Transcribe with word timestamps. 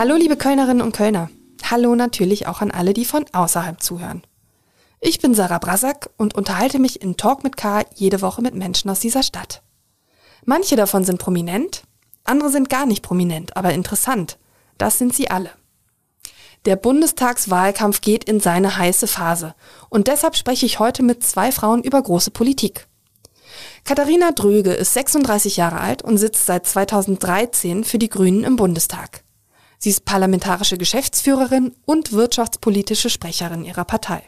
Hallo 0.00 0.16
liebe 0.16 0.38
Kölnerinnen 0.38 0.80
und 0.80 0.96
Kölner. 0.96 1.28
Hallo 1.62 1.94
natürlich 1.94 2.46
auch 2.46 2.62
an 2.62 2.70
alle, 2.70 2.94
die 2.94 3.04
von 3.04 3.26
außerhalb 3.34 3.82
zuhören. 3.82 4.22
Ich 4.98 5.20
bin 5.20 5.34
Sarah 5.34 5.58
Brasak 5.58 6.08
und 6.16 6.34
unterhalte 6.34 6.78
mich 6.78 7.02
in 7.02 7.18
Talk 7.18 7.44
mit 7.44 7.58
K 7.58 7.84
jede 7.94 8.22
Woche 8.22 8.40
mit 8.40 8.54
Menschen 8.54 8.88
aus 8.88 9.00
dieser 9.00 9.22
Stadt. 9.22 9.60
Manche 10.46 10.74
davon 10.74 11.04
sind 11.04 11.18
prominent, 11.18 11.82
andere 12.24 12.48
sind 12.48 12.70
gar 12.70 12.86
nicht 12.86 13.02
prominent, 13.02 13.58
aber 13.58 13.74
interessant. 13.74 14.38
Das 14.78 14.96
sind 14.96 15.14
sie 15.14 15.30
alle. 15.30 15.50
Der 16.64 16.76
Bundestagswahlkampf 16.76 18.00
geht 18.00 18.24
in 18.24 18.40
seine 18.40 18.78
heiße 18.78 19.06
Phase 19.06 19.54
und 19.90 20.08
deshalb 20.08 20.34
spreche 20.34 20.64
ich 20.64 20.78
heute 20.78 21.02
mit 21.02 21.22
zwei 21.24 21.52
Frauen 21.52 21.82
über 21.82 22.00
große 22.00 22.30
Politik. 22.30 22.86
Katharina 23.84 24.32
Dröge 24.32 24.72
ist 24.72 24.94
36 24.94 25.58
Jahre 25.58 25.80
alt 25.80 26.00
und 26.00 26.16
sitzt 26.16 26.46
seit 26.46 26.66
2013 26.66 27.84
für 27.84 27.98
die 27.98 28.08
Grünen 28.08 28.44
im 28.44 28.56
Bundestag. 28.56 29.24
Sie 29.82 29.88
ist 29.88 30.04
parlamentarische 30.04 30.76
Geschäftsführerin 30.76 31.74
und 31.86 32.12
wirtschaftspolitische 32.12 33.08
Sprecherin 33.08 33.64
ihrer 33.64 33.86
Partei. 33.86 34.22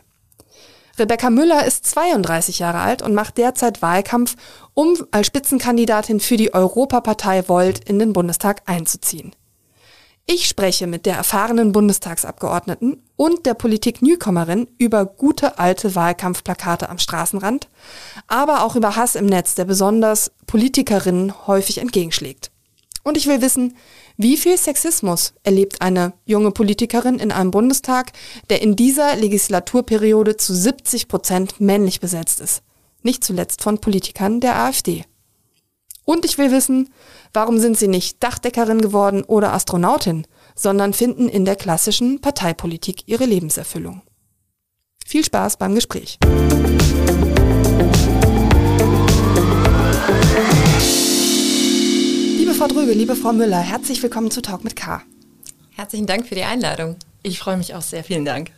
Rebecca 0.98 1.28
Müller 1.28 1.66
ist 1.66 1.86
32 1.86 2.58
Jahre 2.58 2.80
alt 2.80 3.02
und 3.02 3.14
macht 3.14 3.36
derzeit 3.36 3.82
Wahlkampf, 3.82 4.36
um 4.72 4.96
als 5.10 5.26
Spitzenkandidatin 5.26 6.20
für 6.20 6.38
die 6.38 6.54
Europapartei 6.54 7.48
Volt 7.48 7.84
in 7.84 7.98
den 7.98 8.14
Bundestag 8.14 8.62
einzuziehen. 8.64 9.34
Ich 10.24 10.48
spreche 10.48 10.86
mit 10.86 11.04
der 11.04 11.16
erfahrenen 11.16 11.72
Bundestagsabgeordneten 11.72 13.02
und 13.16 13.44
der 13.44 13.54
Politik-Newcomerin 13.54 14.68
über 14.78 15.04
gute 15.04 15.58
alte 15.58 15.94
Wahlkampfplakate 15.94 16.88
am 16.88 16.98
Straßenrand, 16.98 17.68
aber 18.26 18.64
auch 18.64 18.74
über 18.74 18.96
Hass 18.96 19.16
im 19.16 19.26
Netz, 19.26 19.54
der 19.54 19.64
besonders 19.64 20.32
Politikerinnen 20.46 21.46
häufig 21.46 21.78
entgegenschlägt. 21.78 22.50
Und 23.02 23.16
ich 23.16 23.26
will 23.26 23.42
wissen, 23.42 23.76
wie 24.16 24.36
viel 24.36 24.56
Sexismus 24.56 25.34
erlebt 25.42 25.80
eine 25.80 26.12
junge 26.24 26.50
Politikerin 26.50 27.18
in 27.18 27.32
einem 27.32 27.50
Bundestag, 27.50 28.12
der 28.50 28.62
in 28.62 28.76
dieser 28.76 29.16
Legislaturperiode 29.16 30.36
zu 30.36 30.54
70 30.54 31.08
Prozent 31.08 31.60
männlich 31.60 32.00
besetzt 32.00 32.40
ist? 32.40 32.62
Nicht 33.02 33.24
zuletzt 33.24 33.62
von 33.62 33.78
Politikern 33.78 34.40
der 34.40 34.56
AfD. 34.56 35.04
Und 36.04 36.24
ich 36.24 36.36
will 36.38 36.50
wissen, 36.50 36.90
warum 37.32 37.58
sind 37.58 37.78
sie 37.78 37.88
nicht 37.88 38.22
Dachdeckerin 38.22 38.80
geworden 38.80 39.22
oder 39.24 39.52
Astronautin, 39.52 40.26
sondern 40.54 40.92
finden 40.92 41.28
in 41.28 41.44
der 41.44 41.56
klassischen 41.56 42.20
Parteipolitik 42.20 43.04
ihre 43.06 43.24
Lebenserfüllung. 43.24 44.02
Viel 45.06 45.24
Spaß 45.24 45.56
beim 45.56 45.74
Gespräch. 45.74 46.18
Frau 52.62 52.68
Dröge, 52.68 52.92
liebe 52.92 53.16
Frau 53.16 53.32
Müller, 53.32 53.58
herzlich 53.58 54.00
willkommen 54.04 54.30
zu 54.30 54.40
Talk 54.40 54.62
mit 54.62 54.76
K. 54.76 55.02
Herzlichen 55.72 56.06
Dank 56.06 56.28
für 56.28 56.36
die 56.36 56.44
Einladung. 56.44 56.94
Ich 57.24 57.40
freue 57.40 57.56
mich 57.56 57.74
auch 57.74 57.82
sehr. 57.82 58.04
Vielen 58.04 58.24
Dank. 58.24 58.52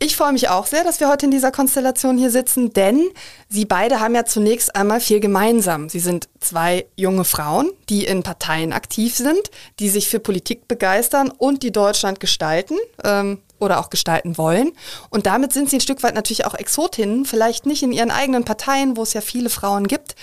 Ich 0.00 0.16
freue 0.16 0.32
mich 0.32 0.48
auch 0.48 0.66
sehr, 0.66 0.82
dass 0.82 0.98
wir 0.98 1.08
heute 1.08 1.26
in 1.26 1.30
dieser 1.30 1.52
Konstellation 1.52 2.18
hier 2.18 2.32
sitzen, 2.32 2.72
denn 2.72 3.08
Sie 3.48 3.66
beide 3.66 4.00
haben 4.00 4.16
ja 4.16 4.24
zunächst 4.24 4.74
einmal 4.74 4.98
viel 4.98 5.20
gemeinsam. 5.20 5.88
Sie 5.88 6.00
sind 6.00 6.28
zwei 6.40 6.86
junge 6.96 7.22
Frauen, 7.22 7.70
die 7.88 8.04
in 8.04 8.24
Parteien 8.24 8.72
aktiv 8.72 9.14
sind, 9.14 9.52
die 9.78 9.88
sich 9.88 10.08
für 10.08 10.18
Politik 10.18 10.66
begeistern 10.66 11.30
und 11.30 11.62
die 11.62 11.70
Deutschland 11.70 12.18
gestalten. 12.18 12.74
Ähm, 13.04 13.38
oder 13.62 13.80
auch 13.80 13.90
gestalten 13.90 14.36
wollen. 14.36 14.72
Und 15.10 15.26
damit 15.26 15.52
sind 15.52 15.70
sie 15.70 15.76
ein 15.76 15.80
Stück 15.80 16.02
weit 16.02 16.14
natürlich 16.14 16.44
auch 16.44 16.54
Exotinnen, 16.54 17.24
vielleicht 17.24 17.64
nicht 17.64 17.82
in 17.82 17.92
ihren 17.92 18.10
eigenen 18.10 18.44
Parteien, 18.44 18.96
wo 18.96 19.02
es 19.02 19.12
ja 19.14 19.20
viele 19.20 19.48
Frauen 19.48 19.86
gibt, 19.86 20.14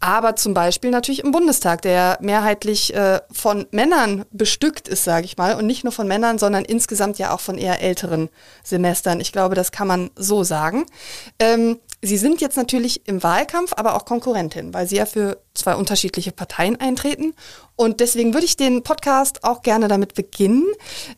aber 0.00 0.36
zum 0.36 0.54
Beispiel 0.54 0.90
natürlich 0.90 1.24
im 1.24 1.32
Bundestag, 1.32 1.82
der 1.82 2.18
mehrheitlich 2.20 2.94
äh, 2.94 3.20
von 3.32 3.66
Männern 3.70 4.24
bestückt 4.30 4.88
ist, 4.88 5.04
sage 5.04 5.26
ich 5.26 5.36
mal, 5.36 5.56
und 5.56 5.66
nicht 5.66 5.84
nur 5.84 5.92
von 5.92 6.08
Männern, 6.08 6.38
sondern 6.38 6.64
insgesamt 6.64 7.18
ja 7.18 7.34
auch 7.34 7.40
von 7.40 7.58
eher 7.58 7.82
älteren 7.82 8.30
Semestern. 8.62 9.20
Ich 9.20 9.32
glaube, 9.32 9.54
das 9.54 9.72
kann 9.72 9.88
man 9.88 10.10
so 10.16 10.44
sagen. 10.44 10.86
Ähm, 11.38 11.78
Sie 12.04 12.18
sind 12.18 12.42
jetzt 12.42 12.58
natürlich 12.58 13.08
im 13.08 13.22
Wahlkampf, 13.22 13.72
aber 13.76 13.94
auch 13.94 14.04
Konkurrentin, 14.04 14.74
weil 14.74 14.86
Sie 14.86 14.96
ja 14.96 15.06
für 15.06 15.38
zwei 15.54 15.74
unterschiedliche 15.74 16.32
Parteien 16.32 16.78
eintreten. 16.78 17.32
Und 17.76 18.00
deswegen 18.00 18.34
würde 18.34 18.46
ich 18.46 18.56
den 18.56 18.82
Podcast 18.82 19.42
auch 19.44 19.62
gerne 19.62 19.88
damit 19.88 20.14
beginnen. 20.14 20.64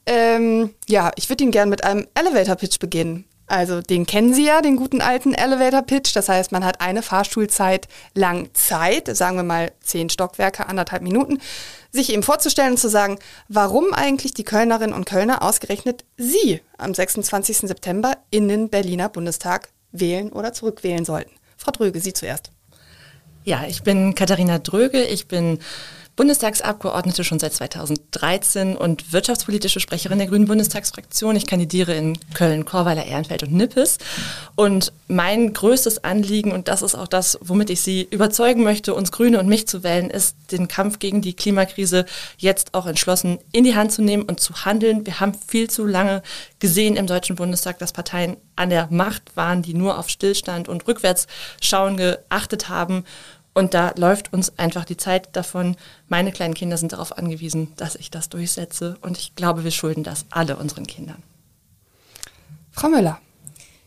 Ähm, 0.06 0.74
ja, 0.88 1.12
ich 1.16 1.28
würde 1.28 1.44
ihn 1.44 1.50
gerne 1.50 1.70
mit 1.70 1.84
einem 1.84 2.06
Elevator 2.14 2.56
Pitch 2.56 2.78
beginnen. 2.78 3.26
Also 3.48 3.80
den 3.80 4.06
kennen 4.06 4.34
Sie 4.34 4.44
ja, 4.44 4.60
den 4.60 4.76
guten 4.76 5.00
alten 5.00 5.32
Elevator 5.32 5.82
Pitch. 5.82 6.16
Das 6.16 6.28
heißt, 6.28 6.50
man 6.50 6.64
hat 6.64 6.80
eine 6.80 7.02
Fahrstuhlzeit 7.02 7.86
lang 8.14 8.50
Zeit, 8.54 9.14
sagen 9.16 9.36
wir 9.36 9.44
mal 9.44 9.72
zehn 9.80 10.10
Stockwerke, 10.10 10.66
anderthalb 10.66 11.02
Minuten, 11.02 11.38
sich 11.92 12.12
eben 12.12 12.24
vorzustellen 12.24 12.72
und 12.72 12.78
zu 12.78 12.88
sagen, 12.88 13.18
warum 13.48 13.92
eigentlich 13.92 14.34
die 14.34 14.44
Kölnerinnen 14.44 14.94
und 14.94 15.04
Kölner 15.04 15.42
ausgerechnet 15.42 16.04
Sie 16.16 16.60
am 16.76 16.92
26. 16.92 17.58
September 17.58 18.16
in 18.30 18.48
den 18.48 18.68
Berliner 18.68 19.08
Bundestag 19.08 19.68
wählen 19.92 20.32
oder 20.32 20.52
zurückwählen 20.52 21.04
sollten. 21.04 21.30
Frau 21.56 21.70
Dröge, 21.70 22.00
Sie 22.00 22.12
zuerst. 22.12 22.50
Ja, 23.44 23.64
ich 23.68 23.84
bin 23.84 24.16
Katharina 24.16 24.58
Dröge. 24.58 25.04
Ich 25.04 25.28
bin 25.28 25.60
Bundestagsabgeordnete 26.16 27.24
schon 27.24 27.38
seit 27.38 27.52
2013 27.52 28.74
und 28.74 29.12
wirtschaftspolitische 29.12 29.80
Sprecherin 29.80 30.16
der 30.16 30.26
Grünen 30.26 30.46
Bundestagsfraktion. 30.46 31.36
Ich 31.36 31.46
kandidiere 31.46 31.94
in 31.94 32.18
Köln, 32.32 32.64
Korweiler, 32.64 33.04
Ehrenfeld 33.04 33.42
und 33.42 33.52
Nippes. 33.52 33.98
Und 34.54 34.94
mein 35.08 35.52
größtes 35.52 36.04
Anliegen, 36.04 36.52
und 36.52 36.68
das 36.68 36.80
ist 36.80 36.94
auch 36.94 37.06
das, 37.06 37.38
womit 37.42 37.68
ich 37.68 37.82
Sie 37.82 38.08
überzeugen 38.10 38.64
möchte, 38.64 38.94
uns 38.94 39.12
Grüne 39.12 39.38
und 39.38 39.46
mich 39.46 39.68
zu 39.68 39.82
wählen, 39.82 40.08
ist, 40.08 40.36
den 40.50 40.68
Kampf 40.68 41.00
gegen 41.00 41.20
die 41.20 41.34
Klimakrise 41.34 42.06
jetzt 42.38 42.72
auch 42.72 42.86
entschlossen 42.86 43.38
in 43.52 43.64
die 43.64 43.74
Hand 43.74 43.92
zu 43.92 44.00
nehmen 44.00 44.22
und 44.22 44.40
zu 44.40 44.64
handeln. 44.64 45.04
Wir 45.04 45.20
haben 45.20 45.34
viel 45.34 45.68
zu 45.68 45.84
lange 45.84 46.22
gesehen 46.60 46.96
im 46.96 47.06
Deutschen 47.06 47.36
Bundestag, 47.36 47.78
dass 47.78 47.92
Parteien 47.92 48.38
an 48.54 48.70
der 48.70 48.88
Macht 48.90 49.36
waren, 49.36 49.60
die 49.60 49.74
nur 49.74 49.98
auf 49.98 50.08
Stillstand 50.08 50.68
und 50.68 50.88
Rückwärtsschauen 50.88 51.98
geachtet 51.98 52.70
haben 52.70 53.04
und 53.56 53.72
da 53.72 53.94
läuft 53.96 54.34
uns 54.34 54.58
einfach 54.58 54.84
die 54.84 54.98
Zeit 54.98 55.34
davon. 55.34 55.76
Meine 56.08 56.30
kleinen 56.30 56.52
Kinder 56.52 56.76
sind 56.76 56.92
darauf 56.92 57.16
angewiesen, 57.16 57.72
dass 57.76 57.94
ich 57.94 58.10
das 58.10 58.28
durchsetze. 58.28 58.98
Und 59.00 59.16
ich 59.16 59.34
glaube, 59.34 59.64
wir 59.64 59.70
schulden 59.70 60.04
das 60.04 60.26
alle 60.28 60.56
unseren 60.56 60.86
Kindern. 60.86 61.22
Frau 62.70 62.90
Müller. 62.90 63.18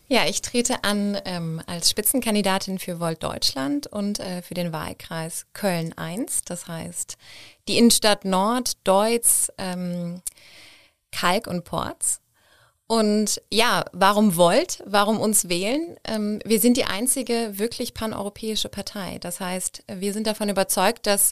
Ja, 0.08 0.24
ich 0.26 0.42
trete 0.42 0.82
an 0.82 1.16
ähm, 1.24 1.62
als 1.66 1.88
Spitzenkandidatin 1.88 2.80
für 2.80 2.98
Volt 2.98 3.22
Deutschland 3.22 3.86
und 3.86 4.18
äh, 4.18 4.42
für 4.42 4.54
den 4.54 4.72
Wahlkreis 4.72 5.46
Köln 5.52 5.96
1. 5.96 6.42
Das 6.46 6.66
heißt, 6.66 7.16
die 7.68 7.78
Innenstadt 7.78 8.24
Nord, 8.24 8.76
Deutz, 8.82 9.52
ähm, 9.56 10.20
Kalk 11.12 11.46
und 11.46 11.62
Porz. 11.62 12.19
Und 12.90 13.40
ja, 13.52 13.84
warum 13.92 14.34
wollt, 14.34 14.82
warum 14.84 15.20
uns 15.20 15.48
wählen? 15.48 15.96
Ähm, 16.02 16.40
wir 16.44 16.58
sind 16.58 16.76
die 16.76 16.86
einzige 16.86 17.56
wirklich 17.56 17.94
paneuropäische 17.94 18.68
Partei. 18.68 19.18
Das 19.20 19.38
heißt, 19.38 19.84
wir 19.86 20.12
sind 20.12 20.26
davon 20.26 20.48
überzeugt, 20.48 21.06
dass 21.06 21.30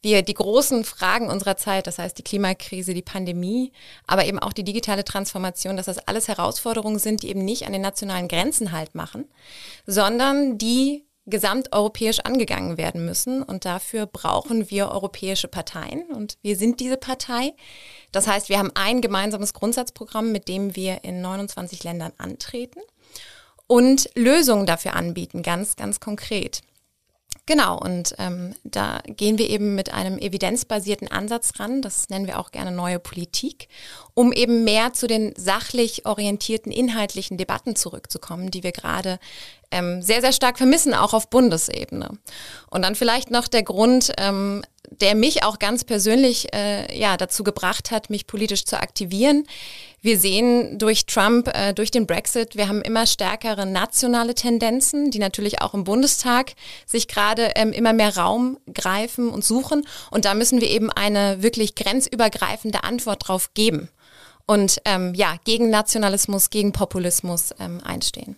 wir 0.00 0.22
die 0.22 0.34
großen 0.34 0.84
Fragen 0.84 1.28
unserer 1.28 1.56
Zeit, 1.56 1.88
das 1.88 1.98
heißt 1.98 2.18
die 2.18 2.22
Klimakrise, 2.22 2.94
die 2.94 3.02
Pandemie, 3.02 3.72
aber 4.06 4.26
eben 4.26 4.38
auch 4.38 4.52
die 4.52 4.62
digitale 4.62 5.02
Transformation, 5.02 5.76
dass 5.76 5.86
das 5.86 5.98
alles 6.06 6.28
Herausforderungen 6.28 7.00
sind, 7.00 7.24
die 7.24 7.30
eben 7.30 7.44
nicht 7.44 7.66
an 7.66 7.72
den 7.72 7.82
nationalen 7.82 8.28
Grenzen 8.28 8.70
halt 8.70 8.94
machen, 8.94 9.24
sondern 9.86 10.56
die 10.56 11.04
gesamteuropäisch 11.26 12.20
angegangen 12.20 12.76
werden 12.76 13.04
müssen. 13.04 13.42
Und 13.42 13.64
dafür 13.64 14.06
brauchen 14.06 14.70
wir 14.70 14.90
europäische 14.90 15.48
Parteien. 15.48 16.02
Und 16.04 16.36
wir 16.42 16.56
sind 16.56 16.80
diese 16.80 16.96
Partei. 16.96 17.54
Das 18.10 18.26
heißt, 18.26 18.48
wir 18.48 18.58
haben 18.58 18.72
ein 18.74 19.00
gemeinsames 19.00 19.54
Grundsatzprogramm, 19.54 20.32
mit 20.32 20.48
dem 20.48 20.76
wir 20.76 21.04
in 21.04 21.20
29 21.20 21.84
Ländern 21.84 22.12
antreten 22.18 22.80
und 23.66 24.10
Lösungen 24.14 24.66
dafür 24.66 24.94
anbieten, 24.94 25.42
ganz, 25.42 25.76
ganz 25.76 25.98
konkret. 25.98 26.62
Genau, 27.46 27.78
und 27.78 28.14
ähm, 28.18 28.54
da 28.62 29.00
gehen 29.06 29.38
wir 29.38 29.48
eben 29.48 29.74
mit 29.74 29.92
einem 29.92 30.18
evidenzbasierten 30.18 31.08
Ansatz 31.08 31.58
ran, 31.58 31.82
das 31.82 32.08
nennen 32.08 32.26
wir 32.26 32.38
auch 32.38 32.52
gerne 32.52 32.70
neue 32.70 32.98
Politik, 32.98 33.68
um 34.14 34.32
eben 34.32 34.62
mehr 34.62 34.92
zu 34.92 35.06
den 35.06 35.34
sachlich 35.36 36.06
orientierten 36.06 36.70
inhaltlichen 36.70 37.38
Debatten 37.38 37.74
zurückzukommen, 37.74 38.50
die 38.50 38.62
wir 38.62 38.72
gerade 38.72 39.18
ähm, 39.72 40.02
sehr, 40.02 40.20
sehr 40.20 40.32
stark 40.32 40.58
vermissen, 40.58 40.94
auch 40.94 41.14
auf 41.14 41.30
Bundesebene. 41.30 42.10
Und 42.70 42.82
dann 42.82 42.94
vielleicht 42.94 43.30
noch 43.30 43.48
der 43.48 43.62
Grund, 43.62 44.12
ähm, 44.18 44.62
der 44.90 45.14
mich 45.14 45.42
auch 45.42 45.58
ganz 45.58 45.84
persönlich 45.84 46.52
äh, 46.54 46.96
ja, 46.98 47.16
dazu 47.16 47.44
gebracht 47.44 47.90
hat, 47.90 48.10
mich 48.10 48.26
politisch 48.26 48.64
zu 48.64 48.80
aktivieren. 48.80 49.46
Wir 50.00 50.18
sehen 50.18 50.78
durch 50.78 51.06
Trump, 51.06 51.48
äh, 51.48 51.72
durch 51.72 51.90
den 51.90 52.06
Brexit, 52.06 52.56
wir 52.56 52.68
haben 52.68 52.82
immer 52.82 53.06
stärkere 53.06 53.66
nationale 53.66 54.34
Tendenzen, 54.34 55.10
die 55.10 55.18
natürlich 55.18 55.62
auch 55.62 55.74
im 55.74 55.84
Bundestag 55.84 56.52
sich 56.86 57.08
gerade 57.08 57.52
ähm, 57.56 57.72
immer 57.72 57.92
mehr 57.92 58.16
Raum 58.16 58.58
greifen 58.72 59.30
und 59.30 59.44
suchen. 59.44 59.86
Und 60.10 60.24
da 60.24 60.34
müssen 60.34 60.60
wir 60.60 60.68
eben 60.68 60.90
eine 60.90 61.42
wirklich 61.42 61.74
grenzübergreifende 61.74 62.84
Antwort 62.84 63.28
drauf 63.28 63.54
geben 63.54 63.88
und 64.46 64.80
ähm, 64.84 65.14
ja, 65.14 65.36
gegen 65.44 65.70
Nationalismus, 65.70 66.50
gegen 66.50 66.72
Populismus 66.72 67.54
ähm, 67.58 67.80
einstehen. 67.82 68.36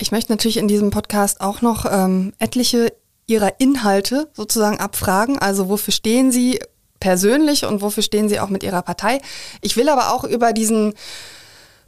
Ich 0.00 0.12
möchte 0.12 0.32
natürlich 0.32 0.56
in 0.56 0.66
diesem 0.66 0.90
Podcast 0.90 1.40
auch 1.40 1.62
noch 1.62 1.86
ähm, 1.90 2.32
etliche 2.38 2.92
ihrer 3.26 3.60
Inhalte 3.60 4.28
sozusagen 4.32 4.80
abfragen. 4.80 5.38
Also 5.38 5.68
wofür 5.68 5.92
stehen 5.92 6.32
sie? 6.32 6.58
persönlich 7.00 7.64
und 7.64 7.80
wofür 7.80 8.02
stehen 8.02 8.28
Sie 8.28 8.38
auch 8.38 8.50
mit 8.50 8.62
Ihrer 8.62 8.82
Partei. 8.82 9.20
Ich 9.62 9.76
will 9.76 9.88
aber 9.88 10.12
auch 10.12 10.22
über 10.22 10.52
diesen 10.52 10.94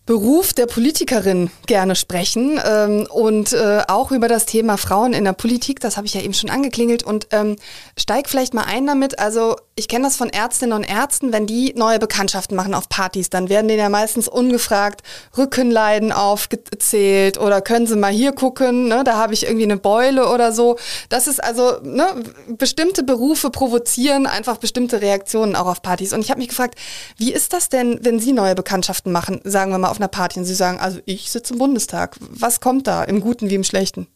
Beruf 0.04 0.52
der 0.52 0.66
Politikerin 0.66 1.50
gerne 1.66 1.94
sprechen 1.94 2.60
ähm, 2.64 3.06
und 3.08 3.52
äh, 3.52 3.82
auch 3.86 4.10
über 4.10 4.26
das 4.26 4.46
Thema 4.46 4.76
Frauen 4.76 5.12
in 5.12 5.22
der 5.22 5.32
Politik. 5.32 5.78
Das 5.78 5.96
habe 5.96 6.08
ich 6.08 6.14
ja 6.14 6.22
eben 6.22 6.34
schon 6.34 6.50
angeklingelt 6.50 7.04
und 7.04 7.28
ähm, 7.30 7.54
steig 7.96 8.28
vielleicht 8.28 8.52
mal 8.52 8.64
ein 8.64 8.84
damit. 8.84 9.20
Also 9.20 9.54
ich 9.76 9.86
kenne 9.86 10.04
das 10.04 10.16
von 10.16 10.28
Ärztinnen 10.28 10.76
und 10.76 10.82
Ärzten, 10.82 11.32
wenn 11.32 11.46
die 11.46 11.72
neue 11.76 12.00
Bekanntschaften 12.00 12.56
machen 12.56 12.74
auf 12.74 12.88
Partys, 12.88 13.30
dann 13.30 13.48
werden 13.48 13.68
denen 13.68 13.78
ja 13.78 13.88
meistens 13.88 14.26
ungefragt 14.26 15.02
Rückenleiden 15.38 16.10
aufgezählt 16.10 17.38
oder 17.38 17.62
können 17.62 17.86
Sie 17.86 17.96
mal 17.96 18.12
hier 18.12 18.32
gucken, 18.32 18.88
ne, 18.88 19.04
da 19.04 19.16
habe 19.16 19.34
ich 19.34 19.44
irgendwie 19.44 19.64
eine 19.64 19.76
Beule 19.76 20.28
oder 20.28 20.52
so. 20.52 20.78
Das 21.10 21.28
ist 21.28 21.42
also, 21.42 21.78
ne, 21.82 22.06
bestimmte 22.48 23.04
Berufe 23.04 23.50
provozieren 23.50 24.26
einfach 24.26 24.56
bestimmte 24.56 25.00
Reaktionen 25.00 25.54
auch 25.54 25.66
auf 25.66 25.80
Partys. 25.80 26.12
Und 26.12 26.20
ich 26.20 26.30
habe 26.30 26.40
mich 26.40 26.48
gefragt, 26.48 26.74
wie 27.16 27.32
ist 27.32 27.52
das 27.52 27.68
denn, 27.68 28.00
wenn 28.02 28.18
Sie 28.18 28.32
neue 28.32 28.56
Bekanntschaften 28.56 29.12
machen, 29.12 29.40
sagen 29.44 29.70
wir 29.70 29.78
mal 29.78 29.91
auf 29.92 29.98
einer 29.98 30.08
Party 30.08 30.40
und 30.40 30.44
Sie 30.44 30.54
sagen, 30.54 30.80
also 30.80 30.98
ich 31.04 31.30
sitze 31.30 31.52
im 31.52 31.58
Bundestag. 31.58 32.16
Was 32.18 32.60
kommt 32.60 32.86
da, 32.86 33.04
im 33.04 33.20
Guten 33.20 33.48
wie 33.48 33.54
im 33.54 33.64
Schlechten? 33.64 34.08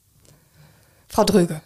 Frau 1.09 1.25
Dröge. 1.25 1.61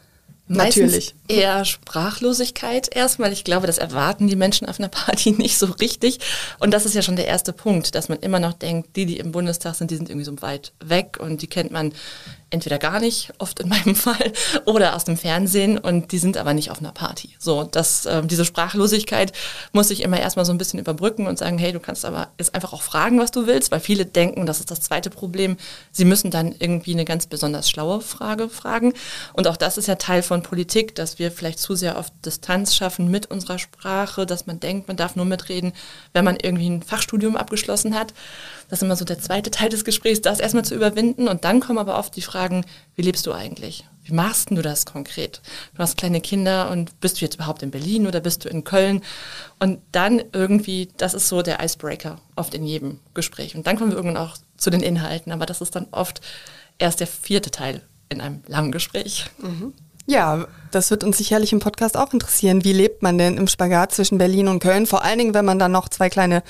Natürlich. 0.53 1.15
eher 1.29 1.65
Sprachlosigkeit 1.65 2.95
erstmal. 2.95 3.33
Ich 3.33 3.45
glaube, 3.45 3.69
das 3.69 3.79
erwarten 3.79 4.27
die 4.27 4.35
Menschen 4.35 4.69
auf 4.69 4.81
einer 4.81 4.89
Party 4.89 5.31
nicht 5.39 5.57
so 5.57 5.67
richtig. 5.67 6.19
Und 6.59 6.73
das 6.73 6.87
ist 6.87 6.95
ja 6.95 7.03
schon 7.03 7.15
der 7.15 7.29
erste 7.29 7.53
Punkt, 7.53 7.95
dass 7.95 8.09
man 8.09 8.19
immer 8.19 8.41
noch 8.41 8.55
denkt, 8.55 8.97
die, 8.97 9.07
die 9.07 9.19
im 9.19 9.31
Bundestag 9.31 9.77
sind, 9.77 9.93
die 9.93 9.97
sind 9.97 10.11
irgendwie 10.11 10.25
so 10.25 10.43
weit 10.43 10.73
weg 10.85 11.19
und 11.21 11.43
die 11.43 11.47
kennt 11.47 11.71
man 11.71 11.93
entweder 12.51 12.79
gar 12.79 13.01
nicht, 13.01 13.33
oft 13.39 13.61
in 13.61 13.69
meinem 13.71 13.95
Fall, 13.95 14.33
oder 14.65 14.95
aus 14.95 15.05
dem 15.05 15.17
Fernsehen 15.17 15.79
und 15.79 16.13
die 16.13 16.19
sind 16.19 16.37
aber 16.37 16.55
nicht 16.55 16.71
auf 16.71 16.81
einer 16.81 16.93
Party. 16.93 17.31
So, 17.39 17.65
dass 17.65 18.07
äh, 18.07 18.23
diese 18.23 18.45
Sprachlosigkeit 18.45 19.33
muss 19.73 19.91
ich 19.91 20.03
immer 20.03 20.21
erstmal 20.21 20.45
so 20.45 20.53
ein 20.53 20.59
bisschen 20.59 20.81
überbrücken 20.81 21.27
und 21.27 21.39
sagen, 21.39 21.59
hey, 21.59 21.73
du 21.73 21.81
kannst 21.81 22.05
aber 22.05 22.29
jetzt 22.39 22.55
einfach 22.55 22.73
auch 22.73 22.83
fragen, 22.83 23.19
was 23.19 23.31
du 23.31 23.47
willst, 23.47 23.71
weil 23.71 23.81
viele 23.81 24.07
denken, 24.07 24.47
das 24.47 24.61
ist 24.61 24.71
das 24.71 24.81
zweite 24.81 25.11
Problem, 25.11 25.57
sie 25.93 26.05
müssen 26.05 26.31
dann 26.31 26.55
irgendwie 26.59 26.93
eine 26.93 27.05
ganz 27.05 27.27
besonders 27.27 27.71
schlaue 27.71 28.01
Frage 28.01 28.49
fragen. 28.49 28.93
Und 29.33 29.47
auch 29.47 29.57
das 29.57 29.79
ist 29.79 29.87
ja 29.87 29.95
Teil 29.95 30.23
von 30.23 30.43
Politik, 30.43 30.95
dass 30.95 31.19
wir 31.19 31.31
vielleicht 31.31 31.59
zu 31.59 31.75
sehr 31.75 31.99
auf 31.99 32.07
Distanz 32.25 32.75
schaffen 32.75 33.11
mit 33.11 33.27
unserer 33.31 33.59
Sprache, 33.59 34.27
dass 34.27 34.47
man 34.47 34.61
denkt, 34.61 34.89
man 34.89 34.97
darf 34.97 35.17
nur 35.17 35.27
mitreden, 35.27 35.73
wenn 36.13 36.25
man 36.25 36.37
irgendwie 36.37 36.69
ein 36.69 36.83
Fachstudium 36.83 37.37
abgeschlossen 37.37 37.95
hat. 37.99 38.13
Das 38.71 38.79
ist 38.79 38.85
immer 38.85 38.97
so 38.97 39.05
der 39.05 39.19
zweite 39.19 39.51
Teil 39.51 39.69
des 39.69 39.85
Gesprächs, 39.85 40.21
das 40.21 40.39
erstmal 40.39 40.65
zu 40.65 40.77
überwinden. 40.77 41.27
Und 41.27 41.45
dann 41.45 41.59
kommen 41.59 41.79
aber 41.79 41.99
oft 41.99 42.15
die 42.15 42.23
Fragen, 42.23 42.65
wie 42.95 43.03
lebst 43.03 43.27
du 43.27 43.33
eigentlich? 43.33 43.85
Wie 44.05 44.15
machst 44.15 44.51
du 44.51 44.63
das 44.63 44.87
konkret? 44.87 45.43
Du 45.75 45.83
hast 45.83 45.97
kleine 45.97 46.21
Kinder 46.21 46.71
und 46.71 47.01
bist 47.01 47.21
du 47.21 47.25
jetzt 47.25 47.35
überhaupt 47.35 47.63
in 47.65 47.73
Berlin 47.73 48.07
oder 48.07 48.21
bist 48.21 48.45
du 48.45 48.49
in 48.49 48.63
Köln? 48.63 49.03
Und 49.59 49.81
dann 49.91 50.23
irgendwie, 50.33 50.89
das 50.97 51.15
ist 51.15 51.29
so 51.29 51.43
der 51.43 51.63
Icebreaker 51.63 52.21
oft 52.37 52.55
in 52.55 52.65
jedem 52.65 53.01
Gespräch. 53.13 53.57
Und 53.57 53.67
dann 53.67 53.77
kommen 53.77 53.91
wir 53.91 53.97
irgendwann 53.97 54.25
auch 54.25 54.37
zu 54.57 54.71
den 54.71 54.83
Inhalten, 54.83 55.33
aber 55.33 55.47
das 55.47 55.61
ist 55.61 55.75
dann 55.75 55.89
oft 55.91 56.21
erst 56.79 57.01
der 57.01 57.09
vierte 57.09 57.51
Teil 57.51 57.83
in 58.09 58.21
einem 58.21 58.43
langen 58.47 58.73
Gespräch. 58.73 59.27
Mhm. 59.39 59.75
Ja, 60.11 60.45
das 60.73 60.91
wird 60.91 61.05
uns 61.05 61.19
sicherlich 61.19 61.53
im 61.53 61.61
Podcast 61.61 61.97
auch 61.97 62.13
interessieren. 62.13 62.65
Wie 62.65 62.73
lebt 62.73 63.01
man 63.01 63.17
denn 63.17 63.37
im 63.37 63.47
Spagat 63.47 63.93
zwischen 63.93 64.19
Berlin 64.19 64.49
und 64.49 64.59
Köln? 64.59 64.87
Vor 64.87 65.05
allen 65.05 65.21
Dingen, 65.21 65.35
wenn 65.35 65.45
man 65.45 65.61
dann 65.61 65.71
noch 65.71 65.89
zwei 65.89 66.11
kleine 66.11 66.43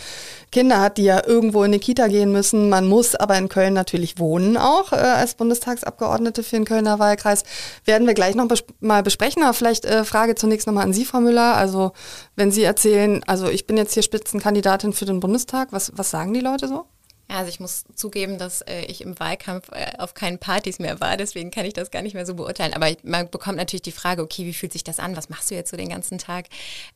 Kinder 0.50 0.80
hat, 0.80 0.96
die 0.96 1.04
ja 1.04 1.22
irgendwo 1.26 1.62
in 1.62 1.66
eine 1.66 1.78
Kita 1.78 2.08
gehen 2.08 2.32
müssen. 2.32 2.70
Man 2.70 2.88
muss 2.88 3.14
aber 3.14 3.36
in 3.36 3.50
Köln 3.50 3.74
natürlich 3.74 4.18
wohnen, 4.18 4.56
auch 4.56 4.92
äh, 4.92 4.96
als 4.96 5.34
Bundestagsabgeordnete 5.34 6.42
für 6.42 6.56
den 6.56 6.64
Kölner 6.64 6.98
Wahlkreis. 6.98 7.42
Werden 7.84 8.06
wir 8.06 8.14
gleich 8.14 8.34
noch 8.34 8.48
bes 8.48 8.64
mal 8.80 9.02
besprechen. 9.02 9.42
Aber 9.42 9.52
vielleicht 9.52 9.84
äh, 9.84 10.04
Frage 10.04 10.36
zunächst 10.36 10.66
nochmal 10.66 10.84
an 10.84 10.94
Sie, 10.94 11.04
Frau 11.04 11.20
Müller. 11.20 11.54
Also, 11.54 11.92
wenn 12.36 12.52
Sie 12.52 12.62
erzählen, 12.62 13.22
also 13.26 13.50
ich 13.50 13.66
bin 13.66 13.76
jetzt 13.76 13.92
hier 13.92 14.02
Spitzenkandidatin 14.02 14.94
für 14.94 15.04
den 15.04 15.20
Bundestag, 15.20 15.68
was, 15.70 15.92
was 15.96 16.10
sagen 16.10 16.32
die 16.32 16.40
Leute 16.40 16.66
so? 16.66 16.86
Also 17.30 17.48
ich 17.48 17.60
muss 17.60 17.84
zugeben, 17.94 18.38
dass 18.38 18.60
äh, 18.62 18.82
ich 18.82 19.02
im 19.02 19.18
Wahlkampf 19.20 19.70
äh, 19.70 19.92
auf 19.98 20.14
keinen 20.14 20.38
Partys 20.38 20.78
mehr 20.80 21.00
war, 21.00 21.16
deswegen 21.16 21.50
kann 21.50 21.64
ich 21.64 21.74
das 21.74 21.90
gar 21.90 22.02
nicht 22.02 22.14
mehr 22.14 22.26
so 22.26 22.34
beurteilen. 22.34 22.74
Aber 22.74 22.90
man 23.04 23.30
bekommt 23.30 23.56
natürlich 23.56 23.82
die 23.82 23.92
Frage, 23.92 24.22
okay, 24.22 24.46
wie 24.46 24.52
fühlt 24.52 24.72
sich 24.72 24.82
das 24.82 24.98
an? 24.98 25.16
Was 25.16 25.28
machst 25.28 25.50
du 25.50 25.54
jetzt 25.54 25.70
so 25.70 25.76
den 25.76 25.88
ganzen 25.88 26.18
Tag? 26.18 26.46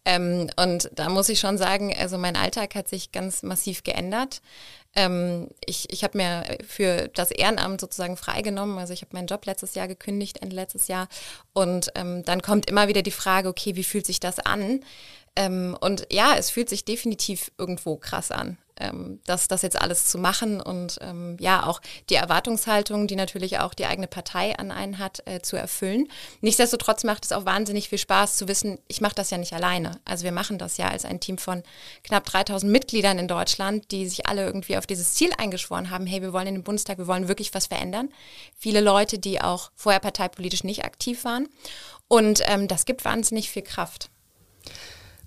Ähm, 0.04 0.50
und 0.56 0.90
da 0.94 1.08
muss 1.08 1.28
ich 1.28 1.38
schon 1.38 1.56
sagen, 1.56 1.94
also 1.96 2.18
mein 2.18 2.36
Alltag 2.36 2.74
hat 2.74 2.88
sich 2.88 3.12
ganz 3.12 3.42
massiv 3.44 3.84
geändert. 3.84 4.42
Ähm, 4.96 5.48
ich 5.66 5.92
ich 5.92 6.02
habe 6.02 6.18
mir 6.18 6.58
für 6.66 7.08
das 7.14 7.30
Ehrenamt 7.30 7.80
sozusagen 7.80 8.16
freigenommen. 8.16 8.78
Also 8.78 8.92
ich 8.92 9.02
habe 9.02 9.14
meinen 9.14 9.28
Job 9.28 9.46
letztes 9.46 9.74
Jahr 9.74 9.86
gekündigt, 9.86 10.42
Ende 10.42 10.56
letztes 10.56 10.88
Jahr. 10.88 11.08
Und 11.52 11.92
ähm, 11.94 12.24
dann 12.24 12.42
kommt 12.42 12.68
immer 12.68 12.88
wieder 12.88 13.02
die 13.02 13.10
Frage, 13.12 13.48
okay, 13.48 13.76
wie 13.76 13.84
fühlt 13.84 14.06
sich 14.06 14.18
das 14.18 14.40
an? 14.40 14.80
Ähm, 15.36 15.76
und 15.80 16.06
ja, 16.10 16.34
es 16.36 16.50
fühlt 16.50 16.68
sich 16.68 16.84
definitiv 16.84 17.52
irgendwo 17.56 17.96
krass 17.96 18.30
an 18.30 18.58
ähm, 18.78 19.20
das, 19.26 19.48
das 19.48 19.62
jetzt 19.62 19.80
alles 19.80 20.06
zu 20.06 20.18
machen 20.18 20.60
und 20.60 20.98
ähm, 21.00 21.36
ja 21.40 21.66
auch 21.66 21.80
die 22.10 22.14
Erwartungshaltung, 22.14 23.06
die 23.06 23.16
natürlich 23.16 23.58
auch 23.58 23.74
die 23.74 23.86
eigene 23.86 24.06
Partei 24.06 24.56
an 24.58 24.70
einen 24.70 24.98
hat, 24.98 25.22
äh, 25.26 25.40
zu 25.40 25.56
erfüllen. 25.56 26.08
Nichtsdestotrotz 26.40 27.04
macht 27.04 27.24
es 27.24 27.32
auch 27.32 27.44
wahnsinnig 27.44 27.88
viel 27.88 27.98
Spaß 27.98 28.36
zu 28.36 28.48
wissen, 28.48 28.78
ich 28.88 29.00
mache 29.00 29.14
das 29.14 29.30
ja 29.30 29.38
nicht 29.38 29.52
alleine. 29.52 30.00
Also 30.04 30.24
wir 30.24 30.32
machen 30.32 30.58
das 30.58 30.76
ja 30.76 30.88
als 30.88 31.04
ein 31.04 31.20
Team 31.20 31.38
von 31.38 31.62
knapp 32.02 32.24
3000 32.24 32.70
Mitgliedern 32.70 33.18
in 33.18 33.28
Deutschland, 33.28 33.90
die 33.90 34.08
sich 34.08 34.26
alle 34.26 34.44
irgendwie 34.44 34.76
auf 34.76 34.86
dieses 34.86 35.14
Ziel 35.14 35.30
eingeschworen 35.38 35.90
haben, 35.90 36.06
hey, 36.06 36.22
wir 36.22 36.32
wollen 36.32 36.48
in 36.48 36.54
den 36.54 36.64
Bundestag, 36.64 36.98
wir 36.98 37.06
wollen 37.06 37.28
wirklich 37.28 37.54
was 37.54 37.66
verändern. 37.66 38.10
Viele 38.56 38.80
Leute, 38.80 39.18
die 39.18 39.40
auch 39.40 39.70
vorher 39.74 40.00
parteipolitisch 40.00 40.64
nicht 40.64 40.84
aktiv 40.84 41.24
waren. 41.24 41.48
Und 42.08 42.42
ähm, 42.46 42.68
das 42.68 42.84
gibt 42.84 43.04
wahnsinnig 43.04 43.50
viel 43.50 43.62
Kraft. 43.62 44.10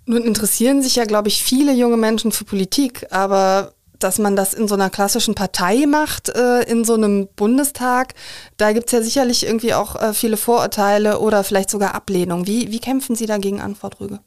Nun 0.10 0.24
interessieren 0.24 0.82
sich 0.82 0.96
ja, 0.96 1.04
glaube 1.04 1.28
ich, 1.28 1.44
viele 1.44 1.74
junge 1.74 1.98
Menschen 1.98 2.32
für 2.32 2.46
Politik, 2.46 3.06
aber 3.12 3.74
dass 4.00 4.20
man 4.20 4.38
das 4.38 4.54
in 4.54 4.70
so 4.70 4.76
einer 4.76 4.90
klassischen 4.90 5.36
Partei 5.36 5.86
macht, 5.86 6.30
äh, 6.30 6.62
in 6.64 6.86
so 6.86 6.94
einem 6.94 7.28
Bundestag, 7.36 8.14
da 8.56 8.72
gibt 8.72 8.86
es 8.86 8.94
ja 8.94 9.02
sicherlich 9.02 9.46
irgendwie 9.46 9.74
auch 9.74 10.02
äh, 10.02 10.14
viele 10.14 10.38
Vorurteile 10.38 11.20
oder 11.20 11.44
vielleicht 11.44 11.70
sogar 11.70 11.94
Ablehnung. 11.94 12.48
Wie, 12.48 12.72
wie 12.72 12.80
kämpfen 12.80 13.18
Sie 13.18 13.26
dagegen 13.26 13.60
an, 13.60 13.76
Frau 13.76 13.90
Drüge? 13.90 14.20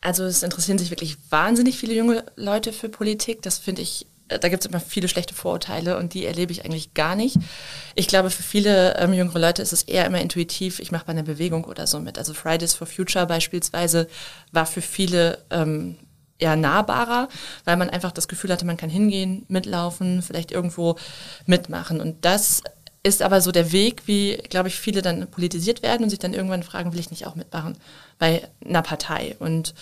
Also 0.00 0.24
es 0.24 0.42
interessieren 0.42 0.78
sich 0.78 0.90
wirklich 0.90 1.18
wahnsinnig 1.28 1.76
viele 1.76 1.92
junge 1.92 2.24
Leute 2.34 2.72
für 2.72 2.88
Politik. 2.88 3.42
Das 3.42 3.58
finde 3.58 3.82
ich 3.82 4.06
da 4.38 4.48
gibt 4.48 4.64
es 4.64 4.70
immer 4.70 4.80
viele 4.80 5.08
schlechte 5.08 5.34
Vorurteile 5.34 5.98
und 5.98 6.14
die 6.14 6.26
erlebe 6.26 6.52
ich 6.52 6.64
eigentlich 6.64 6.94
gar 6.94 7.14
nicht. 7.16 7.36
Ich 7.94 8.08
glaube, 8.08 8.30
für 8.30 8.42
viele 8.42 8.96
ähm, 8.98 9.12
jüngere 9.12 9.38
Leute 9.38 9.62
ist 9.62 9.72
es 9.72 9.82
eher 9.82 10.06
immer 10.06 10.20
intuitiv, 10.20 10.78
ich 10.78 10.92
mache 10.92 11.06
bei 11.06 11.12
einer 11.12 11.22
Bewegung 11.22 11.64
oder 11.64 11.86
so 11.86 12.00
mit. 12.00 12.18
Also 12.18 12.34
Fridays 12.34 12.74
for 12.74 12.86
Future 12.86 13.26
beispielsweise 13.26 14.08
war 14.52 14.66
für 14.66 14.82
viele 14.82 15.38
ähm, 15.50 15.96
eher 16.38 16.56
nahbarer, 16.56 17.28
weil 17.64 17.76
man 17.76 17.88
einfach 17.88 18.12
das 18.12 18.28
Gefühl 18.28 18.50
hatte, 18.50 18.66
man 18.66 18.76
kann 18.76 18.90
hingehen, 18.90 19.44
mitlaufen, 19.48 20.22
vielleicht 20.22 20.50
irgendwo 20.50 20.96
mitmachen. 21.46 22.00
Und 22.00 22.24
das 22.24 22.62
ist 23.02 23.22
aber 23.22 23.40
so 23.40 23.50
der 23.50 23.72
Weg, 23.72 24.02
wie, 24.06 24.36
glaube 24.48 24.68
ich, 24.68 24.76
viele 24.76 25.02
dann 25.02 25.28
politisiert 25.28 25.82
werden 25.82 26.04
und 26.04 26.10
sich 26.10 26.18
dann 26.18 26.34
irgendwann 26.34 26.62
fragen, 26.62 26.92
will 26.92 27.00
ich 27.00 27.10
nicht 27.10 27.26
auch 27.26 27.34
mitmachen 27.34 27.76
bei 28.18 28.48
einer 28.64 28.82
Partei? 28.82 29.36
Und 29.38 29.74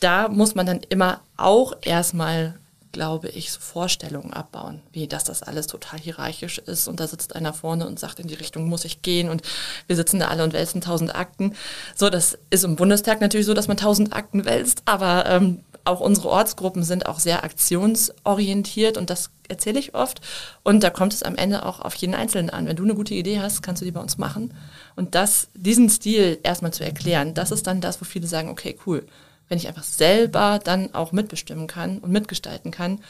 da 0.00 0.28
muss 0.28 0.54
man 0.54 0.66
dann 0.66 0.80
immer 0.88 1.20
auch 1.36 1.74
erstmal 1.82 2.54
glaube 2.92 3.28
ich, 3.28 3.52
so 3.52 3.60
Vorstellungen 3.60 4.32
abbauen, 4.32 4.82
wie 4.92 5.06
dass 5.06 5.24
das 5.24 5.42
alles 5.42 5.66
total 5.66 5.98
hierarchisch 5.98 6.58
ist 6.58 6.88
und 6.88 7.00
da 7.00 7.06
sitzt 7.06 7.36
einer 7.36 7.52
vorne 7.52 7.86
und 7.86 7.98
sagt, 7.98 8.20
in 8.20 8.28
die 8.28 8.34
Richtung 8.34 8.68
muss 8.68 8.84
ich 8.84 9.02
gehen 9.02 9.28
und 9.28 9.42
wir 9.86 9.96
sitzen 9.96 10.20
da 10.20 10.28
alle 10.28 10.44
und 10.44 10.52
wälzen 10.52 10.80
tausend 10.80 11.14
Akten. 11.14 11.54
So, 11.94 12.10
das 12.10 12.38
ist 12.50 12.64
im 12.64 12.76
Bundestag 12.76 13.20
natürlich 13.20 13.46
so, 13.46 13.54
dass 13.54 13.68
man 13.68 13.76
tausend 13.76 14.12
Akten 14.12 14.44
wälzt, 14.44 14.82
aber 14.86 15.26
ähm, 15.26 15.64
auch 15.84 16.00
unsere 16.00 16.28
Ortsgruppen 16.28 16.82
sind 16.82 17.06
auch 17.06 17.18
sehr 17.18 17.44
aktionsorientiert 17.44 18.98
und 18.98 19.10
das 19.10 19.30
erzähle 19.48 19.78
ich 19.78 19.94
oft. 19.94 20.20
Und 20.62 20.82
da 20.82 20.90
kommt 20.90 21.14
es 21.14 21.22
am 21.22 21.34
Ende 21.34 21.64
auch 21.64 21.80
auf 21.80 21.94
jeden 21.94 22.14
Einzelnen 22.14 22.50
an. 22.50 22.66
Wenn 22.66 22.76
du 22.76 22.84
eine 22.84 22.94
gute 22.94 23.14
Idee 23.14 23.40
hast, 23.40 23.62
kannst 23.62 23.80
du 23.80 23.86
die 23.86 23.92
bei 23.92 24.00
uns 24.00 24.18
machen. 24.18 24.52
Und 24.96 25.14
das, 25.14 25.48
diesen 25.54 25.88
Stil 25.88 26.38
erstmal 26.42 26.74
zu 26.74 26.84
erklären, 26.84 27.32
das 27.32 27.50
ist 27.50 27.66
dann 27.66 27.80
das, 27.80 28.00
wo 28.02 28.04
viele 28.04 28.26
sagen, 28.26 28.50
okay, 28.50 28.76
cool 28.86 29.06
wenn 29.48 29.58
ich 29.58 29.68
einfach 29.68 29.84
selber 29.84 30.60
dann 30.62 30.94
auch 30.94 31.12
mitbestimmen 31.12 31.66
kann 31.66 31.98
und 31.98 32.10
mitgestalten 32.10 32.70
kann, 32.70 33.00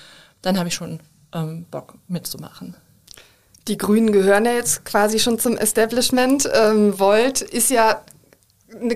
dann 0.42 0.58
habe 0.58 0.68
ich 0.68 0.74
schon 0.74 1.00
ähm, 1.34 1.66
Bock 1.70 1.94
mitzumachen. 2.08 2.76
Die 3.66 3.76
Grünen 3.76 4.12
gehören 4.12 4.46
ja 4.46 4.52
jetzt 4.52 4.84
quasi 4.84 5.18
schon 5.18 5.38
zum 5.38 5.56
Establishment. 5.56 6.48
Ähm, 6.54 6.98
Volt 6.98 7.42
ist 7.42 7.70
ja 7.70 8.02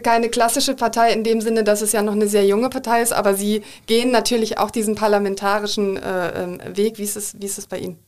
keine 0.02 0.28
klassische 0.28 0.74
Partei 0.74 1.12
in 1.12 1.24
dem 1.24 1.40
Sinne, 1.40 1.64
dass 1.64 1.82
es 1.82 1.92
ja 1.92 2.02
noch 2.02 2.12
eine 2.12 2.28
sehr 2.28 2.46
junge 2.46 2.68
Partei 2.68 3.02
ist, 3.02 3.12
aber 3.12 3.34
sie 3.34 3.62
gehen 3.86 4.10
natürlich 4.10 4.58
auch 4.58 4.70
diesen 4.70 4.94
parlamentarischen 4.94 5.96
äh, 5.96 6.42
ähm, 6.42 6.60
Weg. 6.76 6.98
Wie 6.98 7.04
ist, 7.04 7.16
es, 7.16 7.40
wie 7.40 7.46
ist 7.46 7.58
es 7.58 7.66
bei 7.66 7.78
Ihnen? 7.78 7.98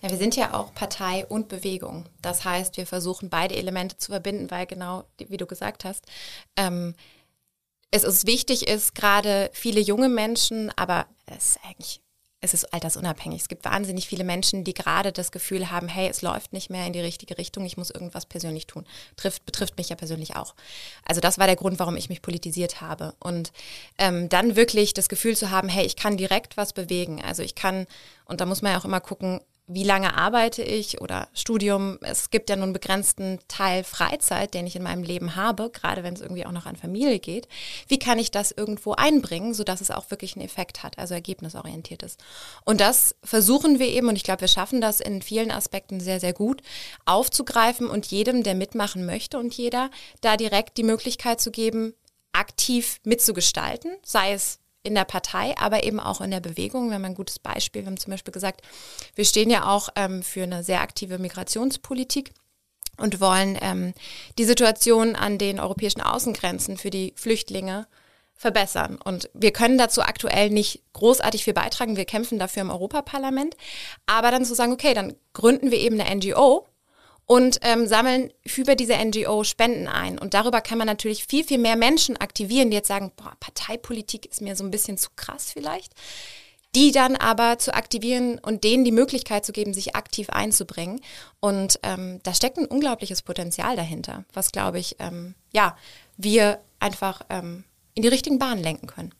Ja, 0.00 0.10
wir 0.10 0.18
sind 0.18 0.34
ja 0.34 0.52
auch 0.54 0.74
Partei 0.74 1.24
und 1.28 1.48
Bewegung. 1.48 2.06
Das 2.22 2.44
heißt, 2.44 2.76
wir 2.76 2.86
versuchen 2.86 3.30
beide 3.30 3.54
Elemente 3.54 3.96
zu 3.98 4.10
verbinden, 4.10 4.50
weil 4.50 4.66
genau, 4.66 5.04
wie 5.16 5.36
du 5.36 5.46
gesagt 5.46 5.84
hast, 5.84 6.04
ähm, 6.56 6.94
es 7.92 8.02
ist 8.02 8.26
wichtig 8.26 8.66
ist, 8.66 8.94
gerade 8.94 9.50
viele 9.52 9.80
junge 9.80 10.08
Menschen, 10.08 10.72
aber 10.76 11.06
es 11.26 11.50
ist 11.50 11.58
eigentlich 11.64 12.00
es 12.44 12.54
ist 12.54 12.74
altersunabhängig. 12.74 13.40
Es 13.40 13.48
gibt 13.48 13.64
wahnsinnig 13.64 14.08
viele 14.08 14.24
Menschen, 14.24 14.64
die 14.64 14.74
gerade 14.74 15.12
das 15.12 15.30
Gefühl 15.30 15.70
haben, 15.70 15.86
hey, 15.86 16.08
es 16.08 16.22
läuft 16.22 16.52
nicht 16.52 16.70
mehr 16.70 16.84
in 16.88 16.92
die 16.92 17.00
richtige 17.00 17.38
Richtung, 17.38 17.64
ich 17.64 17.76
muss 17.76 17.90
irgendwas 17.90 18.26
persönlich 18.26 18.66
tun. 18.66 18.84
Trifft, 19.14 19.46
betrifft 19.46 19.78
mich 19.78 19.90
ja 19.90 19.96
persönlich 19.96 20.34
auch. 20.34 20.56
Also 21.06 21.20
das 21.20 21.38
war 21.38 21.46
der 21.46 21.54
Grund, 21.54 21.78
warum 21.78 21.96
ich 21.96 22.08
mich 22.08 22.20
politisiert 22.20 22.80
habe. 22.80 23.14
Und 23.20 23.52
ähm, 23.96 24.28
dann 24.28 24.56
wirklich 24.56 24.92
das 24.92 25.08
Gefühl 25.08 25.36
zu 25.36 25.50
haben, 25.50 25.68
hey, 25.68 25.86
ich 25.86 25.94
kann 25.94 26.16
direkt 26.16 26.56
was 26.56 26.72
bewegen. 26.72 27.22
Also 27.22 27.44
ich 27.44 27.54
kann, 27.54 27.86
und 28.24 28.40
da 28.40 28.46
muss 28.46 28.60
man 28.60 28.72
ja 28.72 28.78
auch 28.80 28.84
immer 28.84 29.00
gucken, 29.00 29.40
wie 29.74 29.84
lange 29.84 30.16
arbeite 30.16 30.62
ich 30.62 31.00
oder 31.00 31.28
Studium. 31.34 31.98
Es 32.02 32.30
gibt 32.30 32.50
ja 32.50 32.56
nur 32.56 32.64
einen 32.64 32.72
begrenzten 32.72 33.38
Teil 33.48 33.84
Freizeit, 33.84 34.54
den 34.54 34.66
ich 34.66 34.76
in 34.76 34.82
meinem 34.82 35.02
Leben 35.02 35.36
habe, 35.36 35.70
gerade 35.70 36.02
wenn 36.02 36.14
es 36.14 36.20
irgendwie 36.20 36.46
auch 36.46 36.52
noch 36.52 36.66
an 36.66 36.76
Familie 36.76 37.18
geht. 37.18 37.48
Wie 37.88 37.98
kann 37.98 38.18
ich 38.18 38.30
das 38.30 38.52
irgendwo 38.52 38.92
einbringen, 38.92 39.54
sodass 39.54 39.80
es 39.80 39.90
auch 39.90 40.10
wirklich 40.10 40.36
einen 40.36 40.44
Effekt 40.44 40.82
hat, 40.82 40.98
also 40.98 41.14
ergebnisorientiert 41.14 42.02
ist. 42.02 42.20
Und 42.64 42.80
das 42.80 43.14
versuchen 43.22 43.78
wir 43.78 43.88
eben, 43.88 44.08
und 44.08 44.16
ich 44.16 44.24
glaube, 44.24 44.42
wir 44.42 44.48
schaffen 44.48 44.80
das 44.80 45.00
in 45.00 45.22
vielen 45.22 45.50
Aspekten 45.50 46.00
sehr, 46.00 46.20
sehr 46.20 46.32
gut, 46.32 46.62
aufzugreifen 47.04 47.88
und 47.88 48.06
jedem, 48.06 48.42
der 48.42 48.54
mitmachen 48.54 49.06
möchte 49.06 49.38
und 49.38 49.54
jeder, 49.54 49.90
da 50.20 50.36
direkt 50.36 50.76
die 50.76 50.82
Möglichkeit 50.82 51.40
zu 51.40 51.50
geben, 51.50 51.94
aktiv 52.32 52.98
mitzugestalten, 53.04 53.96
sei 54.02 54.32
es 54.32 54.61
in 54.82 54.94
der 54.94 55.04
Partei, 55.04 55.54
aber 55.58 55.84
eben 55.84 56.00
auch 56.00 56.20
in 56.20 56.30
der 56.30 56.40
Bewegung. 56.40 56.88
Wir 56.88 56.94
haben 56.94 57.04
ein 57.04 57.14
gutes 57.14 57.38
Beispiel. 57.38 57.82
Wir 57.82 57.86
haben 57.86 57.98
zum 57.98 58.10
Beispiel 58.10 58.32
gesagt, 58.32 58.62
wir 59.14 59.24
stehen 59.24 59.50
ja 59.50 59.68
auch 59.68 59.90
ähm, 59.96 60.22
für 60.22 60.42
eine 60.42 60.64
sehr 60.64 60.80
aktive 60.80 61.18
Migrationspolitik 61.18 62.32
und 62.98 63.20
wollen 63.20 63.58
ähm, 63.60 63.94
die 64.38 64.44
Situation 64.44 65.16
an 65.16 65.38
den 65.38 65.60
europäischen 65.60 66.00
Außengrenzen 66.00 66.76
für 66.76 66.90
die 66.90 67.14
Flüchtlinge 67.16 67.86
verbessern. 68.34 68.98
Und 69.02 69.30
wir 69.34 69.52
können 69.52 69.78
dazu 69.78 70.02
aktuell 70.02 70.50
nicht 70.50 70.82
großartig 70.94 71.44
viel 71.44 71.54
beitragen. 71.54 71.96
Wir 71.96 72.04
kämpfen 72.04 72.38
dafür 72.38 72.62
im 72.62 72.70
Europaparlament. 72.70 73.56
Aber 74.06 74.30
dann 74.30 74.44
zu 74.44 74.54
sagen, 74.54 74.72
okay, 74.72 74.94
dann 74.94 75.14
gründen 75.32 75.70
wir 75.70 75.78
eben 75.78 76.00
eine 76.00 76.16
NGO 76.16 76.66
und 77.26 77.58
ähm, 77.62 77.86
sammeln 77.86 78.32
über 78.56 78.74
diese 78.74 78.96
NGO 78.96 79.44
Spenden 79.44 79.88
ein. 79.88 80.18
Und 80.18 80.34
darüber 80.34 80.60
kann 80.60 80.78
man 80.78 80.86
natürlich 80.86 81.24
viel, 81.24 81.44
viel 81.44 81.58
mehr 81.58 81.76
Menschen 81.76 82.16
aktivieren, 82.16 82.70
die 82.70 82.76
jetzt 82.76 82.88
sagen, 82.88 83.12
boah, 83.16 83.36
Parteipolitik 83.40 84.26
ist 84.26 84.40
mir 84.42 84.56
so 84.56 84.64
ein 84.64 84.70
bisschen 84.70 84.98
zu 84.98 85.10
krass 85.16 85.52
vielleicht. 85.52 85.92
Die 86.74 86.90
dann 86.90 87.16
aber 87.16 87.58
zu 87.58 87.74
aktivieren 87.74 88.38
und 88.38 88.64
denen 88.64 88.84
die 88.84 88.92
Möglichkeit 88.92 89.44
zu 89.44 89.52
geben, 89.52 89.74
sich 89.74 89.94
aktiv 89.94 90.30
einzubringen. 90.30 91.00
Und 91.38 91.78
ähm, 91.82 92.20
da 92.22 92.32
steckt 92.32 92.56
ein 92.56 92.64
unglaubliches 92.64 93.22
Potenzial 93.22 93.76
dahinter, 93.76 94.24
was, 94.32 94.52
glaube 94.52 94.78
ich, 94.78 94.96
ähm, 94.98 95.34
ja, 95.52 95.76
wir 96.16 96.60
einfach 96.80 97.22
ähm, 97.28 97.64
in 97.94 98.02
die 98.02 98.08
richtigen 98.08 98.38
Bahnen 98.38 98.62
lenken 98.62 98.86
können. 98.86 99.14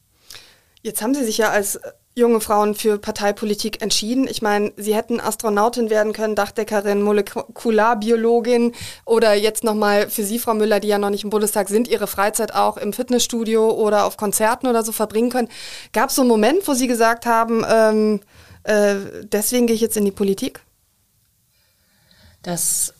Jetzt 0.82 1.00
haben 1.00 1.14
Sie 1.14 1.24
sich 1.24 1.38
ja 1.38 1.50
als 1.50 1.78
junge 2.14 2.40
Frauen 2.40 2.74
für 2.74 2.98
Parteipolitik 2.98 3.80
entschieden. 3.82 4.26
Ich 4.28 4.42
meine, 4.42 4.72
sie 4.76 4.94
hätten 4.94 5.18
Astronautin 5.18 5.88
werden 5.88 6.12
können, 6.12 6.34
Dachdeckerin, 6.34 7.00
Molekularbiologin 7.02 8.74
oder 9.06 9.32
jetzt 9.32 9.64
nochmal 9.64 10.10
für 10.10 10.22
Sie, 10.22 10.38
Frau 10.38 10.52
Müller, 10.52 10.78
die 10.78 10.88
ja 10.88 10.98
noch 10.98 11.08
nicht 11.08 11.24
im 11.24 11.30
Bundestag 11.30 11.68
sind, 11.68 11.88
Ihre 11.88 12.06
Freizeit 12.06 12.54
auch 12.54 12.76
im 12.76 12.92
Fitnessstudio 12.92 13.70
oder 13.70 14.04
auf 14.04 14.18
Konzerten 14.18 14.66
oder 14.66 14.82
so 14.82 14.92
verbringen 14.92 15.30
können. 15.30 15.48
Gab 15.94 16.10
es 16.10 16.16
so 16.16 16.22
einen 16.22 16.28
Moment, 16.28 16.68
wo 16.68 16.74
Sie 16.74 16.86
gesagt 16.86 17.24
haben, 17.24 17.64
ähm, 17.66 18.20
äh, 18.64 18.96
deswegen 19.22 19.66
gehe 19.66 19.74
ich 19.74 19.80
jetzt 19.80 19.96
in 19.96 20.04
die 20.04 20.12
Politik? 20.12 20.60
Das 22.42 22.92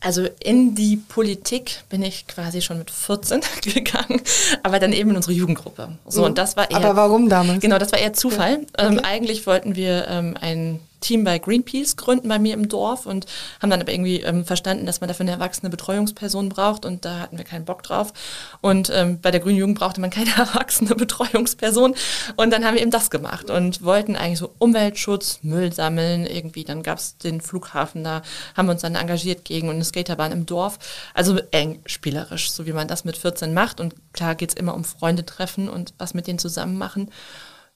also 0.00 0.26
in 0.40 0.74
die 0.74 0.96
Politik 0.96 1.82
bin 1.88 2.02
ich 2.02 2.26
quasi 2.26 2.60
schon 2.60 2.78
mit 2.78 2.90
14 2.90 3.40
gegangen, 3.62 4.20
aber 4.62 4.78
dann 4.78 4.92
eben 4.92 5.10
in 5.10 5.16
unsere 5.16 5.32
Jugendgruppe. 5.32 5.96
So, 6.06 6.20
mhm. 6.20 6.26
und 6.26 6.38
das 6.38 6.56
war 6.56 6.70
eher, 6.70 6.76
aber 6.76 6.96
warum 6.96 7.28
damals? 7.28 7.60
Genau, 7.60 7.78
das 7.78 7.92
war 7.92 7.98
eher 7.98 8.12
Zufall. 8.12 8.66
Okay. 8.78 8.86
Ähm, 8.86 9.00
eigentlich 9.00 9.46
wollten 9.46 9.76
wir 9.76 10.06
ähm, 10.08 10.36
ein 10.40 10.80
Team 11.06 11.24
bei 11.24 11.38
Greenpeace 11.38 11.96
gründen 11.96 12.28
bei 12.28 12.38
mir 12.38 12.54
im 12.54 12.68
Dorf 12.68 13.06
und 13.06 13.26
haben 13.62 13.70
dann 13.70 13.80
aber 13.80 13.92
irgendwie 13.92 14.20
ähm, 14.20 14.44
verstanden, 14.44 14.86
dass 14.86 15.00
man 15.00 15.08
dafür 15.08 15.24
eine 15.24 15.32
erwachsene 15.32 15.70
Betreuungsperson 15.70 16.48
braucht 16.48 16.84
und 16.84 17.04
da 17.04 17.20
hatten 17.20 17.38
wir 17.38 17.44
keinen 17.44 17.64
Bock 17.64 17.82
drauf. 17.82 18.12
Und 18.60 18.90
ähm, 18.92 19.20
bei 19.20 19.30
der 19.30 19.40
Grünen 19.40 19.58
Jugend 19.58 19.78
brauchte 19.78 20.00
man 20.00 20.10
keine 20.10 20.30
erwachsene 20.36 20.94
Betreuungsperson 20.94 21.94
und 22.36 22.52
dann 22.52 22.64
haben 22.64 22.74
wir 22.74 22.82
eben 22.82 22.90
das 22.90 23.10
gemacht 23.10 23.50
und 23.50 23.82
wollten 23.84 24.16
eigentlich 24.16 24.38
so 24.38 24.52
Umweltschutz, 24.58 25.40
Müll 25.42 25.72
sammeln, 25.72 26.26
irgendwie, 26.26 26.64
dann 26.64 26.82
gab 26.82 26.98
es 26.98 27.16
den 27.18 27.40
Flughafen, 27.40 28.02
da 28.02 28.22
haben 28.56 28.66
wir 28.66 28.72
uns 28.72 28.82
dann 28.82 28.96
engagiert 28.96 29.44
gegen 29.44 29.68
und 29.68 29.76
eine 29.76 29.84
Skaterbahn 29.84 30.32
im 30.32 30.46
Dorf. 30.46 30.78
Also 31.14 31.38
eng 31.52 31.80
spielerisch, 31.86 32.50
so 32.50 32.66
wie 32.66 32.72
man 32.72 32.88
das 32.88 33.04
mit 33.04 33.16
14 33.16 33.54
macht 33.54 33.80
und 33.80 33.94
klar 34.12 34.34
geht 34.34 34.50
es 34.50 34.56
immer 34.56 34.74
um 34.74 34.84
Freunde 34.84 35.24
treffen 35.24 35.68
und 35.68 35.94
was 35.98 36.14
mit 36.14 36.26
denen 36.26 36.38
zusammen 36.38 36.78
machen. 36.78 37.10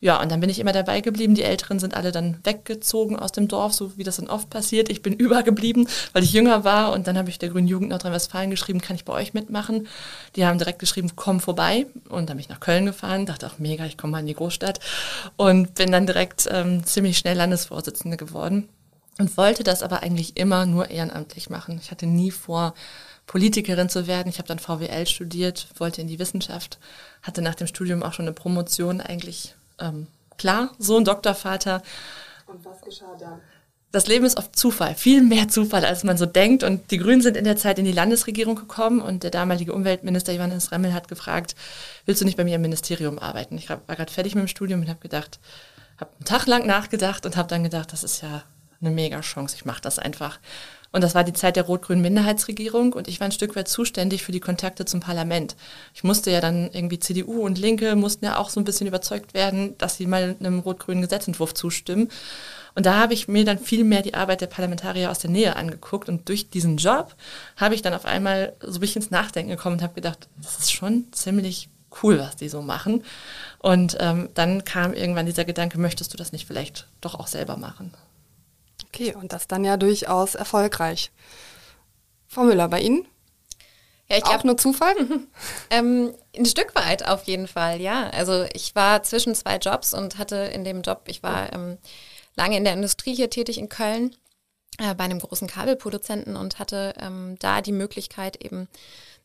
Ja, 0.02 0.18
und 0.22 0.32
dann 0.32 0.40
bin 0.40 0.48
ich 0.48 0.58
immer 0.58 0.72
dabei 0.72 1.02
geblieben. 1.02 1.34
Die 1.34 1.42
Älteren 1.42 1.78
sind 1.78 1.94
alle 1.94 2.10
dann 2.10 2.38
weggezogen 2.42 3.18
aus 3.18 3.32
dem 3.32 3.48
Dorf, 3.48 3.74
so 3.74 3.98
wie 3.98 4.02
das 4.02 4.16
dann 4.16 4.30
oft 4.30 4.48
passiert. 4.48 4.88
Ich 4.88 5.02
bin 5.02 5.12
übergeblieben, 5.18 5.86
weil 6.14 6.22
ich 6.22 6.32
jünger 6.32 6.64
war. 6.64 6.92
Und 6.92 7.06
dann 7.06 7.18
habe 7.18 7.28
ich 7.28 7.38
der 7.38 7.50
Grünen 7.50 7.68
Jugend 7.68 7.90
Nordrhein-Westfalen 7.90 8.50
geschrieben, 8.50 8.80
kann 8.80 8.96
ich 8.96 9.04
bei 9.04 9.12
euch 9.12 9.34
mitmachen? 9.34 9.88
Die 10.36 10.46
haben 10.46 10.56
direkt 10.56 10.78
geschrieben, 10.78 11.10
komm 11.16 11.40
vorbei. 11.40 11.86
Und 12.08 12.30
dann 12.30 12.38
bin 12.38 12.40
ich 12.40 12.48
nach 12.48 12.60
Köln 12.60 12.86
gefahren, 12.86 13.26
dachte 13.26 13.46
auch 13.46 13.58
mega, 13.58 13.84
ich 13.84 13.98
komme 13.98 14.12
mal 14.12 14.20
in 14.20 14.26
die 14.26 14.34
Großstadt. 14.34 14.80
Und 15.36 15.74
bin 15.74 15.92
dann 15.92 16.06
direkt 16.06 16.48
ähm, 16.50 16.84
ziemlich 16.84 17.18
schnell 17.18 17.36
Landesvorsitzende 17.36 18.16
geworden. 18.16 18.70
Und 19.18 19.36
wollte 19.36 19.64
das 19.64 19.82
aber 19.82 20.02
eigentlich 20.02 20.38
immer 20.38 20.64
nur 20.64 20.88
ehrenamtlich 20.88 21.50
machen. 21.50 21.78
Ich 21.82 21.90
hatte 21.90 22.06
nie 22.06 22.30
vor, 22.30 22.72
Politikerin 23.26 23.88
zu 23.88 24.06
werden. 24.06 24.28
Ich 24.28 24.38
habe 24.38 24.48
dann 24.48 24.58
VWL 24.58 25.06
studiert, 25.06 25.68
wollte 25.76 26.00
in 26.00 26.08
die 26.08 26.18
Wissenschaft, 26.18 26.80
hatte 27.22 27.42
nach 27.42 27.54
dem 27.54 27.68
Studium 27.68 28.02
auch 28.02 28.12
schon 28.12 28.24
eine 28.24 28.32
Promotion 28.32 29.00
eigentlich 29.00 29.54
ähm, 29.80 30.06
klar, 30.38 30.70
so 30.78 30.96
ein 30.96 31.04
Doktorvater. 31.04 31.82
Und 32.46 32.64
was 32.64 32.80
geschah 32.80 33.16
dann? 33.18 33.40
Das 33.92 34.06
Leben 34.06 34.24
ist 34.24 34.38
oft 34.38 34.54
Zufall, 34.54 34.94
viel 34.94 35.20
mehr 35.20 35.48
Zufall, 35.48 35.84
als 35.84 36.04
man 36.04 36.16
so 36.16 36.24
denkt. 36.24 36.62
Und 36.62 36.92
die 36.92 36.98
Grünen 36.98 37.22
sind 37.22 37.36
in 37.36 37.44
der 37.44 37.56
Zeit 37.56 37.78
in 37.78 37.84
die 37.84 37.92
Landesregierung 37.92 38.54
gekommen 38.54 39.00
und 39.00 39.24
der 39.24 39.32
damalige 39.32 39.72
Umweltminister 39.72 40.32
Johannes 40.32 40.70
Remmel 40.70 40.94
hat 40.94 41.08
gefragt, 41.08 41.56
willst 42.06 42.20
du 42.20 42.24
nicht 42.24 42.36
bei 42.36 42.44
mir 42.44 42.54
im 42.54 42.62
Ministerium 42.62 43.18
arbeiten? 43.18 43.58
Ich 43.58 43.68
war 43.68 43.80
gerade 43.88 44.12
fertig 44.12 44.36
mit 44.36 44.42
dem 44.42 44.48
Studium 44.48 44.82
und 44.82 44.88
habe 44.88 45.00
gedacht, 45.00 45.40
habe 45.98 46.12
einen 46.12 46.24
Tag 46.24 46.46
lang 46.46 46.66
nachgedacht 46.66 47.26
und 47.26 47.36
habe 47.36 47.48
dann 47.48 47.64
gedacht, 47.64 47.92
das 47.92 48.04
ist 48.04 48.22
ja 48.22 48.44
eine 48.80 48.90
mega 48.90 49.20
Chance, 49.20 49.56
ich 49.56 49.64
mache 49.64 49.82
das 49.82 49.98
einfach. 49.98 50.38
Und 50.92 51.04
das 51.04 51.14
war 51.14 51.22
die 51.22 51.32
Zeit 51.32 51.56
der 51.56 51.64
rot-grünen 51.64 52.02
Minderheitsregierung 52.02 52.92
und 52.94 53.06
ich 53.06 53.20
war 53.20 53.26
ein 53.26 53.32
Stück 53.32 53.54
weit 53.54 53.68
zuständig 53.68 54.24
für 54.24 54.32
die 54.32 54.40
Kontakte 54.40 54.84
zum 54.84 55.00
Parlament. 55.00 55.54
Ich 55.94 56.02
musste 56.02 56.32
ja 56.32 56.40
dann 56.40 56.70
irgendwie 56.72 56.98
CDU 56.98 57.44
und 57.44 57.58
Linke 57.58 57.94
mussten 57.94 58.24
ja 58.24 58.38
auch 58.38 58.50
so 58.50 58.60
ein 58.60 58.64
bisschen 58.64 58.88
überzeugt 58.88 59.32
werden, 59.32 59.78
dass 59.78 59.96
sie 59.96 60.06
mal 60.06 60.36
einem 60.40 60.58
rot-grünen 60.58 61.02
Gesetzentwurf 61.02 61.54
zustimmen. 61.54 62.10
Und 62.74 62.86
da 62.86 62.98
habe 62.98 63.14
ich 63.14 63.28
mir 63.28 63.44
dann 63.44 63.58
viel 63.58 63.84
mehr 63.84 64.02
die 64.02 64.14
Arbeit 64.14 64.40
der 64.40 64.46
Parlamentarier 64.46 65.10
aus 65.10 65.18
der 65.20 65.30
Nähe 65.30 65.56
angeguckt 65.56 66.08
und 66.08 66.28
durch 66.28 66.50
diesen 66.50 66.76
Job 66.76 67.14
habe 67.56 67.74
ich 67.74 67.82
dann 67.82 67.94
auf 67.94 68.04
einmal 68.04 68.54
so 68.60 68.78
ein 68.78 68.80
bisschen 68.80 69.02
ins 69.02 69.10
Nachdenken 69.10 69.50
gekommen 69.50 69.76
und 69.76 69.82
habe 69.82 69.94
gedacht, 69.94 70.28
das 70.42 70.58
ist 70.58 70.72
schon 70.72 71.06
ziemlich 71.12 71.68
cool, 72.02 72.18
was 72.18 72.36
die 72.36 72.48
so 72.48 72.62
machen. 72.62 73.04
Und 73.58 73.96
ähm, 74.00 74.28
dann 74.34 74.64
kam 74.64 74.94
irgendwann 74.94 75.26
dieser 75.26 75.44
Gedanke, 75.44 75.78
möchtest 75.78 76.12
du 76.12 76.16
das 76.16 76.32
nicht 76.32 76.46
vielleicht 76.46 76.86
doch 77.00 77.14
auch 77.14 77.26
selber 77.26 77.56
machen? 77.56 77.92
Okay, 78.92 79.14
und 79.14 79.32
das 79.32 79.46
dann 79.46 79.64
ja 79.64 79.76
durchaus 79.76 80.34
erfolgreich. 80.34 81.10
Frau 82.26 82.42
Müller, 82.42 82.68
bei 82.68 82.80
Ihnen? 82.80 83.06
Ja, 84.08 84.16
ich 84.16 84.24
glaube 84.24 84.46
nur 84.46 84.56
Zufall. 84.56 84.94
ähm, 85.70 86.12
ein 86.36 86.46
Stück 86.46 86.74
weit 86.74 87.06
auf 87.06 87.24
jeden 87.24 87.46
Fall, 87.46 87.80
ja. 87.80 88.10
Also 88.10 88.44
ich 88.52 88.74
war 88.74 89.04
zwischen 89.04 89.34
zwei 89.36 89.56
Jobs 89.56 89.94
und 89.94 90.18
hatte 90.18 90.36
in 90.36 90.64
dem 90.64 90.82
Job, 90.82 91.02
ich 91.06 91.22
war 91.22 91.52
ähm, 91.52 91.78
lange 92.34 92.56
in 92.56 92.64
der 92.64 92.72
Industrie 92.72 93.14
hier 93.14 93.30
tätig 93.30 93.58
in 93.58 93.68
Köln 93.68 94.16
äh, 94.78 94.94
bei 94.94 95.04
einem 95.04 95.20
großen 95.20 95.46
Kabelproduzenten 95.46 96.34
und 96.34 96.58
hatte 96.58 96.94
ähm, 96.98 97.36
da 97.38 97.60
die 97.60 97.72
Möglichkeit 97.72 98.42
eben 98.42 98.66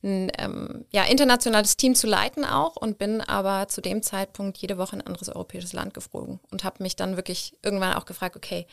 ein 0.03 0.31
ähm, 0.38 0.86
ja, 0.91 1.03
internationales 1.05 1.77
Team 1.77 1.95
zu 1.95 2.05
leiten 2.05 2.45
auch 2.45 2.75
und 2.75 3.00
bin 3.00 3.22
aber 3.22 3.67
zu 3.67 3.81
dem 3.81 4.03
Zeitpunkt 4.03 4.57
jede 4.57 4.77
Woche 4.77 4.95
in 4.95 5.01
ein 5.01 5.07
anderes 5.07 5.29
europäisches 5.29 5.74
Land 5.74 5.95
geflogen 5.95 6.39
und 6.51 6.63
habe 6.63 6.84
mich 6.84 6.95
dann 6.95 7.15
wirklich 7.15 7.57
irgendwann 7.63 7.93
auch 7.93 8.05
gefragt, 8.05 8.36
okay, 8.36 8.67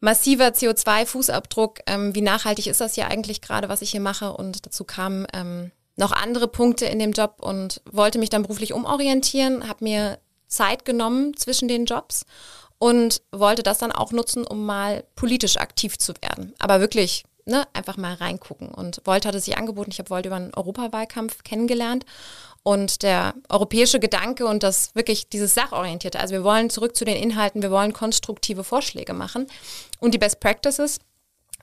massiver 0.00 0.48
CO2-Fußabdruck. 0.48 1.80
Ähm, 1.86 2.14
wie 2.14 2.22
nachhaltig 2.22 2.66
ist 2.66 2.80
das 2.80 2.94
hier 2.94 3.08
eigentlich 3.08 3.40
gerade, 3.40 3.68
was 3.68 3.82
ich 3.82 3.90
hier 3.90 4.00
mache? 4.00 4.32
Und 4.32 4.66
dazu 4.66 4.84
kamen 4.84 5.26
ähm, 5.32 5.70
noch 5.96 6.12
andere 6.12 6.48
Punkte 6.48 6.86
in 6.86 6.98
dem 6.98 7.12
Job 7.12 7.36
und 7.40 7.82
wollte 7.90 8.18
mich 8.18 8.30
dann 8.30 8.42
beruflich 8.42 8.72
umorientieren, 8.72 9.68
habe 9.68 9.84
mir 9.84 10.18
Zeit 10.48 10.84
genommen 10.84 11.36
zwischen 11.36 11.68
den 11.68 11.84
Jobs 11.84 12.24
und 12.78 13.22
wollte 13.30 13.62
das 13.62 13.78
dann 13.78 13.92
auch 13.92 14.10
nutzen, 14.10 14.46
um 14.46 14.64
mal 14.64 15.04
politisch 15.14 15.58
aktiv 15.58 15.98
zu 15.98 16.14
werden. 16.22 16.54
Aber 16.58 16.80
wirklich 16.80 17.24
ne, 17.44 17.66
einfach 17.74 17.96
mal 17.96 18.14
reingucken. 18.14 18.68
Und 18.68 19.02
Volt 19.04 19.26
hatte 19.26 19.40
sich 19.40 19.58
angeboten, 19.58 19.90
ich 19.90 19.98
habe 19.98 20.10
Volt 20.10 20.26
über 20.26 20.36
einen 20.36 20.54
Europawahlkampf 20.54 21.42
kennengelernt 21.42 22.06
und 22.62 23.02
der 23.02 23.34
europäische 23.48 24.00
Gedanke 24.00 24.46
und 24.46 24.62
das 24.62 24.94
wirklich 24.94 25.28
dieses 25.28 25.54
Sachorientierte. 25.54 26.20
Also 26.20 26.34
wir 26.34 26.44
wollen 26.44 26.70
zurück 26.70 26.94
zu 26.94 27.04
den 27.04 27.16
Inhalten, 27.16 27.62
wir 27.62 27.70
wollen 27.70 27.92
konstruktive 27.92 28.64
Vorschläge 28.64 29.14
machen. 29.14 29.46
Und 29.98 30.12
die 30.12 30.18
Best 30.18 30.40
Practices 30.40 30.98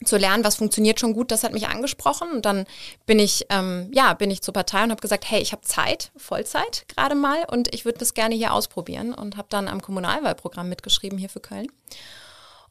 zu 0.03 0.17
lernen, 0.17 0.43
was 0.43 0.55
funktioniert 0.55 0.99
schon 0.99 1.13
gut, 1.13 1.31
das 1.31 1.43
hat 1.43 1.53
mich 1.53 1.67
angesprochen. 1.67 2.29
Und 2.31 2.45
dann 2.45 2.65
bin 3.05 3.19
ich, 3.19 3.45
ähm, 3.49 3.89
ja, 3.93 4.13
bin 4.13 4.31
ich 4.31 4.41
zur 4.41 4.53
Partei 4.53 4.83
und 4.83 4.91
habe 4.91 5.01
gesagt, 5.01 5.29
hey, 5.29 5.41
ich 5.41 5.51
habe 5.51 5.61
Zeit, 5.63 6.11
Vollzeit 6.15 6.85
gerade 6.87 7.15
mal 7.15 7.45
und 7.49 7.73
ich 7.73 7.85
würde 7.85 7.99
das 7.99 8.13
gerne 8.13 8.35
hier 8.35 8.53
ausprobieren 8.53 9.13
und 9.13 9.37
habe 9.37 9.47
dann 9.49 9.67
am 9.67 9.81
Kommunalwahlprogramm 9.81 10.69
mitgeschrieben 10.69 11.17
hier 11.17 11.29
für 11.29 11.39
Köln. 11.39 11.67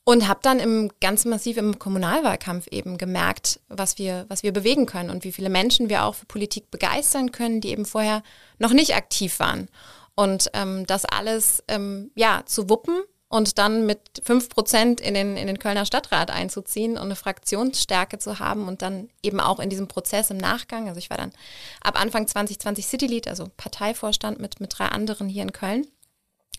Und 0.09 0.29
habe 0.29 0.39
dann 0.41 0.61
im 0.61 0.93
ganz 1.01 1.25
massiv 1.25 1.57
im 1.57 1.81
Kommunalwahlkampf 1.81 2.69
eben 2.69 2.97
gemerkt, 2.97 3.59
was 3.67 3.99
wir, 3.99 4.25
was 4.29 4.45
wir 4.45 4.53
bewegen 4.53 4.87
können 4.87 5.11
und 5.11 5.25
wie 5.25 5.33
viele 5.33 5.49
Menschen 5.49 5.89
wir 5.89 6.05
auch 6.05 6.15
für 6.15 6.27
Politik 6.27 6.71
begeistern 6.71 7.33
können, 7.33 7.61
die 7.61 7.71
eben 7.71 7.85
vorher 7.85 8.23
noch 8.61 8.73
nicht 8.73 8.95
aktiv 8.95 9.41
waren. 9.41 9.69
Und 10.15 10.49
ähm, 10.53 10.87
das 10.87 11.07
alles 11.07 11.65
ähm, 11.67 12.13
ja 12.15 12.45
zu 12.47 12.71
wuppen 12.71 13.03
und 13.29 13.59
dann 13.59 13.85
mit 13.85 13.99
fünf 14.23 14.49
Prozent 14.49 15.01
in 15.01 15.15
den, 15.15 15.37
in 15.37 15.49
den 15.49 15.59
Kölner 15.59 15.85
Stadtrat 15.85 16.31
einzuziehen 16.31 16.93
und 16.93 17.07
eine 17.07 17.17
Fraktionsstärke 17.17 18.19
zu 18.19 18.39
haben 18.39 18.69
und 18.69 18.83
dann 18.83 19.09
eben 19.25 19.41
auch 19.41 19.59
in 19.59 19.71
diesem 19.71 19.89
Prozess 19.89 20.31
im 20.31 20.37
Nachgang, 20.37 20.87
also 20.87 20.99
ich 20.99 21.11
war 21.11 21.17
dann 21.17 21.33
ab 21.81 22.01
Anfang 22.01 22.29
2020 22.29 22.87
City 22.87 23.09
Lead, 23.09 23.27
also 23.27 23.49
Parteivorstand 23.57 24.39
mit, 24.39 24.61
mit 24.61 24.79
drei 24.79 24.87
anderen 24.87 25.29
hier 25.29 25.43
in 25.43 25.51
Köln. 25.53 25.89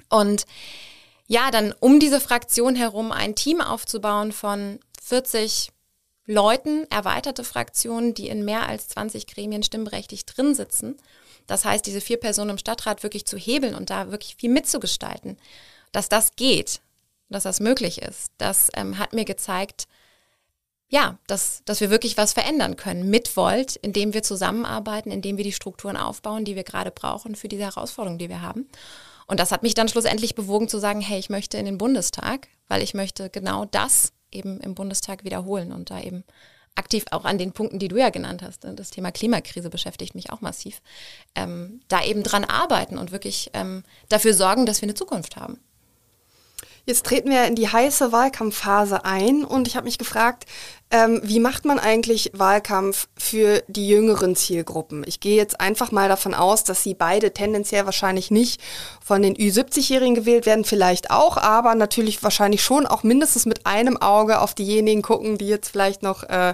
Und 0.10 0.46
ja, 1.28 1.52
dann 1.52 1.74
um 1.80 2.00
diese 2.00 2.20
Fraktion 2.20 2.76
herum 2.76 3.12
ein 3.12 3.36
Team 3.36 3.62
aufzubauen 3.62 4.32
von 4.32 4.80
40 5.04 5.70
Leuten, 6.26 6.86
erweiterte 6.90 7.44
Fraktionen, 7.44 8.14
die 8.14 8.28
in 8.28 8.44
mehr 8.44 8.68
als 8.68 8.90
20 8.90 9.28
Gremien 9.28 9.64
stimmberechtigt 9.64 10.36
drin 10.36 10.56
sitzen. 10.56 10.98
Das 11.46 11.64
heißt, 11.64 11.86
diese 11.86 12.02
vier 12.02 12.18
Personen 12.18 12.52
im 12.52 12.58
Stadtrat 12.58 13.04
wirklich 13.04 13.26
zu 13.26 13.38
hebeln 13.38 13.76
und 13.76 13.90
da 13.90 14.12
wirklich 14.12 14.36
viel 14.36 14.50
mitzugestalten 14.50 15.38
dass 15.92 16.10
das 16.10 16.36
geht, 16.36 16.82
dass 17.30 17.44
das 17.44 17.60
möglich 17.60 18.02
ist, 18.02 18.32
das 18.38 18.70
ähm, 18.76 18.98
hat 19.00 19.14
mir 19.14 19.26
gezeigt, 19.26 19.88
ja, 20.90 21.18
dass, 21.28 21.64
dass 21.66 21.82
wir 21.82 21.90
wirklich 21.90 22.16
was 22.16 22.32
verändern 22.32 22.78
können 22.78 23.10
mit 23.10 23.36
Volt, 23.36 23.76
indem 23.76 24.14
wir 24.14 24.24
zusammenarbeiten, 24.24 25.12
indem 25.12 25.36
wir 25.36 25.44
die 25.44 25.52
Strukturen 25.52 25.98
aufbauen, 25.98 26.46
die 26.46 26.56
wir 26.56 26.64
gerade 26.64 26.92
brauchen 26.92 27.36
für 27.36 27.50
diese 27.50 27.64
Herausforderungen, 27.64 28.20
die 28.20 28.30
wir 28.30 28.42
haben. 28.42 28.70
Und 29.28 29.40
das 29.40 29.52
hat 29.52 29.64
mich 29.64 29.74
dann 29.74 29.90
schlussendlich 29.90 30.36
bewogen 30.36 30.70
zu 30.70 30.80
sagen, 30.80 31.02
hey, 31.02 31.20
ich 31.20 31.30
möchte 31.30 31.58
in 31.58 31.66
den 31.66 31.78
Bundestag, 31.78 32.48
weil 32.68 32.82
ich 32.82 32.94
möchte 32.94 33.30
genau 33.30 33.66
das 33.66 34.14
eben 34.32 34.60
im 34.62 34.74
Bundestag 34.74 35.24
wiederholen 35.24 35.72
und 35.72 35.90
da 35.90 36.02
eben 36.02 36.24
aktiv 36.76 37.06
auch 37.12 37.26
an 37.26 37.38
den 37.38 37.52
Punkten, 37.52 37.80
die 37.80 37.88
du 37.88 37.98
ja 37.98 38.10
genannt 38.10 38.42
hast. 38.44 38.64
Ne, 38.64 38.74
das 38.74 38.90
Thema 38.90 39.12
Klimakrise 39.12 39.70
beschäftigt 39.70 40.16
mich 40.16 40.32
auch 40.32 40.42
massiv. 40.42 40.82
Ähm, 41.36 41.82
da 41.88 42.04
eben 42.04 42.24
dran 42.24 42.46
arbeiten 42.46 42.98
und 42.98 43.12
wirklich 43.12 43.50
ähm, 43.54 43.84
dafür 44.10 44.34
sorgen, 44.34 44.66
dass 44.66 44.82
wir 44.82 44.86
eine 44.86 44.94
Zukunft 44.94 45.36
haben. 45.36 45.60
Jetzt 46.86 47.06
treten 47.06 47.30
wir 47.30 47.46
in 47.46 47.56
die 47.56 47.68
heiße 47.68 48.14
Wahlkampfphase 48.14 49.04
ein 49.04 49.44
und 49.44 49.68
ich 49.68 49.76
habe 49.76 49.84
mich 49.84 49.98
gefragt, 49.98 50.46
ähm, 50.90 51.20
wie 51.22 51.42
macht 51.42 51.66
man 51.66 51.80
eigentlich 51.80 52.32
Wahlkampf 52.34 53.10
für 53.18 53.62
die 53.68 53.90
jüngeren 53.90 54.38
Zielgruppen? 54.38 55.04
Ich 55.06 55.20
gehe 55.20 55.36
jetzt 55.36 55.60
einfach 55.60 55.92
mal 55.92 56.08
davon 56.08 56.34
aus, 56.34 56.64
dass 56.64 56.82
sie 56.82 56.94
beide 56.94 57.34
tendenziell 57.34 57.86
wahrscheinlich 57.86 58.32
nicht 58.32 58.62
von 59.04 59.22
den 59.22 59.36
Ü70-Jährigen 59.36 60.16
gewählt 60.16 60.46
werden, 60.46 60.64
vielleicht 60.64 61.12
auch, 61.12 61.36
aber 61.36 61.76
natürlich 61.76 62.24
wahrscheinlich 62.24 62.64
schon 62.64 62.86
auch 62.86 63.04
mindestens 63.04 63.46
mit 63.46 63.66
einem 63.66 63.98
Auge 63.98 64.40
auf 64.40 64.54
diejenigen 64.54 65.02
gucken, 65.02 65.38
die 65.38 65.48
jetzt 65.48 65.70
vielleicht 65.70 66.04
noch, 66.04 66.24
äh, 66.24 66.54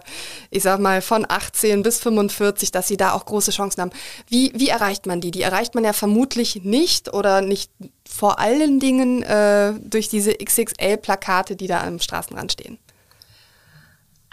ich 0.50 0.64
sag 0.64 0.80
mal, 0.80 1.04
von 1.04 1.26
18 1.30 1.84
bis 1.84 2.00
45, 2.00 2.72
dass 2.72 2.88
sie 2.88 2.98
da 2.98 3.14
auch 3.14 3.26
große 3.26 3.52
Chancen 3.52 3.82
haben. 3.82 3.92
Wie, 4.28 4.52
wie 4.56 4.70
erreicht 4.70 5.06
man 5.06 5.22
die? 5.22 5.30
Die 5.30 5.44
erreicht 5.44 5.76
man 5.76 5.84
ja 5.84 5.94
vermutlich 5.94 6.64
nicht 6.64 7.14
oder 7.14 7.42
nicht 7.42 7.72
vor 8.10 8.40
allen 8.40 8.80
Dingen 8.80 9.22
äh, 9.22 9.74
durch 9.80 10.10
diese 10.10 10.34
XXL-Plakate, 10.34 11.56
die 11.56 11.68
da 11.68 11.84
am 11.84 12.00
Straßenrand 12.00 12.52
stehen. 12.52 12.80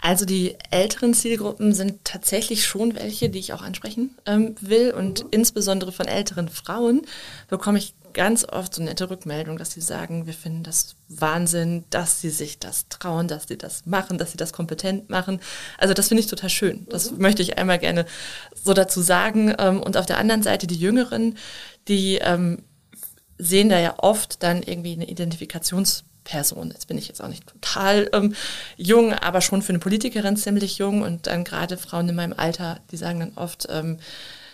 Also 0.01 0.25
die 0.25 0.55
älteren 0.71 1.13
Zielgruppen 1.13 1.73
sind 1.73 2.03
tatsächlich 2.03 2.65
schon 2.65 2.95
welche, 2.95 3.29
die 3.29 3.37
ich 3.37 3.53
auch 3.53 3.61
ansprechen 3.61 4.17
ähm, 4.25 4.55
will. 4.59 4.91
Und 4.91 5.23
mhm. 5.23 5.29
insbesondere 5.29 5.91
von 5.91 6.07
älteren 6.07 6.49
Frauen 6.49 7.03
bekomme 7.47 7.77
ich 7.77 7.93
ganz 8.13 8.43
oft 8.43 8.73
so 8.73 8.83
nette 8.83 9.09
Rückmeldungen, 9.09 9.59
dass 9.59 9.71
sie 9.71 9.79
sagen, 9.79 10.25
wir 10.25 10.33
finden 10.33 10.63
das 10.63 10.95
Wahnsinn, 11.07 11.85
dass 11.91 12.19
sie 12.19 12.31
sich 12.31 12.57
das 12.59 12.89
trauen, 12.89 13.27
dass 13.27 13.47
sie 13.47 13.57
das 13.57 13.85
machen, 13.85 14.17
dass 14.17 14.31
sie 14.31 14.37
das 14.37 14.53
kompetent 14.53 15.09
machen. 15.09 15.39
Also 15.77 15.93
das 15.93 16.07
finde 16.07 16.21
ich 16.21 16.27
total 16.27 16.49
schön. 16.49 16.87
Das 16.89 17.11
mhm. 17.11 17.19
möchte 17.19 17.43
ich 17.43 17.59
einmal 17.59 17.77
gerne 17.77 18.05
so 18.55 18.73
dazu 18.73 19.01
sagen. 19.01 19.53
Ähm, 19.59 19.81
und 19.81 19.97
auf 19.97 20.07
der 20.07 20.17
anderen 20.17 20.41
Seite 20.41 20.65
die 20.65 20.75
Jüngeren, 20.75 21.37
die 21.87 22.15
ähm, 22.15 22.63
sehen 23.37 23.69
da 23.69 23.79
ja 23.79 23.95
oft 23.99 24.41
dann 24.41 24.63
irgendwie 24.63 24.93
eine 24.93 25.05
Identifikations- 25.05 26.03
Person. 26.31 26.69
Jetzt 26.71 26.87
bin 26.87 26.97
ich 26.97 27.09
jetzt 27.09 27.21
auch 27.21 27.27
nicht 27.27 27.45
total 27.45 28.09
ähm, 28.13 28.33
jung, 28.77 29.13
aber 29.13 29.41
schon 29.41 29.61
für 29.61 29.69
eine 29.69 29.79
Politikerin 29.79 30.37
ziemlich 30.37 30.77
jung. 30.77 31.01
Und 31.01 31.27
dann 31.27 31.43
gerade 31.43 31.77
Frauen 31.77 32.07
in 32.07 32.15
meinem 32.15 32.33
Alter, 32.35 32.79
die 32.91 32.97
sagen 32.97 33.19
dann 33.19 33.33
oft, 33.35 33.67
ähm, 33.69 33.97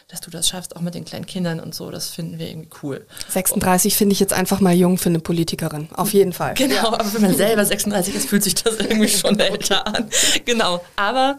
dass 0.07 0.21
du 0.21 0.31
das 0.31 0.47
schaffst, 0.47 0.75
auch 0.75 0.81
mit 0.81 0.95
den 0.95 1.05
kleinen 1.05 1.25
Kindern 1.27 1.59
und 1.59 1.75
so, 1.75 1.91
das 1.91 2.09
finden 2.09 2.39
wir 2.39 2.49
irgendwie 2.49 2.69
cool. 2.81 3.05
36 3.27 3.95
finde 3.95 4.13
ich 4.13 4.19
jetzt 4.19 4.33
einfach 4.33 4.59
mal 4.59 4.73
jung 4.73 4.97
für 4.97 5.09
eine 5.09 5.19
Politikerin, 5.19 5.89
auf 5.93 6.13
jeden 6.13 6.31
Fall. 6.31 6.53
Genau, 6.55 6.75
ja. 6.75 6.93
aber 6.93 7.13
wenn 7.13 7.21
man 7.21 7.35
selber 7.35 7.65
36 7.65 8.15
ist, 8.15 8.29
fühlt 8.29 8.43
sich 8.43 8.55
das 8.55 8.77
irgendwie 8.77 9.09
schon 9.09 9.37
älter 9.39 9.85
an. 9.85 10.09
Genau, 10.45 10.81
aber 10.95 11.37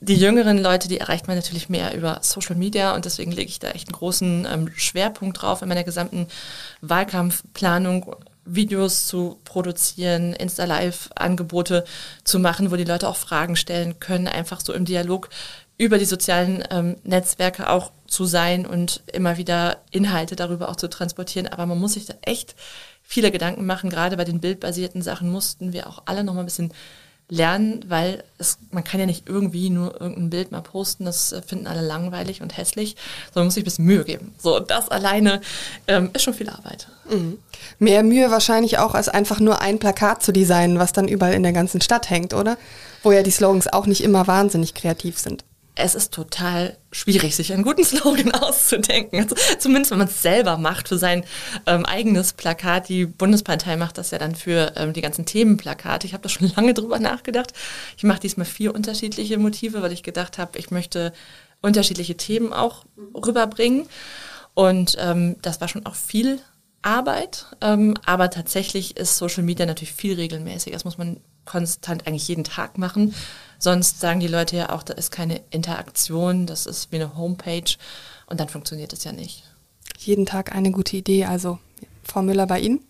die 0.00 0.16
jüngeren 0.16 0.58
Leute, 0.58 0.88
die 0.88 0.98
erreicht 0.98 1.28
man 1.28 1.36
natürlich 1.36 1.68
mehr 1.68 1.94
über 1.94 2.18
Social 2.22 2.56
Media 2.56 2.94
und 2.96 3.04
deswegen 3.04 3.30
lege 3.30 3.48
ich 3.48 3.60
da 3.60 3.70
echt 3.70 3.88
einen 3.88 3.96
großen 3.96 4.48
ähm, 4.50 4.70
Schwerpunkt 4.74 5.40
drauf 5.40 5.62
in 5.62 5.68
meiner 5.68 5.84
gesamten 5.84 6.26
Wahlkampfplanung 6.80 8.16
Videos 8.54 9.06
zu 9.06 9.38
produzieren, 9.44 10.32
Insta-Live-Angebote 10.32 11.84
zu 12.24 12.38
machen, 12.38 12.70
wo 12.70 12.76
die 12.76 12.84
Leute 12.84 13.08
auch 13.08 13.16
Fragen 13.16 13.56
stellen 13.56 14.00
können, 14.00 14.28
einfach 14.28 14.60
so 14.60 14.72
im 14.72 14.84
Dialog 14.84 15.28
über 15.78 15.98
die 15.98 16.04
sozialen 16.04 16.62
ähm, 16.70 16.96
Netzwerke 17.04 17.70
auch 17.70 17.90
zu 18.06 18.26
sein 18.26 18.66
und 18.66 19.02
immer 19.12 19.38
wieder 19.38 19.78
Inhalte 19.90 20.36
darüber 20.36 20.68
auch 20.68 20.76
zu 20.76 20.90
transportieren. 20.90 21.48
Aber 21.48 21.64
man 21.64 21.78
muss 21.78 21.94
sich 21.94 22.04
da 22.04 22.14
echt 22.22 22.54
viele 23.02 23.30
Gedanken 23.30 23.64
machen. 23.64 23.88
Gerade 23.88 24.16
bei 24.16 24.24
den 24.24 24.40
bildbasierten 24.40 25.00
Sachen 25.00 25.30
mussten 25.30 25.72
wir 25.72 25.88
auch 25.88 26.02
alle 26.04 26.22
noch 26.22 26.34
mal 26.34 26.40
ein 26.40 26.46
bisschen 26.46 26.72
lernen, 27.30 27.84
weil 27.88 28.24
es, 28.38 28.58
man 28.70 28.84
kann 28.84 29.00
ja 29.00 29.06
nicht 29.06 29.28
irgendwie 29.28 29.70
nur 29.70 30.00
irgendein 30.00 30.30
Bild 30.30 30.52
mal 30.52 30.60
posten, 30.60 31.04
das 31.04 31.32
äh, 31.32 31.42
finden 31.42 31.66
alle 31.66 31.80
langweilig 31.80 32.42
und 32.42 32.56
hässlich, 32.56 32.96
sondern 33.32 33.46
muss 33.46 33.54
sich 33.54 33.62
ein 33.62 33.64
bisschen 33.64 33.84
Mühe 33.84 34.04
geben. 34.04 34.34
So, 34.38 34.58
das 34.58 34.88
alleine 34.88 35.40
ähm, 35.86 36.10
ist 36.12 36.22
schon 36.22 36.34
viel 36.34 36.50
Arbeit. 36.50 36.88
Mhm. 37.08 37.38
Mehr 37.78 38.02
Mühe 38.02 38.30
wahrscheinlich 38.30 38.78
auch, 38.78 38.94
als 38.94 39.08
einfach 39.08 39.40
nur 39.40 39.60
ein 39.60 39.78
Plakat 39.78 40.22
zu 40.22 40.32
designen, 40.32 40.78
was 40.78 40.92
dann 40.92 41.08
überall 41.08 41.34
in 41.34 41.42
der 41.42 41.52
ganzen 41.52 41.80
Stadt 41.80 42.10
hängt, 42.10 42.34
oder? 42.34 42.58
Wo 43.02 43.12
ja 43.12 43.22
die 43.22 43.30
Slogans 43.30 43.72
auch 43.72 43.86
nicht 43.86 44.02
immer 44.02 44.26
wahnsinnig 44.26 44.74
kreativ 44.74 45.18
sind 45.18 45.44
es 45.80 45.94
ist 45.94 46.12
total 46.12 46.76
schwierig, 46.92 47.36
sich 47.36 47.52
einen 47.52 47.62
guten 47.62 47.84
Slogan 47.84 48.32
auszudenken. 48.32 49.20
Also, 49.20 49.36
zumindest 49.58 49.90
wenn 49.90 49.98
man 49.98 50.08
es 50.08 50.22
selber 50.22 50.56
macht 50.56 50.88
für 50.88 50.98
sein 50.98 51.24
ähm, 51.66 51.84
eigenes 51.84 52.32
Plakat. 52.32 52.88
Die 52.88 53.06
Bundespartei 53.06 53.76
macht 53.76 53.98
das 53.98 54.10
ja 54.10 54.18
dann 54.18 54.34
für 54.34 54.72
ähm, 54.76 54.92
die 54.92 55.00
ganzen 55.00 55.26
Themenplakate. 55.26 56.06
Ich 56.06 56.12
habe 56.12 56.22
da 56.22 56.28
schon 56.28 56.52
lange 56.56 56.74
drüber 56.74 56.98
nachgedacht. 56.98 57.52
Ich 57.96 58.04
mache 58.04 58.20
diesmal 58.20 58.46
vier 58.46 58.74
unterschiedliche 58.74 59.38
Motive, 59.38 59.82
weil 59.82 59.92
ich 59.92 60.02
gedacht 60.02 60.38
habe, 60.38 60.58
ich 60.58 60.70
möchte 60.70 61.12
unterschiedliche 61.62 62.16
Themen 62.16 62.52
auch 62.52 62.84
rüberbringen. 63.14 63.86
Und 64.54 64.96
ähm, 64.98 65.36
das 65.42 65.60
war 65.60 65.68
schon 65.68 65.86
auch 65.86 65.94
viel 65.94 66.40
Arbeit. 66.82 67.46
Ähm, 67.60 67.96
aber 68.04 68.30
tatsächlich 68.30 68.96
ist 68.96 69.16
Social 69.16 69.42
Media 69.42 69.66
natürlich 69.66 69.92
viel 69.92 70.14
regelmäßiger. 70.14 70.74
Das 70.74 70.84
muss 70.84 70.98
man 70.98 71.20
konstant 71.50 72.06
eigentlich 72.06 72.28
jeden 72.28 72.44
Tag 72.44 72.78
machen. 72.78 73.12
Sonst 73.58 74.00
sagen 74.00 74.20
die 74.20 74.28
Leute 74.28 74.56
ja 74.56 74.70
auch, 74.70 74.84
da 74.84 74.94
ist 74.94 75.10
keine 75.10 75.40
Interaktion, 75.50 76.46
das 76.46 76.66
ist 76.66 76.92
wie 76.92 76.96
eine 76.96 77.16
Homepage 77.16 77.74
und 78.26 78.38
dann 78.38 78.48
funktioniert 78.48 78.92
es 78.92 79.02
ja 79.04 79.12
nicht. 79.12 79.42
Jeden 79.98 80.26
Tag 80.26 80.54
eine 80.54 80.70
gute 80.70 80.96
Idee. 80.96 81.24
Also, 81.24 81.58
Frau 82.04 82.22
Müller, 82.22 82.46
bei 82.46 82.60
Ihnen? 82.60 82.80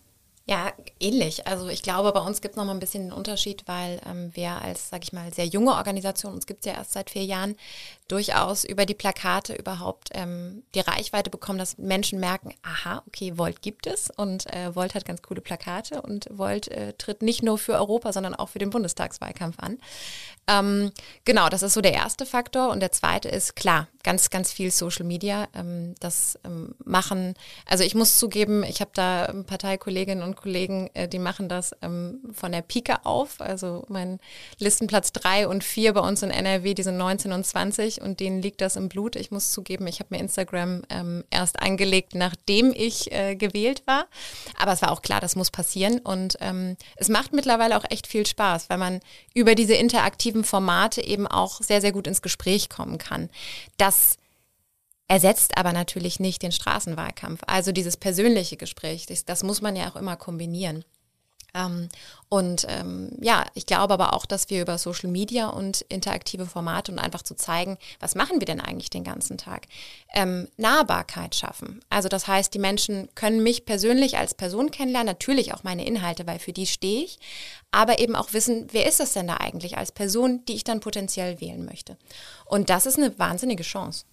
Ja, 0.51 0.73
ähnlich. 0.99 1.47
Also 1.47 1.69
ich 1.69 1.81
glaube, 1.81 2.11
bei 2.11 2.19
uns 2.19 2.41
gibt 2.41 2.55
es 2.55 2.57
noch 2.57 2.65
mal 2.65 2.73
ein 2.73 2.81
bisschen 2.81 3.03
einen 3.03 3.13
Unterschied, 3.13 3.63
weil 3.67 4.01
ähm, 4.05 4.33
wir 4.35 4.61
als, 4.61 4.89
sag 4.89 5.05
ich 5.05 5.13
mal, 5.13 5.33
sehr 5.33 5.47
junge 5.47 5.75
Organisation, 5.77 6.33
uns 6.33 6.45
gibt 6.45 6.67
es 6.67 6.73
ja 6.73 6.77
erst 6.77 6.93
seit 6.93 7.09
vier 7.09 7.25
Jahren, 7.25 7.55
durchaus 8.09 8.65
über 8.65 8.85
die 8.85 8.97
Plakate 8.97 9.55
überhaupt 9.55 10.09
ähm, 10.13 10.65
die 10.75 10.81
Reichweite 10.81 11.31
bekommen, 11.31 11.61
dass 11.61 11.79
Menschen 11.79 12.19
merken, 12.19 12.53
aha, 12.65 13.05
okay, 13.07 13.39
Volt 13.39 13.63
gibt 13.63 13.87
es 13.87 14.11
und 14.11 14.53
äh, 14.53 14.75
Volt 14.75 14.97
hat 14.97 15.05
ganz 15.05 15.23
coole 15.23 15.41
Plakate 15.41 16.03
und 16.03 16.27
Volt 16.33 16.67
äh, 16.67 16.95
tritt 16.95 17.23
nicht 17.23 17.45
nur 17.45 17.57
für 17.57 17.75
Europa, 17.75 18.13
sondern 18.13 18.35
auch 18.35 18.49
für 18.49 18.59
den 18.59 18.71
Bundestagswahlkampf 18.71 19.61
an. 19.61 19.79
Ähm, 20.51 20.91
genau, 21.25 21.49
das 21.49 21.63
ist 21.63 21.75
so 21.75 21.81
der 21.81 21.95
erste 21.95 22.27
Faktor. 22.27 22.71
Und 22.71 22.81
der 22.81 22.91
zweite 22.91 23.29
ist, 23.29 23.55
klar, 23.55 23.87
ganz, 24.03 24.31
ganz 24.31 24.53
viel 24.53 24.71
Social 24.71 25.05
Media. 25.05 25.49
Ähm, 25.55 25.95
das 26.01 26.39
ähm, 26.45 26.75
machen, 26.85 27.35
also 27.67 27.85
ich 27.85 27.95
muss 27.95 28.19
zugeben, 28.19 28.65
ich 28.65 28.81
habe 28.81 28.91
da 28.95 29.33
Parteikolleginnen 29.47 30.25
und 30.25 30.37
Kollegen, 30.37 30.91
äh, 30.95 31.09
die 31.09 31.19
machen 31.19 31.49
das 31.49 31.75
ähm, 31.83 32.21
von 32.33 32.53
der 32.53 32.63
Pike 32.63 33.05
auf. 33.05 33.41
Also 33.41 33.85
mein 33.89 34.19
Listenplatz 34.59 35.13
drei 35.13 35.47
und 35.47 35.65
vier 35.65 35.93
bei 35.93 36.01
uns 36.01 36.23
in 36.23 36.31
NRW, 36.31 36.75
die 36.75 36.83
sind 36.83 36.97
19 36.97 37.33
und 37.33 37.45
20 37.45 38.01
und 38.01 38.21
denen 38.21 38.43
liegt 38.43 38.61
das 38.61 38.77
im 38.77 38.89
Blut. 38.89 39.17
Ich 39.17 39.31
muss 39.31 39.53
zugeben, 39.53 39.87
ich 39.87 40.01
habe 40.01 40.15
mir 40.15 40.21
Instagram 40.21 40.83
ähm, 40.89 41.25
erst 41.31 41.61
angelegt, 41.61 42.15
nachdem 42.15 42.73
ich 42.75 43.13
äh, 43.13 43.37
gewählt 43.37 43.83
war. 43.87 44.07
Aber 44.59 44.73
es 44.73 44.83
war 44.83 44.93
auch 44.93 45.03
klar, 45.03 45.21
das 45.21 45.37
muss 45.37 45.51
passieren. 45.51 45.99
Und 45.99 46.37
ähm, 46.41 46.77
es 46.97 47.09
macht 47.09 47.33
mittlerweile 47.33 47.77
auch 47.77 47.85
echt 47.91 48.07
viel 48.07 48.27
Spaß, 48.27 48.71
weil 48.71 48.79
man 48.79 49.01
über 49.35 49.55
diese 49.55 49.75
interaktiven 49.75 50.40
Formate 50.45 51.03
eben 51.03 51.27
auch 51.27 51.61
sehr, 51.63 51.81
sehr 51.81 51.93
gut 51.93 52.07
ins 52.07 52.23
Gespräch 52.23 52.69
kommen 52.69 52.99
kann. 52.99 53.31
Das 53.77 54.17
ersetzt 55.09 55.57
aber 55.57 55.73
natürlich 55.73 56.21
nicht 56.21 56.43
den 56.43 56.53
Straßenwahlkampf. 56.53 57.41
Also 57.47 57.73
dieses 57.73 57.97
persönliche 57.97 58.57
Gespräch, 58.57 59.07
das, 59.07 59.25
das 59.25 59.43
muss 59.43 59.61
man 59.61 59.75
ja 59.75 59.91
auch 59.91 59.97
immer 59.97 60.17
kombinieren. 60.17 60.85
Ähm, 61.55 61.89
und 62.29 62.65
ähm, 62.69 63.11
ja, 63.21 63.45
ich 63.55 63.67
glaube 63.67 63.95
aber 63.95 64.15
auch, 64.15 64.25
dass 64.25 64.51
wir 64.51 64.63
über 64.63 64.79
Social 64.79 65.11
Media 65.11 65.49
und 65.49 65.81
interaktive 65.89 66.47
Formate 66.47 66.93
und 66.93 66.99
einfach 67.01 67.23
zu 67.23 67.35
zeigen, 67.35 67.77
was 67.99 68.15
machen 68.15 68.41
wir 68.41 68.47
denn 68.47 68.61
eigentlich 68.61 68.91
den 68.91 69.03
ganzen 69.03 69.37
Tag, 69.37 69.67
ähm, 70.15 70.47
Nahbarkeit 70.57 71.35
schaffen. 71.35 71.81
Also 71.91 72.09
das 72.09 72.29
heißt, 72.29 72.55
die 72.55 72.61
Menschen 72.61 73.09
können 73.17 73.43
mich 73.43 73.65
persönlich 73.65 74.17
als 74.17 74.35
Person 74.35 74.71
kennenlernen, 74.71 75.09
natürlich 75.09 75.53
auch 75.53 75.65
meine 75.65 75.85
Inhalte, 75.85 76.27
weil 76.27 76.39
für 76.39 76.53
die 76.53 76.67
stehe 76.67 77.05
ich, 77.05 77.19
aber 77.73 77.99
eben 77.99 78.15
auch 78.15 78.33
wissen, 78.33 78.69
wer 78.71 78.87
ist 78.87 79.01
das 79.01 79.13
denn 79.13 79.27
da 79.27 79.39
eigentlich 79.39 79.77
als 79.77 79.91
Person, 79.91 80.45
die 80.47 80.55
ich 80.55 80.65
dann 80.65 80.81
potenziell 80.81 81.41
wählen 81.41 81.65
möchte. 81.65 81.97
Und 82.45 82.71
das 82.71 82.87
ist 82.87 82.99
eine 82.99 83.19
wahnsinnige 83.19 83.65
Chance. 83.65 84.05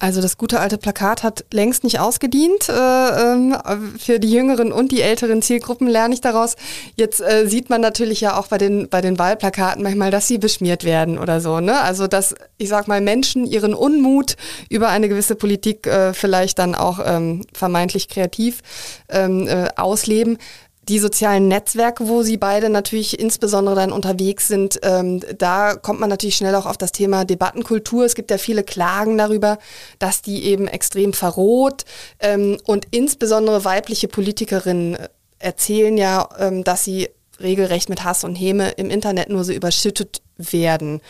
Also 0.00 0.20
das 0.20 0.36
gute 0.36 0.60
alte 0.60 0.78
Plakat 0.78 1.22
hat 1.24 1.44
längst 1.52 1.82
nicht 1.82 1.98
ausgedient. 1.98 2.68
Äh, 2.68 2.72
ähm, 2.72 3.56
für 3.98 4.20
die 4.20 4.30
jüngeren 4.30 4.70
und 4.70 4.92
die 4.92 5.02
älteren 5.02 5.42
Zielgruppen 5.42 5.88
lerne 5.88 6.14
ich 6.14 6.20
daraus. 6.20 6.54
Jetzt 6.94 7.20
äh, 7.20 7.46
sieht 7.48 7.68
man 7.68 7.80
natürlich 7.80 8.20
ja 8.20 8.38
auch 8.38 8.46
bei 8.46 8.58
den, 8.58 8.88
bei 8.88 9.00
den 9.00 9.18
Wahlplakaten 9.18 9.82
manchmal, 9.82 10.10
dass 10.10 10.28
sie 10.28 10.38
beschmiert 10.38 10.84
werden 10.84 11.18
oder 11.18 11.40
so. 11.40 11.58
Ne? 11.60 11.80
Also 11.80 12.06
dass, 12.06 12.34
ich 12.58 12.68
sag 12.68 12.86
mal, 12.86 13.00
Menschen 13.00 13.44
ihren 13.44 13.74
Unmut 13.74 14.36
über 14.68 14.88
eine 14.88 15.08
gewisse 15.08 15.34
Politik 15.34 15.86
äh, 15.86 16.14
vielleicht 16.14 16.58
dann 16.60 16.74
auch 16.74 17.00
ähm, 17.04 17.44
vermeintlich 17.52 18.08
kreativ 18.08 18.60
ähm, 19.08 19.48
äh, 19.48 19.68
ausleben 19.76 20.38
die 20.88 20.98
sozialen 20.98 21.48
Netzwerke, 21.48 22.08
wo 22.08 22.22
sie 22.22 22.38
beide 22.38 22.70
natürlich 22.70 23.18
insbesondere 23.18 23.76
dann 23.76 23.92
unterwegs 23.92 24.48
sind, 24.48 24.80
ähm, 24.82 25.20
da 25.36 25.74
kommt 25.74 26.00
man 26.00 26.08
natürlich 26.08 26.36
schnell 26.36 26.54
auch 26.54 26.66
auf 26.66 26.78
das 26.78 26.92
Thema 26.92 27.24
Debattenkultur. 27.24 28.04
Es 28.04 28.14
gibt 28.14 28.30
ja 28.30 28.38
viele 28.38 28.64
Klagen 28.64 29.18
darüber, 29.18 29.58
dass 29.98 30.22
die 30.22 30.44
eben 30.44 30.66
extrem 30.66 31.12
verroht 31.12 31.84
ähm, 32.20 32.58
und 32.64 32.86
insbesondere 32.90 33.64
weibliche 33.64 34.08
Politikerinnen 34.08 34.96
erzählen 35.38 35.96
ja, 35.96 36.28
ähm, 36.38 36.64
dass 36.64 36.84
sie 36.84 37.08
regelrecht 37.40 37.88
mit 37.88 38.02
Hass 38.04 38.24
und 38.24 38.34
Häme 38.34 38.70
im 38.70 38.90
Internet 38.90 39.28
nur 39.28 39.44
so 39.44 39.52
überschüttet 39.52 40.22
werden. 40.36 41.00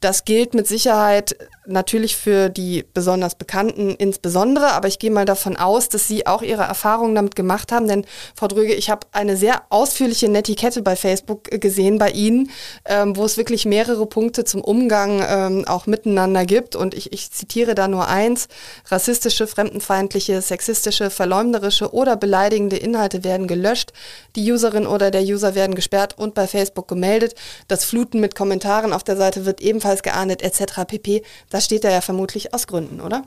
Das 0.00 0.24
gilt 0.24 0.54
mit 0.54 0.66
Sicherheit 0.66 1.36
natürlich 1.66 2.16
für 2.16 2.48
die 2.48 2.84
besonders 2.94 3.34
Bekannten 3.34 3.90
insbesondere, 3.90 4.72
aber 4.72 4.88
ich 4.88 4.98
gehe 4.98 5.10
mal 5.10 5.24
davon 5.24 5.56
aus, 5.56 5.88
dass 5.88 6.08
Sie 6.08 6.26
auch 6.26 6.42
Ihre 6.42 6.62
Erfahrungen 6.62 7.14
damit 7.14 7.36
gemacht 7.36 7.72
haben, 7.72 7.88
denn 7.88 8.04
Frau 8.34 8.48
Dröge, 8.48 8.74
ich 8.74 8.90
habe 8.90 9.06
eine 9.12 9.36
sehr 9.36 9.62
ausführliche 9.70 10.28
Netiquette 10.28 10.82
bei 10.82 10.96
Facebook 10.96 11.44
gesehen 11.44 11.98
bei 11.98 12.10
Ihnen, 12.10 12.50
ähm, 12.84 13.16
wo 13.16 13.24
es 13.24 13.36
wirklich 13.36 13.64
mehrere 13.66 14.06
Punkte 14.06 14.44
zum 14.44 14.62
Umgang 14.62 15.24
ähm, 15.28 15.64
auch 15.66 15.86
miteinander 15.86 16.44
gibt 16.44 16.76
und 16.76 16.94
ich, 16.94 17.12
ich 17.12 17.30
zitiere 17.30 17.74
da 17.74 17.88
nur 17.88 18.08
eins, 18.08 18.48
rassistische, 18.86 19.46
fremdenfeindliche, 19.46 20.40
sexistische, 20.42 21.10
verleumderische 21.10 21.92
oder 21.92 22.16
beleidigende 22.16 22.76
Inhalte 22.76 23.24
werden 23.24 23.46
gelöscht, 23.46 23.92
die 24.34 24.50
Userin 24.50 24.86
oder 24.86 25.10
der 25.10 25.22
User 25.22 25.54
werden 25.54 25.74
gesperrt 25.74 26.14
und 26.18 26.34
bei 26.34 26.46
Facebook 26.46 26.88
gemeldet, 26.88 27.34
das 27.68 27.84
Fluten 27.84 28.20
mit 28.20 28.34
Kommentaren 28.34 28.56
Kommentaren 28.56 28.92
auf 28.92 29.04
der 29.04 29.16
Seite 29.16 29.44
wird 29.44 29.60
ebenfalls 29.60 30.02
geahndet 30.02 30.42
etc. 30.42 30.84
pp. 30.86 31.22
Das 31.50 31.55
steht 31.64 31.84
da 31.84 31.90
ja 31.90 32.00
vermutlich 32.00 32.54
aus 32.54 32.66
Gründen, 32.66 33.00
oder? 33.00 33.24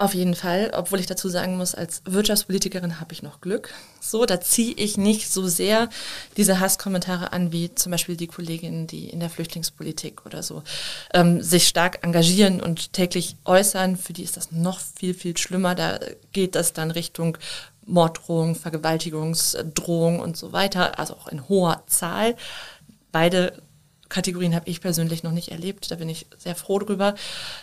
Auf 0.00 0.14
jeden 0.14 0.34
Fall, 0.34 0.72
obwohl 0.74 0.98
ich 0.98 1.04
dazu 1.04 1.28
sagen 1.28 1.58
muss, 1.58 1.74
als 1.74 2.00
Wirtschaftspolitikerin 2.06 3.00
habe 3.00 3.12
ich 3.12 3.22
noch 3.22 3.42
Glück. 3.42 3.74
So, 4.00 4.24
da 4.24 4.40
ziehe 4.40 4.72
ich 4.72 4.96
nicht 4.96 5.30
so 5.30 5.46
sehr 5.46 5.90
diese 6.38 6.58
Hasskommentare 6.58 7.34
an, 7.34 7.52
wie 7.52 7.74
zum 7.74 7.92
Beispiel 7.92 8.16
die 8.16 8.26
Kolleginnen, 8.26 8.86
die 8.86 9.10
in 9.10 9.20
der 9.20 9.28
Flüchtlingspolitik 9.28 10.24
oder 10.24 10.42
so 10.42 10.62
ähm, 11.12 11.42
sich 11.42 11.68
stark 11.68 12.02
engagieren 12.02 12.62
und 12.62 12.94
täglich 12.94 13.36
äußern. 13.44 13.98
Für 13.98 14.14
die 14.14 14.22
ist 14.22 14.38
das 14.38 14.52
noch 14.52 14.80
viel, 14.80 15.12
viel 15.12 15.36
schlimmer. 15.36 15.74
Da 15.74 16.00
geht 16.32 16.54
das 16.54 16.72
dann 16.72 16.90
Richtung 16.90 17.36
Morddrohung, 17.84 18.54
Vergewaltigungsdrohung 18.54 20.20
und 20.20 20.34
so 20.34 20.52
weiter, 20.54 20.98
also 20.98 21.12
auch 21.12 21.28
in 21.28 21.46
hoher 21.46 21.82
Zahl. 21.88 22.36
Beide 23.12 23.52
Kategorien 24.10 24.54
habe 24.54 24.68
ich 24.68 24.82
persönlich 24.82 25.22
noch 25.22 25.32
nicht 25.32 25.50
erlebt. 25.50 25.90
Da 25.90 25.94
bin 25.94 26.10
ich 26.10 26.26
sehr 26.36 26.54
froh 26.54 26.78
drüber. 26.78 27.14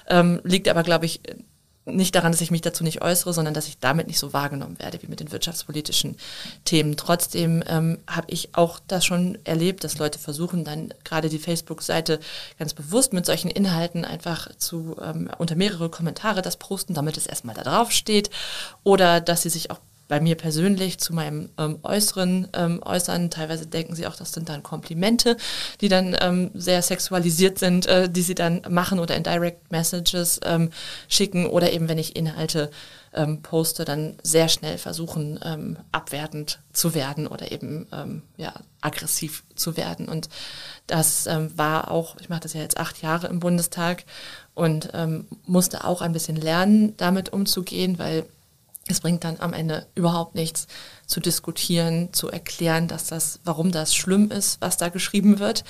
Ähm, 0.07 0.41
liegt 0.43 0.67
aber, 0.67 0.81
glaube 0.81 1.05
ich, 1.05 1.21
nicht 1.87 2.15
daran, 2.15 2.31
dass 2.31 2.41
ich 2.41 2.51
mich 2.51 2.61
dazu 2.61 2.83
nicht 2.83 3.01
äußere, 3.01 3.33
sondern 3.33 3.53
dass 3.53 3.67
ich 3.67 3.79
damit 3.79 4.07
nicht 4.07 4.19
so 4.19 4.33
wahrgenommen 4.33 4.77
werde 4.79 5.01
wie 5.01 5.07
mit 5.07 5.19
den 5.19 5.31
wirtschaftspolitischen 5.31 6.17
Themen. 6.65 6.97
Trotzdem 6.97 7.63
ähm, 7.67 7.99
habe 8.07 8.27
ich 8.29 8.55
auch 8.55 8.79
das 8.87 9.05
schon 9.05 9.37
erlebt, 9.45 9.83
dass 9.83 9.97
Leute 9.97 10.19
versuchen, 10.19 10.65
dann 10.65 10.93
gerade 11.03 11.29
die 11.29 11.39
Facebook-Seite 11.39 12.19
ganz 12.59 12.73
bewusst 12.73 13.13
mit 13.13 13.25
solchen 13.25 13.49
Inhalten 13.49 14.03
einfach 14.03 14.53
zu 14.57 14.97
ähm, 15.01 15.29
unter 15.37 15.55
mehrere 15.55 15.89
Kommentare 15.89 16.41
das 16.41 16.57
posten, 16.57 16.93
damit 16.93 17.15
es 17.17 17.27
erstmal 17.27 17.55
da 17.55 17.63
drauf 17.63 17.91
steht. 17.91 18.29
Oder 18.83 19.21
dass 19.21 19.43
sie 19.43 19.49
sich 19.49 19.71
auch 19.71 19.79
bei 20.07 20.19
mir 20.19 20.35
persönlich 20.35 20.99
zu 20.99 21.13
meinem 21.13 21.49
ähm, 21.57 21.79
Äußeren 21.83 22.47
ähm, 22.53 22.81
äußern. 22.83 23.29
Teilweise 23.29 23.67
denken 23.67 23.95
sie 23.95 24.07
auch, 24.07 24.15
das 24.15 24.31
sind 24.31 24.49
dann 24.49 24.63
Komplimente, 24.63 25.37
die 25.81 25.89
dann 25.89 26.15
ähm, 26.21 26.51
sehr 26.53 26.81
sexualisiert 26.81 27.59
sind, 27.59 27.85
äh, 27.87 28.09
die 28.09 28.21
sie 28.21 28.35
dann 28.35 28.61
machen 28.69 28.99
oder 28.99 29.15
in 29.15 29.23
Direct 29.23 29.71
Messages 29.71 30.39
ähm, 30.43 30.71
schicken 31.09 31.45
oder 31.45 31.73
eben, 31.73 31.89
wenn 31.89 31.97
ich 31.97 32.15
Inhalte 32.15 32.71
ähm, 33.13 33.41
poste, 33.41 33.83
dann 33.83 34.15
sehr 34.23 34.47
schnell 34.47 34.77
versuchen, 34.77 35.39
ähm, 35.43 35.77
abwertend 35.91 36.59
zu 36.71 36.93
werden 36.93 37.27
oder 37.27 37.51
eben 37.51 37.87
ja, 38.37 38.53
aggressiv 38.81 39.43
zu 39.55 39.77
werden. 39.77 40.07
Und 40.07 40.29
das 40.85 41.27
war 41.55 41.89
auch, 41.89 42.15
ich 42.19 42.29
mache 42.29 42.41
das 42.41 42.53
ja 42.53 42.61
jetzt 42.61 42.77
acht 42.77 43.01
Jahre 43.01 43.25
im 43.27 43.39
Bundestag 43.39 44.03
und 44.53 44.91
musste 45.47 45.85
auch 45.85 46.03
ein 46.03 46.13
bisschen 46.13 46.35
lernen, 46.35 46.95
damit 46.97 47.33
umzugehen, 47.33 47.97
weil 47.97 48.27
es 48.89 49.01
bringt 49.01 49.23
dann 49.23 49.39
am 49.39 49.53
Ende 49.53 49.85
überhaupt 49.95 50.35
nichts 50.35 50.67
zu 51.05 51.19
diskutieren, 51.19 52.09
zu 52.11 52.29
erklären, 52.29 52.87
dass 52.87 53.07
das, 53.07 53.39
warum 53.43 53.71
das 53.71 53.95
schlimm 53.95 54.31
ist, 54.31 54.59
was 54.61 54.77
da 54.77 54.89
geschrieben 54.89 55.39
wird. 55.39 55.63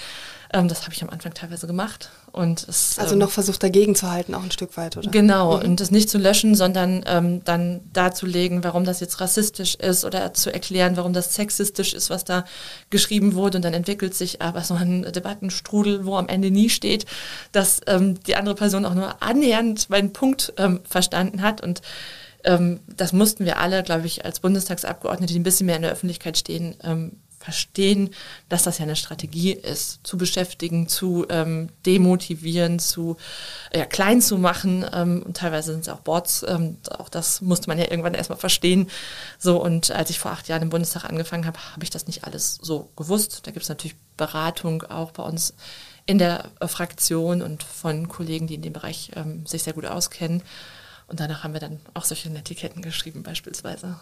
Ähm, 0.53 0.67
das 0.67 0.83
habe 0.83 0.93
ich 0.93 1.03
am 1.03 1.09
Anfang 1.09 1.33
teilweise 1.33 1.67
gemacht. 1.67 2.09
Und 2.31 2.67
es, 2.67 2.97
also 2.99 3.13
ähm, 3.13 3.19
noch 3.19 3.31
versucht 3.31 3.61
dagegen 3.63 3.95
zu 3.95 4.09
halten, 4.09 4.33
auch 4.33 4.43
ein 4.43 4.51
Stück 4.51 4.77
weit, 4.77 4.97
oder? 4.97 5.09
Genau, 5.09 5.57
mhm. 5.57 5.63
und 5.63 5.79
das 5.79 5.91
nicht 5.91 6.09
zu 6.09 6.17
löschen, 6.17 6.55
sondern 6.55 7.03
ähm, 7.05 7.43
dann 7.43 7.81
darzulegen, 7.93 8.63
warum 8.63 8.83
das 8.83 8.99
jetzt 8.99 9.19
rassistisch 9.19 9.75
ist 9.75 10.05
oder 10.05 10.33
zu 10.33 10.53
erklären, 10.53 10.97
warum 10.97 11.13
das 11.13 11.35
sexistisch 11.35 11.93
ist, 11.93 12.09
was 12.09 12.23
da 12.23 12.45
geschrieben 12.89 13.35
wurde. 13.35 13.57
Und 13.57 13.65
dann 13.65 13.73
entwickelt 13.73 14.13
sich 14.13 14.41
aber 14.41 14.61
so 14.61 14.75
ein 14.75 15.03
Debattenstrudel, 15.03 16.05
wo 16.05 16.15
am 16.15 16.29
Ende 16.29 16.51
nie 16.51 16.69
steht, 16.69 17.05
dass 17.51 17.81
ähm, 17.87 18.21
die 18.23 18.35
andere 18.35 18.55
Person 18.55 18.85
auch 18.85 18.93
nur 18.93 19.21
annähernd 19.21 19.89
meinen 19.89 20.13
Punkt 20.13 20.53
ähm, 20.57 20.79
verstanden 20.87 21.41
hat. 21.41 21.61
Und 21.61 21.81
ähm, 22.47 22.79
das 22.87 23.13
mussten 23.13 23.45
wir 23.45 23.59
alle, 23.59 23.83
glaube 23.83 24.07
ich, 24.07 24.25
als 24.25 24.39
Bundestagsabgeordnete, 24.39 25.33
die 25.33 25.39
ein 25.39 25.43
bisschen 25.43 25.65
mehr 25.65 25.75
in 25.75 25.81
der 25.81 25.91
Öffentlichkeit 25.91 26.37
stehen, 26.37 26.75
ähm, 26.81 27.17
verstehen, 27.39 28.09
dass 28.49 28.63
das 28.63 28.79
ja 28.79 28.83
eine 28.83 28.95
Strategie 28.95 29.51
ist, 29.53 29.99
zu 30.03 30.17
beschäftigen, 30.17 30.87
zu 30.87 31.25
ähm, 31.29 31.69
demotivieren, 31.85 32.79
zu 32.79 33.17
ja, 33.73 33.85
klein 33.85 34.21
zu 34.21 34.37
machen. 34.37 34.85
Ähm, 34.91 35.23
und 35.25 35.37
teilweise 35.37 35.71
sind 35.71 35.81
es 35.81 35.89
auch 35.89 35.99
Boards. 35.99 36.43
Ähm, 36.47 36.77
auch 36.89 37.09
das 37.09 37.41
musste 37.41 37.69
man 37.69 37.77
ja 37.77 37.89
irgendwann 37.89 38.15
erstmal 38.15 38.39
verstehen. 38.39 38.89
So, 39.37 39.61
und 39.61 39.91
als 39.91 40.09
ich 40.09 40.19
vor 40.19 40.31
acht 40.31 40.47
Jahren 40.47 40.63
im 40.63 40.69
Bundestag 40.69 41.05
angefangen 41.05 41.45
habe, 41.45 41.59
habe 41.73 41.83
ich 41.83 41.89
das 41.89 42.07
nicht 42.07 42.23
alles 42.23 42.59
so 42.61 42.89
gewusst. 42.95 43.41
Da 43.43 43.51
gibt 43.51 43.63
es 43.63 43.69
natürlich 43.69 43.97
Beratung 44.17 44.83
auch 44.83 45.11
bei 45.11 45.23
uns 45.23 45.53
in 46.05 46.17
der 46.17 46.49
äh, 46.59 46.67
Fraktion 46.67 47.41
und 47.41 47.63
von 47.63 48.07
Kollegen, 48.07 48.47
die 48.47 48.55
in 48.55 48.61
dem 48.61 48.73
Bereich 48.73 49.11
ähm, 49.15 49.45
sich 49.45 49.63
sehr 49.63 49.73
gut 49.73 49.85
auskennen. 49.85 50.41
Und 51.07 51.19
danach 51.19 51.43
haben 51.43 51.53
wir 51.53 51.59
dann 51.59 51.79
auch 51.93 52.05
solche 52.05 52.29
Etiketten 52.29 52.81
geschrieben 52.81 53.23
beispielsweise. 53.23 53.95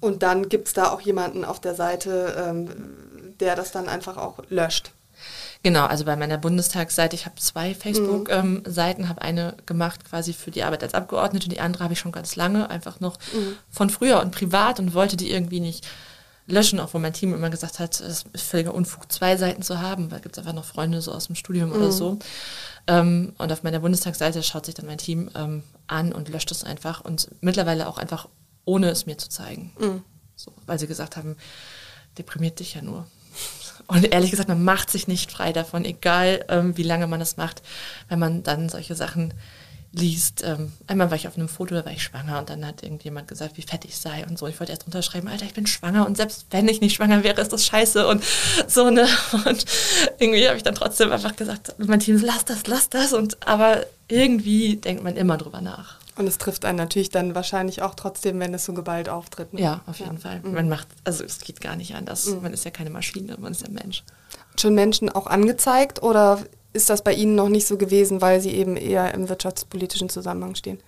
Und 0.00 0.22
dann 0.22 0.48
gibt 0.48 0.68
es 0.68 0.74
da 0.74 0.90
auch 0.90 1.00
jemanden 1.00 1.44
auf 1.44 1.60
der 1.60 1.74
Seite, 1.74 2.34
ähm, 2.36 2.68
der 3.40 3.56
das 3.56 3.72
dann 3.72 3.88
einfach 3.88 4.16
auch 4.16 4.38
löscht. 4.48 4.92
Genau, 5.62 5.86
also 5.86 6.04
bei 6.04 6.16
meiner 6.16 6.38
Bundestagsseite, 6.38 7.14
ich 7.14 7.24
habe 7.24 7.36
zwei 7.36 7.74
Facebook-Seiten, 7.74 9.02
mhm. 9.02 9.06
ähm, 9.06 9.08
habe 9.08 9.22
eine 9.22 9.54
gemacht 9.66 10.04
quasi 10.04 10.32
für 10.32 10.50
die 10.50 10.64
Arbeit 10.64 10.82
als 10.82 10.94
Abgeordnete, 10.94 11.48
die 11.48 11.60
andere 11.60 11.84
habe 11.84 11.92
ich 11.92 12.00
schon 12.00 12.10
ganz 12.10 12.34
lange, 12.34 12.68
einfach 12.68 12.98
noch 12.98 13.18
mhm. 13.32 13.56
von 13.70 13.90
früher 13.90 14.20
und 14.20 14.32
privat 14.32 14.80
und 14.80 14.94
wollte 14.94 15.16
die 15.16 15.30
irgendwie 15.30 15.60
nicht 15.60 15.86
löschen, 16.48 16.80
auch 16.80 16.92
wo 16.94 16.98
mein 16.98 17.12
Team 17.12 17.32
immer 17.32 17.50
gesagt 17.50 17.78
hat, 17.78 18.00
es 18.00 18.24
ist 18.32 18.42
völliger 18.42 18.74
Unfug, 18.74 19.10
zwei 19.12 19.36
Seiten 19.36 19.62
zu 19.62 19.80
haben, 19.80 20.10
weil 20.10 20.20
gibt 20.20 20.36
es 20.36 20.40
einfach 20.40 20.54
noch 20.54 20.64
Freunde 20.64 21.00
so 21.00 21.12
aus 21.12 21.26
dem 21.26 21.36
Studium 21.36 21.68
mhm. 21.70 21.76
oder 21.76 21.92
so. 21.92 22.18
Ähm, 22.86 23.32
und 23.38 23.52
auf 23.52 23.62
meiner 23.62 23.80
Bundestagsseite 23.80 24.42
schaut 24.42 24.66
sich 24.66 24.74
dann 24.74 24.86
mein 24.86 24.98
Team 24.98 25.30
ähm, 25.34 25.62
an 25.86 26.12
und 26.12 26.28
löscht 26.28 26.50
es 26.50 26.64
einfach 26.64 27.00
und 27.04 27.28
mittlerweile 27.40 27.86
auch 27.86 27.98
einfach, 27.98 28.28
ohne 28.64 28.90
es 28.90 29.06
mir 29.06 29.18
zu 29.18 29.28
zeigen. 29.28 29.72
Mhm. 29.78 30.02
So, 30.34 30.52
weil 30.66 30.78
sie 30.78 30.86
gesagt 30.86 31.16
haben, 31.16 31.36
deprimiert 32.18 32.58
dich 32.60 32.74
ja 32.74 32.82
nur. 32.82 33.06
Und 33.88 34.12
ehrlich 34.12 34.30
gesagt, 34.30 34.48
man 34.48 34.62
macht 34.62 34.90
sich 34.90 35.08
nicht 35.08 35.32
frei 35.32 35.52
davon, 35.52 35.84
egal 35.84 36.44
ähm, 36.48 36.76
wie 36.76 36.84
lange 36.84 37.08
man 37.08 37.20
es 37.20 37.36
macht, 37.36 37.62
wenn 38.08 38.18
man 38.18 38.42
dann 38.42 38.68
solche 38.68 38.94
Sachen 38.94 39.34
liest. 39.92 40.42
Ähm, 40.42 40.72
einmal 40.86 41.10
war 41.10 41.16
ich 41.16 41.28
auf 41.28 41.36
einem 41.36 41.48
Foto, 41.48 41.74
da 41.74 41.84
war 41.84 41.92
ich 41.92 42.02
schwanger 42.02 42.38
und 42.38 42.48
dann 42.48 42.66
hat 42.66 42.82
irgendjemand 42.82 43.28
gesagt, 43.28 43.56
wie 43.56 43.62
fett 43.62 43.84
ich 43.84 43.96
sei 43.96 44.26
und 44.26 44.38
so. 44.38 44.46
Ich 44.46 44.58
wollte 44.58 44.72
erst 44.72 44.86
unterschreiben, 44.86 45.28
Alter, 45.28 45.44
ich 45.44 45.54
bin 45.54 45.66
schwanger 45.66 46.06
und 46.06 46.16
selbst 46.16 46.46
wenn 46.50 46.68
ich 46.68 46.80
nicht 46.80 46.94
schwanger 46.94 47.22
wäre, 47.22 47.40
ist 47.40 47.52
das 47.52 47.66
scheiße 47.66 48.06
und 48.06 48.24
so, 48.66 48.90
ne? 48.90 49.06
Und 49.46 49.64
irgendwie 50.18 50.46
habe 50.46 50.56
ich 50.56 50.62
dann 50.62 50.74
trotzdem 50.74 51.12
einfach 51.12 51.36
gesagt, 51.36 51.74
mein 51.78 52.00
Team, 52.00 52.20
lass 52.22 52.44
das, 52.44 52.66
lass 52.66 52.88
das. 52.88 53.12
Und 53.12 53.46
aber 53.46 53.84
irgendwie 54.08 54.76
denkt 54.76 55.04
man 55.04 55.16
immer 55.16 55.36
drüber 55.36 55.60
nach. 55.60 55.98
Und 56.16 56.26
es 56.26 56.38
trifft 56.38 56.64
einen 56.64 56.76
natürlich 56.76 57.08
dann 57.10 57.34
wahrscheinlich 57.34 57.82
auch 57.82 57.94
trotzdem, 57.94 58.38
wenn 58.38 58.52
es 58.52 58.64
so 58.64 58.74
geballt 58.74 59.08
auftritt. 59.08 59.54
Ne? 59.54 59.60
Ja, 59.60 59.80
auf 59.86 59.98
jeden 59.98 60.16
ja. 60.16 60.20
Fall. 60.20 60.40
Mhm. 60.40 60.52
Man 60.52 60.68
macht, 60.68 60.88
also 61.04 61.24
es 61.24 61.40
geht 61.40 61.60
gar 61.60 61.76
nicht 61.76 61.94
anders. 61.94 62.26
Mhm. 62.26 62.42
Man 62.42 62.52
ist 62.52 62.64
ja 62.64 62.70
keine 62.70 62.90
Maschine, 62.90 63.36
man 63.38 63.52
ist 63.52 63.62
ja 63.62 63.68
Mensch. 63.70 64.04
Schon 64.58 64.74
Menschen 64.74 65.08
auch 65.08 65.26
angezeigt 65.26 66.02
oder 66.02 66.38
ist 66.72 66.90
das 66.90 67.02
bei 67.02 67.12
Ihnen 67.12 67.34
noch 67.34 67.48
nicht 67.48 67.66
so 67.66 67.76
gewesen, 67.76 68.20
weil 68.20 68.40
Sie 68.40 68.52
eben 68.52 68.76
eher 68.76 69.12
im 69.14 69.28
wirtschaftspolitischen 69.28 70.08
Zusammenhang 70.08 70.54
stehen? 70.54 70.78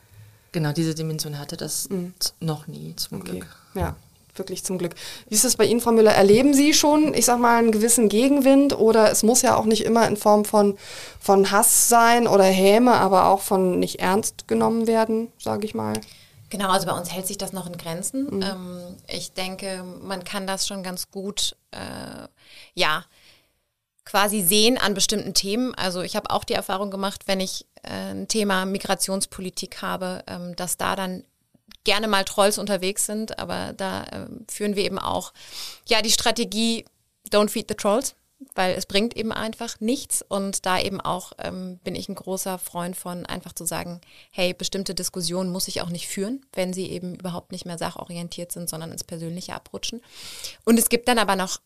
Genau, 0.52 0.72
diese 0.72 0.94
Dimension 0.94 1.38
hatte 1.38 1.56
das 1.56 1.88
mhm. 1.88 2.14
noch 2.40 2.66
nie, 2.66 2.94
zum 2.96 3.20
okay. 3.20 3.32
Glück. 3.32 3.46
Ja, 3.74 3.96
wirklich 4.36 4.64
zum 4.64 4.78
Glück. 4.78 4.94
Wie 5.28 5.34
ist 5.34 5.44
das 5.44 5.56
bei 5.56 5.64
Ihnen, 5.64 5.80
Frau 5.80 5.92
Müller? 5.92 6.12
Erleben 6.12 6.54
Sie 6.54 6.74
schon, 6.74 7.12
ich 7.12 7.24
sag 7.26 7.40
mal, 7.40 7.58
einen 7.58 7.72
gewissen 7.72 8.08
Gegenwind 8.08 8.78
oder 8.78 9.10
es 9.10 9.22
muss 9.22 9.42
ja 9.42 9.56
auch 9.56 9.64
nicht 9.64 9.84
immer 9.84 10.06
in 10.06 10.16
Form 10.16 10.44
von, 10.44 10.78
von 11.20 11.50
Hass 11.50 11.88
sein 11.88 12.26
oder 12.26 12.44
Häme, 12.44 12.94
aber 12.94 13.26
auch 13.26 13.40
von 13.40 13.78
nicht 13.78 14.00
ernst 14.00 14.46
genommen 14.46 14.86
werden, 14.86 15.32
sage 15.38 15.66
ich 15.66 15.74
mal? 15.74 15.94
Genau, 16.50 16.70
also 16.70 16.86
bei 16.86 16.92
uns 16.92 17.12
hält 17.12 17.26
sich 17.26 17.36
das 17.38 17.52
noch 17.52 17.66
in 17.66 17.76
Grenzen. 17.76 18.36
Mhm. 18.36 18.42
Ähm, 18.42 18.80
ich 19.08 19.32
denke, 19.32 19.84
man 20.02 20.22
kann 20.22 20.46
das 20.46 20.68
schon 20.68 20.84
ganz 20.84 21.10
gut, 21.10 21.56
äh, 21.72 22.28
ja, 22.74 23.04
quasi 24.04 24.42
sehen 24.42 24.78
an 24.78 24.94
bestimmten 24.94 25.34
Themen. 25.34 25.74
Also 25.74 26.02
ich 26.02 26.16
habe 26.16 26.30
auch 26.30 26.44
die 26.44 26.54
Erfahrung 26.54 26.90
gemacht, 26.90 27.22
wenn 27.26 27.40
ich 27.40 27.66
äh, 27.82 28.12
ein 28.12 28.28
Thema 28.28 28.64
Migrationspolitik 28.66 29.82
habe, 29.82 30.22
ähm, 30.26 30.54
dass 30.56 30.76
da 30.76 30.96
dann 30.96 31.24
gerne 31.84 32.08
mal 32.08 32.24
Trolls 32.24 32.58
unterwegs 32.58 33.06
sind, 33.06 33.38
aber 33.38 33.72
da 33.74 34.04
äh, 34.04 34.26
führen 34.50 34.76
wir 34.76 34.84
eben 34.84 34.98
auch 34.98 35.32
ja 35.86 36.02
die 36.02 36.10
Strategie 36.10 36.84
Don't 37.30 37.50
feed 37.50 37.68
the 37.68 37.74
Trolls, 37.74 38.14
weil 38.54 38.74
es 38.74 38.86
bringt 38.86 39.16
eben 39.16 39.32
einfach 39.32 39.80
nichts 39.80 40.22
und 40.26 40.66
da 40.66 40.78
eben 40.78 41.00
auch 41.00 41.32
ähm, 41.38 41.78
bin 41.84 41.94
ich 41.94 42.08
ein 42.08 42.14
großer 42.14 42.58
Freund 42.58 42.96
von 42.96 43.26
einfach 43.26 43.52
zu 43.52 43.64
sagen, 43.64 44.00
hey, 44.30 44.52
bestimmte 44.54 44.94
Diskussionen 44.94 45.50
muss 45.50 45.68
ich 45.68 45.80
auch 45.82 45.88
nicht 45.88 46.08
führen, 46.08 46.44
wenn 46.52 46.72
sie 46.72 46.90
eben 46.90 47.14
überhaupt 47.14 47.52
nicht 47.52 47.64
mehr 47.64 47.78
sachorientiert 47.78 48.52
sind, 48.52 48.68
sondern 48.68 48.92
ins 48.92 49.04
Persönliche 49.04 49.54
abrutschen. 49.54 50.02
Und 50.64 50.78
es 50.78 50.88
gibt 50.88 51.08
dann 51.08 51.18
aber 51.18 51.36
noch 51.36 51.60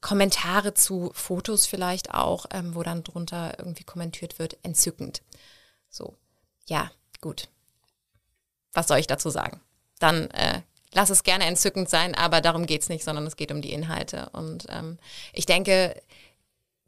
Kommentare 0.00 0.74
zu 0.74 1.10
Fotos 1.14 1.66
vielleicht 1.66 2.14
auch, 2.14 2.46
ähm, 2.52 2.74
wo 2.74 2.82
dann 2.82 3.04
drunter 3.04 3.54
irgendwie 3.58 3.84
kommentiert 3.84 4.38
wird, 4.38 4.56
entzückend. 4.62 5.22
So, 5.90 6.16
ja, 6.66 6.90
gut. 7.20 7.48
Was 8.72 8.88
soll 8.88 8.98
ich 8.98 9.06
dazu 9.06 9.30
sagen? 9.30 9.60
Dann 9.98 10.30
äh, 10.30 10.62
lass 10.92 11.10
es 11.10 11.22
gerne 11.22 11.44
entzückend 11.44 11.88
sein, 11.88 12.14
aber 12.14 12.40
darum 12.40 12.66
geht 12.66 12.82
es 12.82 12.88
nicht, 12.88 13.04
sondern 13.04 13.26
es 13.26 13.36
geht 13.36 13.52
um 13.52 13.62
die 13.62 13.72
Inhalte. 13.72 14.30
Und 14.32 14.66
ähm, 14.70 14.98
ich 15.32 15.46
denke, 15.46 15.94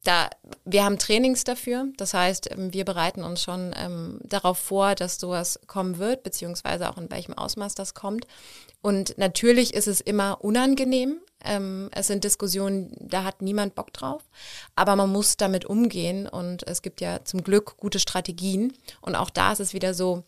da, 0.04 0.30
wir 0.64 0.84
haben 0.84 0.98
Trainings 0.98 1.44
dafür. 1.44 1.86
Das 1.96 2.14
heißt, 2.14 2.50
ähm, 2.50 2.72
wir 2.72 2.84
bereiten 2.84 3.22
uns 3.22 3.42
schon 3.42 3.74
ähm, 3.76 4.18
darauf 4.22 4.58
vor, 4.58 4.94
dass 4.94 5.20
sowas 5.20 5.60
kommen 5.66 5.98
wird, 5.98 6.22
beziehungsweise 6.22 6.90
auch 6.90 6.98
in 6.98 7.10
welchem 7.10 7.34
Ausmaß 7.34 7.74
das 7.74 7.94
kommt. 7.94 8.26
Und 8.80 9.16
natürlich 9.16 9.74
ist 9.74 9.86
es 9.86 10.00
immer 10.00 10.42
unangenehm. 10.42 11.20
Ähm, 11.44 11.88
es 11.92 12.06
sind 12.06 12.24
Diskussionen, 12.24 12.94
da 13.00 13.24
hat 13.24 13.42
niemand 13.42 13.74
Bock 13.74 13.92
drauf. 13.92 14.22
Aber 14.76 14.96
man 14.96 15.10
muss 15.10 15.36
damit 15.36 15.64
umgehen 15.64 16.26
und 16.28 16.66
es 16.66 16.82
gibt 16.82 17.00
ja 17.00 17.24
zum 17.24 17.42
Glück 17.42 17.76
gute 17.76 17.98
Strategien. 17.98 18.72
Und 19.00 19.16
auch 19.16 19.30
da 19.30 19.52
ist 19.52 19.60
es 19.60 19.74
wieder 19.74 19.94
so, 19.94 20.24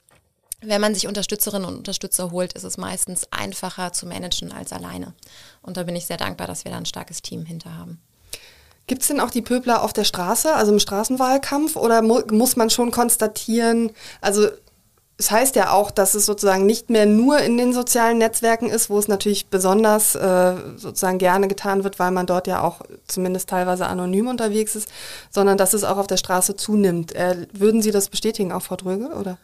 wenn 0.60 0.80
man 0.80 0.94
sich 0.94 1.06
Unterstützerinnen 1.06 1.68
und 1.68 1.76
Unterstützer 1.76 2.30
holt, 2.30 2.54
ist 2.54 2.64
es 2.64 2.78
meistens 2.78 3.26
einfacher 3.30 3.92
zu 3.92 4.06
managen 4.06 4.52
als 4.52 4.72
alleine. 4.72 5.14
Und 5.62 5.76
da 5.76 5.82
bin 5.82 5.96
ich 5.96 6.06
sehr 6.06 6.16
dankbar, 6.16 6.46
dass 6.46 6.64
wir 6.64 6.72
da 6.72 6.78
ein 6.78 6.86
starkes 6.86 7.22
Team 7.22 7.44
hinter 7.44 7.76
haben. 7.76 8.00
Gibt 8.86 9.02
es 9.02 9.08
denn 9.08 9.20
auch 9.20 9.30
die 9.30 9.42
Pöbler 9.42 9.82
auf 9.82 9.94
der 9.94 10.04
Straße, 10.04 10.54
also 10.54 10.72
im 10.72 10.78
Straßenwahlkampf, 10.78 11.76
oder 11.76 12.02
mu 12.02 12.20
muss 12.30 12.56
man 12.56 12.68
schon 12.68 12.90
konstatieren, 12.90 13.92
also 14.20 14.48
es 15.16 15.30
heißt 15.30 15.54
ja 15.54 15.72
auch, 15.72 15.90
dass 15.92 16.14
es 16.14 16.26
sozusagen 16.26 16.66
nicht 16.66 16.90
mehr 16.90 17.06
nur 17.06 17.38
in 17.38 17.56
den 17.56 17.72
sozialen 17.72 18.18
Netzwerken 18.18 18.68
ist, 18.68 18.90
wo 18.90 18.98
es 18.98 19.06
natürlich 19.06 19.46
besonders 19.46 20.16
äh, 20.16 20.56
sozusagen 20.76 21.18
gerne 21.18 21.46
getan 21.46 21.84
wird, 21.84 22.00
weil 22.00 22.10
man 22.10 22.26
dort 22.26 22.48
ja 22.48 22.62
auch 22.62 22.80
zumindest 23.06 23.48
teilweise 23.48 23.86
anonym 23.86 24.26
unterwegs 24.26 24.74
ist, 24.74 24.88
sondern 25.30 25.56
dass 25.56 25.72
es 25.72 25.84
auch 25.84 25.98
auf 25.98 26.08
der 26.08 26.16
Straße 26.16 26.56
zunimmt. 26.56 27.12
Äh, 27.14 27.46
würden 27.52 27.80
Sie 27.80 27.92
das 27.92 28.08
bestätigen, 28.08 28.50
auch 28.50 28.62
Frau 28.62 28.74
Dröge, 28.74 29.10
oder? 29.10 29.38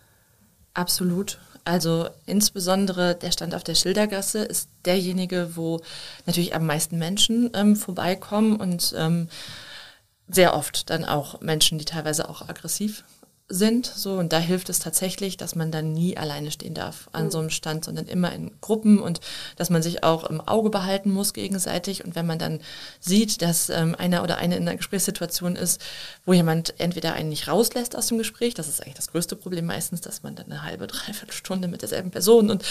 Absolut. 0.75 1.39
Also 1.65 2.09
insbesondere 2.27 3.15
der 3.15 3.31
Stand 3.31 3.55
auf 3.55 3.63
der 3.63 3.77
Schildergasse 3.77 4.43
ist 4.43 4.69
derjenige, 4.85 5.53
wo 5.55 5.81
natürlich 6.27 6.55
am 6.55 6.67
meisten 6.67 6.99
Menschen 6.99 7.51
ähm, 7.55 7.77
vorbeikommen 7.77 8.57
und 8.57 8.93
ähm, 8.97 9.29
sehr 10.27 10.55
oft 10.55 10.91
dann 10.91 11.05
auch 11.05 11.41
Menschen, 11.41 11.79
die 11.79 11.85
teilweise 11.85 12.29
auch 12.29 12.49
aggressiv 12.49 13.05
sind. 13.51 13.85
So, 13.87 14.15
und 14.15 14.33
da 14.33 14.39
hilft 14.39 14.69
es 14.71 14.79
tatsächlich, 14.79 15.37
dass 15.37 15.55
man 15.55 15.71
dann 15.71 15.93
nie 15.93 16.17
alleine 16.17 16.51
stehen 16.51 16.73
darf 16.73 17.09
an 17.13 17.27
mhm. 17.27 17.31
so 17.31 17.39
einem 17.41 17.51
Stand, 17.51 17.85
sondern 17.85 18.07
immer 18.07 18.33
in 18.33 18.53
Gruppen 18.61 19.01
und 19.01 19.21
dass 19.57 19.69
man 19.69 19.83
sich 19.83 20.05
auch 20.05 20.25
im 20.25 20.41
Auge 20.41 20.71
behalten 20.71 21.11
muss 21.11 21.35
gegenseitig. 21.35 22.05
Und 22.05 22.15
wenn 22.15 22.27
man 22.27 22.39
dann 22.39 22.61
sieht, 23.01 23.43
dass 23.43 23.69
ähm, 23.69 23.95
einer 23.99 24.23
oder 24.23 24.39
eine 24.39 24.57
in 24.57 24.63
einer 24.63 24.77
Gesprächssituation 24.77 25.57
ist, 25.57 25.83
wo 26.25 26.33
jemand 26.33 26.79
entweder 26.79 27.13
einen 27.15 27.29
nicht 27.29 27.49
rauslässt 27.49 27.97
aus 27.97 28.07
dem 28.07 28.19
Gespräch, 28.19 28.55
das 28.55 28.69
ist 28.69 28.83
eigentlich 28.83 28.95
das 28.95 29.11
größte 29.11 29.35
Problem 29.35 29.67
meistens, 29.67 30.01
dass 30.01 30.23
man 30.23 30.37
dann 30.37 30.47
eine 30.47 30.63
halbe, 30.63 30.87
dreiviertel 30.87 31.33
Stunde 31.33 31.69
mit 31.69 31.83
derselben 31.83 32.11
Person 32.11 32.51
und 32.51 32.65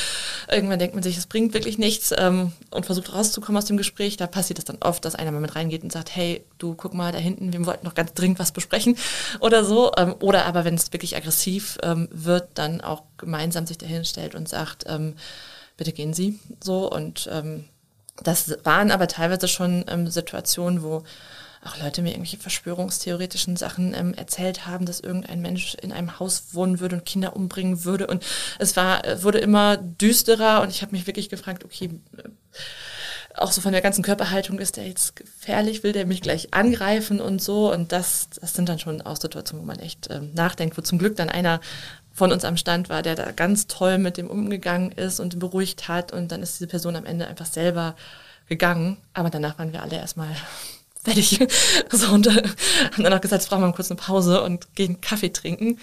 irgendwann 0.49 0.79
denkt 0.79 0.95
man 0.95 1.03
sich, 1.03 1.17
es 1.17 1.27
bringt 1.27 1.53
wirklich 1.53 1.77
nichts 1.77 2.13
ähm, 2.17 2.53
und 2.71 2.85
versucht 2.85 3.13
rauszukommen 3.13 3.57
aus 3.57 3.65
dem 3.65 3.77
Gespräch. 3.77 4.15
Da 4.15 4.27
passiert 4.27 4.59
es 4.59 4.65
dann 4.65 4.77
oft, 4.79 5.03
dass 5.03 5.15
einer 5.15 5.31
mal 5.31 5.41
mit 5.41 5.55
reingeht 5.55 5.83
und 5.83 5.91
sagt, 5.91 6.15
hey, 6.15 6.43
du 6.57 6.73
guck 6.73 6.93
mal 6.93 7.11
da 7.11 7.17
hinten, 7.17 7.51
wir 7.51 7.65
wollten 7.65 7.85
noch 7.85 7.95
ganz 7.95 8.13
dringend 8.13 8.39
was 8.39 8.53
besprechen 8.53 8.95
oder 9.41 9.65
so. 9.65 9.91
Ähm, 9.97 10.15
oder 10.19 10.45
aber 10.45 10.63
wenn 10.68 10.68
es 10.75 10.91
wirklich 10.93 11.15
aggressiv 11.15 11.77
ähm, 11.84 12.08
wird, 12.12 12.49
dann 12.55 12.82
auch 12.82 13.03
gemeinsam 13.17 13.65
sich 13.67 13.77
dahin 13.77 14.05
stellt 14.05 14.36
und 14.36 14.49
sagt, 14.49 14.86
ähm, 14.88 15.15
bitte 15.77 15.93
gehen 15.93 16.13
Sie 16.13 16.39
so. 16.63 16.91
Und 16.91 17.29
ähm, 17.32 17.65
das 18.23 18.58
waren 18.63 18.91
aber 18.91 19.08
teilweise 19.08 19.47
schon 19.47 19.86
ähm, 19.88 20.08
Situationen, 20.08 20.84
wo 20.84 21.03
auch 21.63 21.77
Leute 21.77 22.01
mir 22.01 22.12
irgendwelche 22.12 22.38
verschwörungstheoretischen 22.38 23.58
Sachen 23.58 23.93
ähm, 23.93 24.13
erzählt 24.13 24.65
haben, 24.65 24.86
dass 24.86 25.01
irgendein 25.01 25.41
Mensch 25.41 25.75
in 25.75 25.91
einem 25.91 26.19
Haus 26.19 26.53
wohnen 26.53 26.79
würde 26.79 26.95
und 26.95 27.05
Kinder 27.05 27.36
umbringen 27.36 27.84
würde. 27.84 28.08
Und 28.08 28.25
es 28.60 28.77
war, 28.77 29.03
wurde 29.23 29.39
immer 29.39 29.75
düsterer 29.77 30.62
und 30.62 30.69
ich 30.69 30.82
habe 30.82 30.93
mich 30.93 31.05
wirklich 31.05 31.29
gefragt, 31.29 31.65
okay, 31.65 31.99
äh, 32.17 32.29
auch 33.35 33.51
so 33.51 33.61
von 33.61 33.71
der 33.71 33.81
ganzen 33.81 34.03
Körperhaltung 34.03 34.59
ist 34.59 34.77
der 34.77 34.87
jetzt 34.87 35.15
gefährlich, 35.15 35.83
will 35.83 35.91
der 35.91 36.05
mich 36.05 36.21
gleich 36.21 36.53
angreifen 36.53 37.21
und 37.21 37.41
so. 37.41 37.71
Und 37.71 37.91
das, 37.91 38.29
das 38.39 38.53
sind 38.53 38.69
dann 38.69 38.79
schon 38.79 39.01
auch 39.01 39.17
Situationen, 39.17 39.63
wo 39.63 39.67
man 39.67 39.79
echt 39.79 40.09
ähm, 40.09 40.31
nachdenkt, 40.33 40.77
wo 40.77 40.81
zum 40.81 40.99
Glück 40.99 41.15
dann 41.15 41.29
einer 41.29 41.61
von 42.11 42.31
uns 42.31 42.43
am 42.43 42.57
Stand 42.57 42.89
war, 42.89 43.01
der 43.01 43.15
da 43.15 43.31
ganz 43.31 43.67
toll 43.67 43.97
mit 43.97 44.17
dem 44.17 44.29
umgegangen 44.29 44.91
ist 44.91 45.19
und 45.19 45.39
beruhigt 45.39 45.87
hat. 45.87 46.11
Und 46.11 46.31
dann 46.31 46.41
ist 46.41 46.59
diese 46.59 46.67
Person 46.67 46.95
am 46.95 47.05
Ende 47.05 47.27
einfach 47.27 47.45
selber 47.45 47.95
gegangen. 48.47 48.97
Aber 49.13 49.29
danach 49.29 49.57
waren 49.59 49.73
wir 49.73 49.83
alle 49.83 49.97
erstmal 49.97 50.35
fertig. 51.03 51.39
so, 51.91 52.11
und 52.11 52.27
äh, 52.27 52.43
haben 52.91 53.03
dann 53.03 53.13
auch 53.13 53.21
gesagt, 53.21 53.43
jetzt 53.43 53.49
brauchen 53.49 53.63
wir 53.63 53.71
kurz 53.73 53.91
eine 53.91 53.99
Pause 53.99 54.41
und 54.41 54.75
gehen 54.75 55.01
Kaffee 55.01 55.31
trinken. 55.31 55.79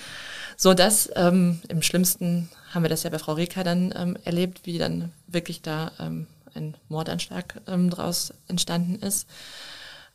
So 0.58 0.74
dass 0.74 1.10
ähm, 1.14 1.60
im 1.68 1.82
schlimmsten 1.82 2.48
haben 2.72 2.82
wir 2.82 2.88
das 2.88 3.02
ja 3.02 3.10
bei 3.10 3.18
Frau 3.18 3.34
Reka 3.34 3.62
dann 3.62 3.94
ähm, 3.96 4.16
erlebt, 4.24 4.60
wie 4.64 4.78
dann 4.78 5.12
wirklich 5.26 5.62
da 5.62 5.92
ähm, 6.00 6.26
ein 6.56 6.76
Mordanschlag 6.88 7.60
ähm, 7.66 7.90
daraus 7.90 8.32
entstanden 8.48 8.96
ist. 8.96 9.28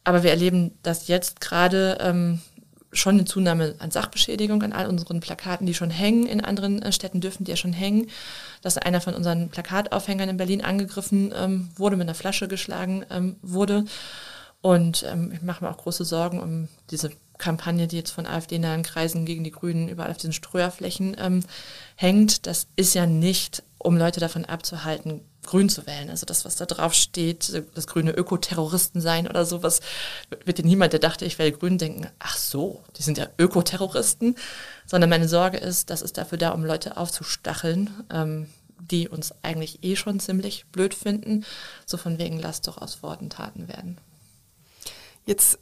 Aber 0.04 0.24
wir 0.24 0.32
erleben 0.32 0.72
das 0.84 1.08
jetzt 1.08 1.42
gerade 1.42 1.98
ähm, 2.02 2.42
schon 2.94 3.16
eine 3.16 3.26
Zunahme 3.26 3.76
an 3.80 3.92
Sachbeschädigung 3.92 4.64
an 4.64 4.74
all 4.74 4.88
unseren 4.88 5.20
Plakaten, 5.20 5.66
die 5.66 5.74
schon 5.74 5.90
hängen. 5.92 6.26
In 6.26 6.44
anderen 6.44 6.82
äh, 6.82 6.92
Städten 6.92 7.22
dürfen 7.22 7.46
die 7.46 7.52
ja 7.52 7.58
schon 7.58 7.74
hängen. 7.74 8.10
Dass 8.62 8.78
einer 8.78 9.02
von 9.02 9.14
unseren 9.14 9.50
Plakataufhängern 9.50 10.30
in 10.30 10.38
Berlin 10.38 10.64
angegriffen 10.64 11.34
ähm, 11.36 11.70
wurde, 11.76 11.96
mit 11.96 12.06
einer 12.06 12.16
Flasche 12.16 12.48
geschlagen 12.48 13.06
ähm, 13.10 13.38
wurde. 13.42 13.86
Und 14.62 15.06
ähm, 15.10 15.32
ich 15.34 15.42
mache 15.42 15.64
mir 15.64 15.72
auch 15.72 15.78
große 15.78 16.06
Sorgen 16.06 16.40
um 16.40 16.68
diese 16.90 17.12
Kampagne, 17.38 17.88
die 17.88 17.98
jetzt 17.98 18.12
von 18.12 18.28
AfD-nahen 18.28 18.84
Kreisen 18.84 19.26
gegen 19.26 19.44
die 19.44 19.52
Grünen 19.52 19.90
überall 19.90 20.12
auf 20.12 20.18
diesen 20.18 20.34
Streuerflächen 20.34 21.18
ähm, 21.20 21.44
hängt. 21.96 22.46
Das 22.46 22.68
ist 22.76 22.94
ja 22.94 23.08
nicht, 23.08 23.64
um 23.80 23.98
Leute 23.98 24.20
davon 24.20 24.46
abzuhalten, 24.46 25.22
grün 25.52 25.68
zu 25.68 25.86
wählen. 25.86 26.10
Also 26.10 26.26
das, 26.26 26.46
was 26.46 26.56
da 26.56 26.66
drauf 26.66 26.94
steht, 26.94 27.62
das 27.76 27.86
grüne 27.86 28.12
Ökoterroristen 28.12 29.02
sein 29.02 29.28
oder 29.28 29.46
sowas, 29.46 29.82
wird 30.46 30.58
dir 30.58 30.66
niemand, 30.66 30.94
der 30.94 31.02
dachte, 31.02 31.26
ich 31.26 31.38
wähle 31.38 31.52
grün, 31.52 31.78
denken, 31.78 32.08
ach 32.20 32.38
so, 32.38 32.82
die 32.98 33.04
sind 33.04 33.18
ja 33.18 33.28
Ökoterroristen. 33.38 34.36
Sondern 34.86 35.10
meine 35.10 35.28
Sorge 35.28 35.58
ist, 35.58 35.90
das 35.90 36.02
ist 36.02 36.18
dafür 36.18 36.38
da, 36.38 36.52
um 36.52 36.64
Leute 36.64 36.96
aufzustacheln, 36.96 37.90
ähm, 38.10 38.48
die 38.80 39.10
uns 39.10 39.34
eigentlich 39.44 39.84
eh 39.84 39.98
schon 39.98 40.22
ziemlich 40.22 40.66
blöd 40.72 40.94
finden. 40.94 41.46
So 41.86 41.98
von 41.98 42.18
wegen, 42.18 42.40
lasst 42.40 42.68
doch 42.68 42.78
aus 42.78 43.04
Worten 43.04 43.30
Taten 43.30 43.68
werden. 43.68 43.98
Jetzt 45.26 45.60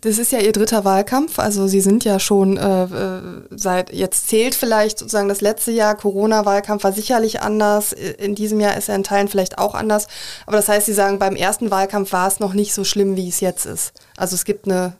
das 0.00 0.18
ist 0.18 0.30
ja 0.30 0.38
Ihr 0.38 0.52
dritter 0.52 0.84
Wahlkampf, 0.84 1.38
also 1.38 1.66
Sie 1.66 1.80
sind 1.80 2.04
ja 2.04 2.20
schon 2.20 2.56
äh, 2.56 2.84
äh, 2.84 3.20
seit, 3.50 3.92
jetzt 3.92 4.28
zählt 4.28 4.54
vielleicht 4.54 4.98
sozusagen 4.98 5.28
das 5.28 5.40
letzte 5.40 5.72
Jahr, 5.72 5.96
Corona-Wahlkampf 5.96 6.84
war 6.84 6.92
sicherlich 6.92 7.40
anders, 7.40 7.92
in 7.92 8.34
diesem 8.34 8.60
Jahr 8.60 8.76
ist 8.76 8.88
er 8.88 8.94
in 8.94 9.02
Teilen 9.02 9.28
vielleicht 9.28 9.58
auch 9.58 9.74
anders, 9.74 10.06
aber 10.46 10.56
das 10.56 10.68
heißt, 10.68 10.86
Sie 10.86 10.92
sagen, 10.92 11.18
beim 11.18 11.34
ersten 11.34 11.70
Wahlkampf 11.70 12.12
war 12.12 12.28
es 12.28 12.38
noch 12.38 12.54
nicht 12.54 12.74
so 12.74 12.84
schlimm, 12.84 13.16
wie 13.16 13.28
es 13.28 13.40
jetzt 13.40 13.66
ist. 13.66 13.92
Also 14.16 14.34
es 14.34 14.44
gibt 14.44 14.66
eine 14.66 14.94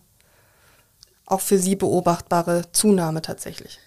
auch 1.27 1.41
für 1.41 1.59
Sie 1.59 1.77
beobachtbare 1.77 2.63
Zunahme 2.73 3.23
tatsächlich. 3.23 3.79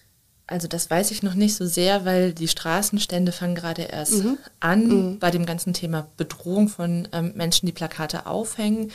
Also 0.48 0.68
das 0.68 0.90
weiß 0.90 1.12
ich 1.12 1.24
noch 1.24 1.34
nicht 1.34 1.56
so 1.56 1.66
sehr, 1.66 2.06
weil 2.06 2.34
die 2.34 2.50
Straßenstände 2.50 3.32
fangen 3.32 3.56
gerade 3.56 3.84
erst 3.84 4.24
mhm. 4.24 4.38
an 4.60 4.88
mhm. 4.88 5.20
bei 5.20 5.32
dem 5.32 5.46
ganzen 5.46 5.74
Thema 5.74 6.08
Bedrohung 6.18 6.68
von 6.68 7.08
ähm, 7.14 7.32
Menschen, 7.36 7.66
die 7.66 7.72
Plakate 7.72 8.26
aufhängen 8.26 8.92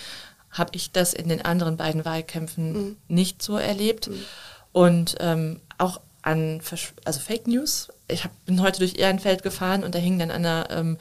habe 0.57 0.71
ich 0.75 0.92
das 0.92 1.12
in 1.14 1.29
den 1.29 1.45
anderen 1.45 1.77
beiden 1.77 2.05
Wahlkämpfen 2.05 2.73
mhm. 2.73 2.97
nicht 3.09 3.42
so 3.42 3.57
erlebt. 3.57 4.09
Mhm. 4.09 4.25
Und 4.73 5.16
ähm, 5.21 5.61
auch 5.79 6.01
an 6.23 6.61
also 7.05 7.21
Fake 7.21 7.47
News. 7.47 7.88
Ich 8.09 8.25
hab, 8.25 8.33
bin 8.47 8.61
heute 8.61 8.81
durch 8.81 8.97
Ehrenfeld 8.97 9.42
gefahren 9.42 9.85
und 9.85 9.95
da 9.95 9.99
hing 9.99 10.19
dann 10.19 10.31
an 10.31 10.45
einer, 10.45 10.69
ähm, 10.71 10.99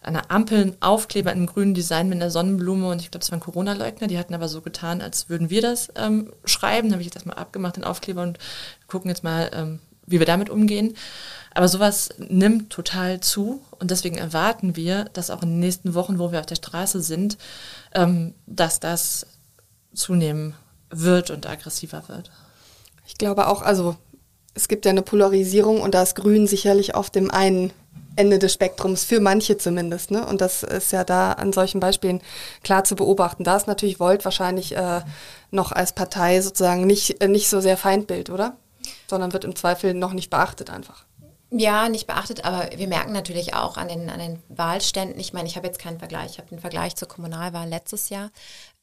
an 0.00 0.16
einer 0.16 0.30
Ampel 0.30 0.60
ein 0.62 0.76
Aufkleber 0.80 1.30
in 1.30 1.38
einem 1.38 1.46
grünen 1.46 1.74
Design 1.74 2.08
mit 2.08 2.16
einer 2.16 2.30
Sonnenblume 2.30 2.88
und 2.88 3.00
ich 3.00 3.10
glaube, 3.10 3.20
das 3.20 3.30
waren 3.30 3.40
Corona-Leugner. 3.40 4.08
Die 4.08 4.18
hatten 4.18 4.34
aber 4.34 4.48
so 4.48 4.62
getan, 4.62 5.02
als 5.02 5.28
würden 5.28 5.50
wir 5.50 5.60
das 5.60 5.92
ähm, 5.94 6.32
schreiben. 6.44 6.88
Da 6.88 6.94
habe 6.94 7.02
ich 7.02 7.06
jetzt 7.06 7.16
erstmal 7.16 7.36
abgemacht, 7.36 7.76
den 7.76 7.84
Aufkleber 7.84 8.22
und 8.22 8.38
gucken 8.86 9.10
jetzt 9.10 9.22
mal, 9.22 9.50
ähm, 9.52 9.78
wie 10.06 10.18
wir 10.18 10.26
damit 10.26 10.50
umgehen. 10.50 10.96
Aber 11.54 11.68
sowas 11.68 12.08
nimmt 12.18 12.70
total 12.70 13.20
zu 13.20 13.62
und 13.78 13.90
deswegen 13.90 14.16
erwarten 14.16 14.74
wir, 14.74 15.04
dass 15.12 15.30
auch 15.30 15.42
in 15.42 15.50
den 15.50 15.60
nächsten 15.60 15.94
Wochen, 15.94 16.18
wo 16.18 16.32
wir 16.32 16.40
auf 16.40 16.46
der 16.46 16.56
Straße 16.56 17.02
sind, 17.02 17.36
dass 18.46 18.80
das 18.80 19.26
zunehmen 19.94 20.54
wird 20.90 21.30
und 21.30 21.46
aggressiver 21.46 22.08
wird. 22.08 22.30
Ich 23.06 23.18
glaube 23.18 23.48
auch, 23.48 23.62
also 23.62 23.96
es 24.54 24.68
gibt 24.68 24.84
ja 24.84 24.90
eine 24.90 25.02
Polarisierung 25.02 25.80
und 25.80 25.94
da 25.94 26.02
ist 26.02 26.14
Grün 26.14 26.46
sicherlich 26.46 26.94
auf 26.94 27.10
dem 27.10 27.30
einen 27.30 27.72
Ende 28.14 28.38
des 28.38 28.52
Spektrums, 28.52 29.04
für 29.04 29.20
manche 29.20 29.56
zumindest. 29.56 30.10
Ne? 30.10 30.26
Und 30.26 30.40
das 30.40 30.62
ist 30.62 30.92
ja 30.92 31.02
da 31.04 31.32
an 31.32 31.52
solchen 31.52 31.80
Beispielen 31.80 32.20
klar 32.62 32.84
zu 32.84 32.94
beobachten. 32.94 33.44
Da 33.44 33.56
ist 33.56 33.66
natürlich 33.66 34.00
Volt 34.00 34.24
wahrscheinlich 34.24 34.76
äh, 34.76 35.00
noch 35.50 35.72
als 35.72 35.94
Partei 35.94 36.40
sozusagen 36.42 36.86
nicht, 36.86 37.22
äh, 37.22 37.28
nicht 37.28 37.48
so 37.48 37.60
sehr 37.60 37.78
Feindbild, 37.78 38.28
oder? 38.28 38.56
Sondern 39.08 39.32
wird 39.32 39.44
im 39.44 39.56
Zweifel 39.56 39.94
noch 39.94 40.12
nicht 40.12 40.28
beachtet 40.28 40.68
einfach. 40.68 41.06
Ja, 41.54 41.90
nicht 41.90 42.06
beachtet, 42.06 42.46
aber 42.46 42.70
wir 42.78 42.88
merken 42.88 43.12
natürlich 43.12 43.52
auch 43.52 43.76
an 43.76 43.88
den, 43.88 44.08
an 44.08 44.18
den 44.18 44.42
Wahlständen, 44.48 45.20
ich 45.20 45.34
meine, 45.34 45.46
ich 45.46 45.56
habe 45.56 45.66
jetzt 45.66 45.78
keinen 45.78 45.98
Vergleich, 45.98 46.30
ich 46.32 46.38
habe 46.38 46.48
den 46.48 46.60
Vergleich 46.60 46.96
zur 46.96 47.08
Kommunalwahl 47.08 47.68
letztes 47.68 48.08
Jahr 48.08 48.30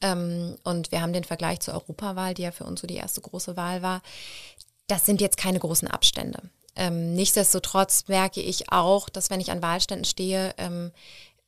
ähm, 0.01 0.55
und 0.63 0.91
wir 0.91 1.01
haben 1.01 1.12
den 1.12 1.23
Vergleich 1.23 1.62
zur 1.62 1.73
Europawahl, 1.73 2.36
die 2.36 2.43
ja 2.43 2.51
für 2.51 2.65
uns 2.65 2.82
so 2.82 2.86
die 2.86 2.97
erste 2.97 3.21
große 3.21 3.58
Wahl 3.58 3.82
war. 3.82 4.03
Das 4.86 5.03
sind 5.03 5.19
jetzt 5.19 5.38
keine 5.38 5.58
großen 5.58 5.88
Abstände. 5.88 6.43
Ähm, 6.75 7.15
nichtsdestotrotz 7.15 8.08
merke 8.08 8.39
ich 8.39 8.71
auch, 8.71 9.10
dass 9.10 9.32
wenn 9.32 9.41
ich 9.41 9.49
an 9.49 9.63
Wahlständen 9.63 10.05
stehe, 10.05 10.53
ähm, 10.60 10.91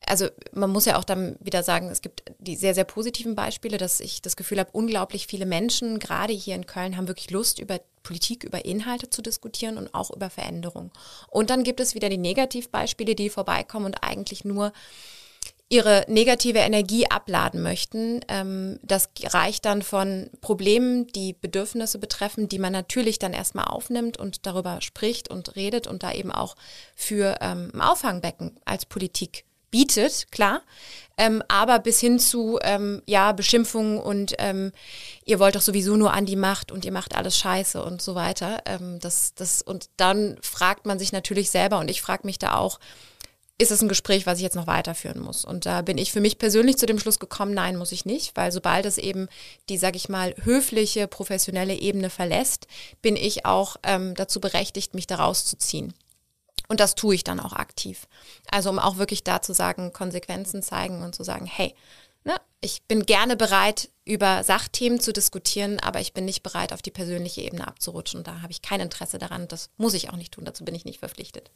also 0.08 0.28
man 0.54 0.72
muss 0.72 0.86
ja 0.86 0.98
auch 0.98 1.04
dann 1.04 1.36
wieder 1.40 1.62
sagen, 1.62 1.90
es 1.90 2.02
gibt 2.02 2.24
die 2.40 2.56
sehr, 2.56 2.74
sehr 2.74 2.84
positiven 2.84 3.36
Beispiele, 3.36 3.78
dass 3.78 4.00
ich 4.00 4.24
das 4.24 4.36
Gefühl 4.36 4.60
habe, 4.60 4.72
unglaublich 4.74 5.28
viele 5.28 5.46
Menschen, 5.46 6.00
gerade 6.00 6.34
hier 6.34 6.56
in 6.56 6.66
Köln, 6.66 6.98
haben 6.98 7.08
wirklich 7.08 7.30
Lust, 7.30 7.60
über 7.60 7.80
Politik, 8.04 8.44
über 8.44 8.66
Inhalte 8.66 9.10
zu 9.10 9.22
diskutieren 9.22 9.78
und 9.78 9.94
auch 9.94 10.12
über 10.12 10.30
Veränderung. 10.30 10.92
Und 11.28 11.50
dann 11.50 11.64
gibt 11.64 11.80
es 11.80 11.96
wieder 11.96 12.10
die 12.10 12.18
Negativbeispiele, 12.18 13.16
die 13.16 13.30
vorbeikommen 13.30 13.88
und 13.88 14.04
eigentlich 14.04 14.46
nur 14.46 14.72
ihre 15.72 16.04
negative 16.10 16.60
Energie 16.60 17.10
abladen 17.10 17.62
möchten. 17.62 18.20
Ähm, 18.28 18.78
das 18.84 19.10
reicht 19.24 19.64
dann 19.64 19.82
von 19.82 20.30
Problemen, 20.42 21.08
die 21.08 21.34
Bedürfnisse 21.34 21.98
betreffen, 21.98 22.50
die 22.50 22.60
man 22.60 22.74
natürlich 22.74 23.20
dann 23.20 23.32
erstmal 23.32 23.66
aufnimmt 23.66 24.18
und 24.18 24.46
darüber 24.46 24.82
spricht 24.82 25.30
und 25.30 25.56
redet 25.56 25.88
und 25.88 26.04
da 26.04 26.12
eben 26.12 26.32
auch 26.32 26.58
für 26.94 27.38
ähm, 27.40 27.72
ein 27.74 27.82
Auffangbecken 27.82 28.60
als 28.66 28.86
Politik 28.86 29.46
bietet, 29.72 30.28
klar, 30.32 30.62
ähm, 31.18 31.44
aber 31.48 31.80
bis 31.80 32.00
hin 32.00 32.20
zu 32.20 32.60
ähm, 32.62 33.02
ja 33.06 33.32
Beschimpfungen 33.32 34.00
und 34.00 34.36
ähm, 34.40 34.72
ihr 35.26 35.40
wollt 35.40 35.56
doch 35.56 35.62
sowieso 35.62 35.98
nur 35.98 36.14
an 36.14 36.26
die 36.26 36.36
Macht 36.36 36.72
und 36.72 36.86
ihr 36.86 36.92
macht 36.92 37.16
alles 37.16 37.38
Scheiße 37.38 37.84
und 37.84 38.02
so 38.02 38.16
weiter. 38.16 38.60
Ähm, 38.66 39.00
das, 39.00 39.34
das 39.34 39.62
und 39.62 39.90
dann 39.98 40.38
fragt 40.42 40.86
man 40.86 41.00
sich 41.00 41.12
natürlich 41.12 41.50
selber 41.50 41.80
und 41.80 41.90
ich 41.90 42.02
frage 42.02 42.26
mich 42.26 42.40
da 42.40 42.56
auch, 42.56 42.80
ist 43.62 43.72
es 43.72 43.82
ein 43.84 43.90
Gespräch, 43.90 44.26
was 44.26 44.40
ich 44.40 44.44
jetzt 44.44 44.56
noch 44.56 44.66
weiterführen 44.66 45.22
muss? 45.22 45.46
Und 45.46 45.68
da 45.68 45.84
bin 45.84 46.00
ich 46.00 46.12
für 46.12 46.20
mich 46.20 46.40
persönlich 46.40 46.78
zu 46.78 46.88
dem 46.88 46.98
Schluss 46.98 47.20
gekommen, 47.20 47.54
nein, 47.54 47.78
muss 47.78 47.92
ich 47.92 48.06
nicht, 48.06 48.36
weil 48.36 48.52
sobald 48.52 48.88
es 48.88 48.98
eben 48.98 49.28
die, 49.70 49.78
sag 49.78 49.96
ich 49.96 50.10
mal, 50.10 50.34
höfliche, 50.44 51.08
professionelle 51.08 51.76
Ebene 51.76 52.10
verlässt, 52.10 52.66
bin 53.04 53.16
ich 53.16 53.46
auch 53.46 53.76
ähm, 53.84 54.16
dazu 54.16 54.42
berechtigt, 54.42 54.96
mich 54.96 55.06
daraus 55.06 55.46
zu 55.46 55.58
ziehen. 55.58 55.94
Und 56.72 56.80
das 56.80 56.96
tue 56.96 57.16
ich 57.16 57.26
dann 57.26 57.42
auch 57.42 57.52
aktiv. 57.52 58.08
Also 58.50 58.70
um 58.70 58.80
auch 58.80 58.96
wirklich 58.96 59.26
da 59.26 59.42
zu 59.42 59.52
sagen, 59.52 59.92
Konsequenzen 59.92 60.64
zeigen 60.64 61.04
und 61.04 61.14
zu 61.14 61.22
sagen, 61.22 61.46
hey, 61.46 61.76
ne, 62.24 62.34
ich 62.62 62.84
bin 62.84 63.06
gerne 63.06 63.36
bereit, 63.36 63.90
über 64.06 64.42
Sachthemen 64.46 65.02
zu 65.02 65.12
diskutieren, 65.12 65.82
aber 65.82 66.00
ich 66.00 66.14
bin 66.14 66.24
nicht 66.24 66.44
bereit, 66.44 66.72
auf 66.72 66.82
die 66.82 66.90
persönliche 66.90 67.42
Ebene 67.42 67.68
abzurutschen. 67.68 68.20
Und 68.20 68.28
da 68.28 68.42
habe 68.42 68.54
ich 68.54 68.62
kein 68.62 68.80
Interesse 68.80 69.18
daran. 69.18 69.50
Das 69.50 69.70
muss 69.76 69.94
ich 69.94 70.12
auch 70.12 70.16
nicht 70.16 70.32
tun. 70.32 70.46
Dazu 70.46 70.64
bin 70.64 70.74
ich 70.74 70.86
nicht 70.86 71.00
verpflichtet. 71.00 71.52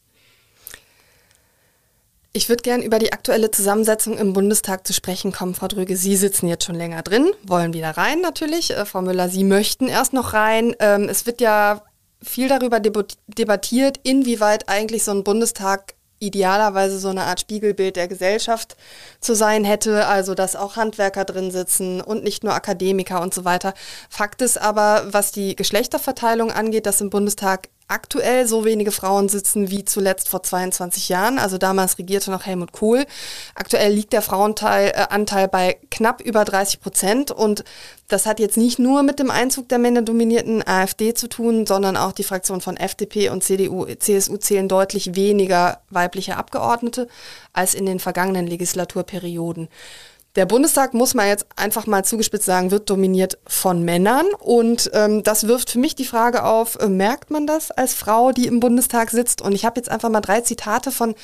Ich 2.33 2.49
würde 2.49 2.63
gern 2.63 2.81
über 2.81 2.99
die 2.99 3.13
aktuelle 3.13 3.51
Zusammensetzung 3.51 4.17
im 4.17 4.33
Bundestag 4.33 4.85
zu 4.85 4.91
sprechen 4.91 5.31
kommen, 5.31 5.55
Frau 5.55 5.69
Dröge. 5.69 5.95
Sie 5.95 6.17
sitzen 6.17 6.49
jetzt 6.49 6.65
schon 6.65 6.75
länger 6.75 7.03
drin, 7.03 7.31
wollen 7.43 7.71
wieder 7.71 7.91
rein 7.91 8.19
natürlich. 8.19 8.71
Äh, 8.71 8.85
Frau 8.85 9.01
Müller, 9.01 9.29
Sie 9.29 9.45
möchten 9.45 9.87
erst 9.87 10.11
noch 10.11 10.33
rein. 10.33 10.75
Ähm, 10.79 11.07
es 11.07 11.25
wird 11.25 11.39
ja 11.39 11.83
viel 12.25 12.47
darüber 12.47 12.79
debattiert, 12.79 13.99
inwieweit 14.03 14.67
eigentlich 14.67 15.03
so 15.03 15.11
ein 15.11 15.23
Bundestag 15.23 15.95
idealerweise 16.19 16.97
so 16.97 17.09
eine 17.09 17.23
Art 17.23 17.41
Spiegelbild 17.41 17.95
der 17.95 18.07
Gesellschaft 18.07 18.77
zu 19.19 19.35
sein 19.35 19.63
hätte, 19.63 20.07
also 20.07 20.33
dass 20.33 20.55
auch 20.55 20.75
Handwerker 20.75 21.25
drin 21.25 21.51
sitzen 21.51 22.01
und 22.01 22.23
nicht 22.23 22.43
nur 22.43 22.53
Akademiker 22.53 23.21
und 23.21 23.33
so 23.33 23.45
weiter. 23.45 23.73
Fakt 24.09 24.41
ist 24.41 24.59
aber, 24.59 25.07
was 25.11 25.31
die 25.31 25.55
Geschlechterverteilung 25.55 26.51
angeht, 26.51 26.85
dass 26.85 27.01
im 27.01 27.09
Bundestag 27.09 27.69
aktuell 27.87 28.47
so 28.47 28.65
wenige 28.65 28.91
Frauen 28.91 29.29
sitzen 29.29 29.69
wie 29.69 29.85
zuletzt 29.85 30.29
vor 30.29 30.41
22 30.41 31.09
Jahren. 31.09 31.37
Also 31.37 31.57
damals 31.57 31.97
regierte 31.97 32.31
noch 32.31 32.45
Helmut 32.45 32.71
Kohl. 32.71 33.05
Aktuell 33.53 33.93
liegt 33.93 34.13
der 34.13 34.21
Frauenanteil 34.21 34.93
äh, 34.95 35.47
bei 35.47 35.77
knapp 35.91 36.21
über 36.21 36.45
30 36.45 36.81
Prozent. 36.81 37.31
Und 37.31 37.63
das 38.07 38.25
hat 38.25 38.39
jetzt 38.39 38.57
nicht 38.57 38.79
nur 38.79 39.03
mit 39.03 39.19
dem 39.19 39.29
Einzug 39.29 39.69
der 39.69 39.77
männerdominierten 39.77 40.67
AfD 40.67 41.13
zu 41.13 41.27
tun, 41.27 41.65
sondern 41.65 41.95
auch 41.97 42.11
die 42.11 42.23
Fraktionen 42.23 42.61
von 42.61 42.77
FDP 42.77 43.29
und 43.29 43.43
CDU, 43.43 43.85
CSU 43.85 44.37
zählen 44.37 44.67
deutlich 44.67 45.15
weniger 45.15 45.79
weibliche 45.89 46.37
Abgeordnete 46.37 47.07
als 47.53 47.73
in 47.73 47.85
den 47.85 47.99
vergangenen 47.99 48.47
Legislaturperioden. 48.47 49.69
Der 50.35 50.45
Bundestag, 50.45 50.93
muss 50.93 51.13
man 51.13 51.27
jetzt 51.27 51.45
einfach 51.55 51.87
mal 51.87 52.03
zugespitzt 52.03 52.45
sagen, 52.45 52.69
wird 52.69 52.89
dominiert 52.89 53.37
von 53.47 53.83
Männern. 53.83 54.25
Und 54.39 54.91
ähm, 54.93 55.23
das 55.23 55.47
wirft 55.47 55.69
für 55.69 55.79
mich 55.79 55.95
die 55.95 56.03
Frage 56.03 56.43
auf, 56.43 56.75
äh, 56.75 56.89
merkt 56.89 57.31
man 57.31 57.47
das 57.47 57.71
als 57.71 57.93
Frau, 57.93 58.33
die 58.33 58.45
im 58.45 58.59
Bundestag 58.59 59.11
sitzt? 59.11 59.41
Und 59.41 59.53
ich 59.53 59.63
habe 59.63 59.79
jetzt 59.79 59.89
einfach 59.89 60.09
mal 60.09 60.19
drei 60.19 60.41
Zitate 60.41 60.91
von 60.91 61.15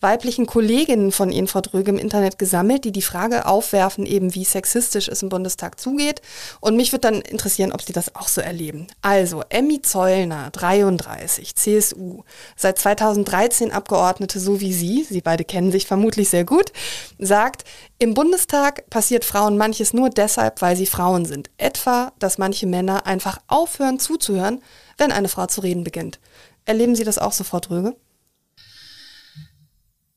weiblichen 0.00 0.44
Kolleginnen 0.44 1.12
von 1.12 1.32
Ihnen, 1.32 1.48
Frau 1.48 1.62
Dröge, 1.62 1.92
im 1.92 1.98
Internet 1.98 2.38
gesammelt, 2.38 2.84
die 2.84 2.92
die 2.92 3.00
Frage 3.00 3.46
aufwerfen, 3.46 4.04
eben 4.04 4.34
wie 4.34 4.44
sexistisch 4.44 5.08
es 5.08 5.22
im 5.22 5.30
Bundestag 5.30 5.80
zugeht. 5.80 6.20
Und 6.60 6.76
mich 6.76 6.92
würde 6.92 7.10
dann 7.10 7.22
interessieren, 7.22 7.72
ob 7.72 7.80
Sie 7.80 7.94
das 7.94 8.14
auch 8.16 8.28
so 8.28 8.42
erleben. 8.42 8.86
Also, 9.00 9.44
Emmy 9.48 9.80
Zollner, 9.80 10.50
33, 10.52 11.54
CSU, 11.54 12.22
seit 12.54 12.78
2013 12.78 13.72
Abgeordnete, 13.72 14.38
so 14.40 14.60
wie 14.60 14.74
Sie, 14.74 15.06
Sie 15.08 15.22
beide 15.22 15.44
kennen 15.44 15.72
sich 15.72 15.86
vermutlich 15.86 16.28
sehr 16.28 16.44
gut, 16.44 16.72
sagt, 17.18 17.64
im 17.98 18.14
Bundestag 18.14 18.57
passiert 18.90 19.24
Frauen 19.24 19.56
manches 19.56 19.92
nur 19.92 20.10
deshalb, 20.10 20.62
weil 20.62 20.76
sie 20.76 20.86
Frauen 20.86 21.24
sind. 21.24 21.50
Etwa, 21.56 22.12
dass 22.18 22.38
manche 22.38 22.66
Männer 22.66 23.06
einfach 23.06 23.38
aufhören 23.46 23.98
zuzuhören, 23.98 24.62
wenn 24.96 25.12
eine 25.12 25.28
Frau 25.28 25.46
zu 25.46 25.60
reden 25.62 25.84
beginnt. 25.84 26.20
Erleben 26.64 26.94
Sie 26.94 27.04
das 27.04 27.18
auch 27.18 27.32
sofort, 27.32 27.70
Röge? 27.70 27.96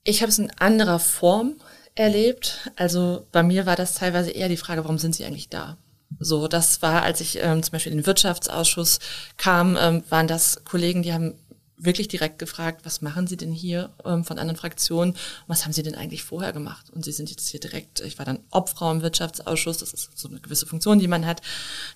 Ich 0.03 0.21
habe 0.21 0.31
es 0.31 0.39
in 0.39 0.51
anderer 0.59 0.99
Form 0.99 1.55
erlebt. 1.95 2.71
Also 2.75 3.27
bei 3.31 3.43
mir 3.43 3.65
war 3.65 3.75
das 3.75 3.93
teilweise 3.93 4.31
eher 4.31 4.49
die 4.49 4.57
Frage, 4.57 4.83
warum 4.83 4.97
sind 4.97 5.15
Sie 5.15 5.25
eigentlich 5.25 5.49
da? 5.49 5.77
So, 6.19 6.47
das 6.47 6.81
war, 6.81 7.03
als 7.03 7.21
ich 7.21 7.37
ähm, 7.41 7.63
zum 7.63 7.71
Beispiel 7.71 7.93
in 7.93 7.99
den 7.99 8.05
Wirtschaftsausschuss 8.05 8.99
kam, 9.37 9.77
ähm, 9.79 10.03
waren 10.09 10.27
das 10.27 10.63
Kollegen, 10.65 11.03
die 11.03 11.13
haben 11.13 11.35
wirklich 11.83 12.07
direkt 12.07 12.37
gefragt, 12.39 12.81
was 12.83 13.01
machen 13.01 13.27
Sie 13.27 13.37
denn 13.37 13.51
hier 13.51 13.89
ähm, 14.05 14.23
von 14.23 14.37
anderen 14.37 14.57
Fraktionen? 14.57 15.15
Was 15.47 15.65
haben 15.65 15.73
Sie 15.73 15.81
denn 15.81 15.95
eigentlich 15.95 16.23
vorher 16.23 16.53
gemacht? 16.53 16.89
Und 16.91 17.03
Sie 17.03 17.11
sind 17.11 17.29
jetzt 17.29 17.49
hier 17.49 17.59
direkt, 17.59 18.01
ich 18.01 18.19
war 18.19 18.25
dann 18.25 18.39
Obfrau 18.51 18.91
im 18.91 19.01
Wirtschaftsausschuss, 19.01 19.79
das 19.79 19.93
ist 19.93 20.17
so 20.17 20.29
eine 20.29 20.39
gewisse 20.39 20.67
Funktion, 20.67 20.99
die 20.99 21.07
man 21.07 21.25
hat. 21.25 21.41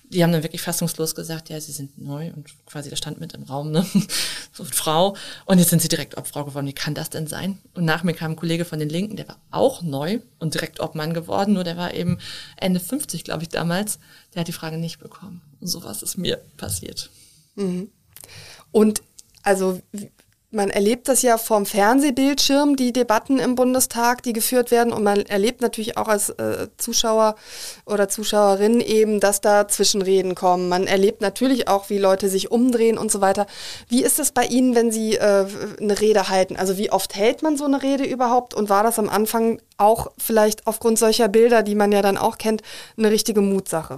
Die 0.08 0.22
haben 0.22 0.32
dann 0.32 0.42
wirklich 0.42 0.62
fassungslos 0.62 1.14
gesagt, 1.14 1.48
ja, 1.48 1.60
Sie 1.60 1.72
sind 1.72 1.98
neu 1.98 2.32
und 2.34 2.48
quasi 2.66 2.90
der 2.90 2.96
stand 2.96 3.20
mit 3.20 3.32
im 3.34 3.44
Raum, 3.44 3.70
ne? 3.70 3.86
so 4.52 4.64
Frau. 4.64 5.16
Und 5.44 5.58
jetzt 5.58 5.70
sind 5.70 5.80
Sie 5.80 5.88
direkt 5.88 6.16
Obfrau 6.16 6.44
geworden. 6.44 6.66
Wie 6.66 6.72
kann 6.72 6.94
das 6.94 7.10
denn 7.10 7.28
sein? 7.28 7.58
Und 7.74 7.84
nach 7.84 8.02
mir 8.02 8.14
kam 8.14 8.32
ein 8.32 8.36
Kollege 8.36 8.64
von 8.64 8.80
den 8.80 8.88
Linken, 8.88 9.16
der 9.16 9.28
war 9.28 9.38
auch 9.52 9.82
neu 9.82 10.18
und 10.38 10.54
direkt 10.54 10.80
Obmann 10.80 11.14
geworden, 11.14 11.54
nur 11.54 11.64
der 11.64 11.76
war 11.76 11.94
eben 11.94 12.18
Ende 12.56 12.80
50, 12.80 13.22
glaube 13.22 13.44
ich, 13.44 13.50
damals. 13.50 13.98
Der 14.34 14.40
hat 14.40 14.48
die 14.48 14.52
Frage 14.52 14.78
nicht 14.78 14.98
bekommen. 14.98 15.42
Und 15.60 15.68
sowas 15.68 16.02
ist 16.02 16.18
mir 16.18 16.38
passiert. 16.56 17.10
Mhm. 17.54 17.90
Und 18.72 19.02
also 19.46 19.80
man 20.50 20.70
erlebt 20.70 21.08
das 21.08 21.22
ja 21.22 21.38
vom 21.38 21.66
Fernsehbildschirm, 21.66 22.76
die 22.76 22.92
Debatten 22.92 23.38
im 23.38 23.54
Bundestag, 23.54 24.22
die 24.22 24.32
geführt 24.32 24.70
werden. 24.70 24.92
Und 24.92 25.04
man 25.04 25.20
erlebt 25.26 25.60
natürlich 25.60 25.96
auch 25.96 26.08
als 26.08 26.30
äh, 26.30 26.68
Zuschauer 26.78 27.36
oder 27.84 28.08
Zuschauerin 28.08 28.80
eben, 28.80 29.20
dass 29.20 29.40
da 29.40 29.68
Zwischenreden 29.68 30.34
kommen. 30.34 30.68
Man 30.68 30.86
erlebt 30.86 31.20
natürlich 31.20 31.68
auch, 31.68 31.90
wie 31.90 31.98
Leute 31.98 32.28
sich 32.28 32.50
umdrehen 32.50 32.98
und 32.98 33.12
so 33.12 33.20
weiter. 33.20 33.46
Wie 33.88 34.02
ist 34.02 34.18
es 34.18 34.32
bei 34.32 34.44
Ihnen, 34.44 34.74
wenn 34.74 34.90
Sie 34.90 35.16
äh, 35.16 35.46
eine 35.80 36.00
Rede 36.00 36.28
halten? 36.28 36.56
Also 36.56 36.78
wie 36.78 36.90
oft 36.90 37.14
hält 37.14 37.42
man 37.42 37.56
so 37.56 37.64
eine 37.64 37.82
Rede 37.82 38.04
überhaupt? 38.04 38.54
Und 38.54 38.68
war 38.68 38.82
das 38.82 38.98
am 38.98 39.08
Anfang 39.08 39.60
auch 39.76 40.10
vielleicht 40.18 40.66
aufgrund 40.66 40.98
solcher 40.98 41.28
Bilder, 41.28 41.62
die 41.62 41.74
man 41.74 41.92
ja 41.92 42.02
dann 42.02 42.16
auch 42.16 42.38
kennt, 42.38 42.62
eine 42.96 43.10
richtige 43.10 43.42
Mutsache? 43.42 43.96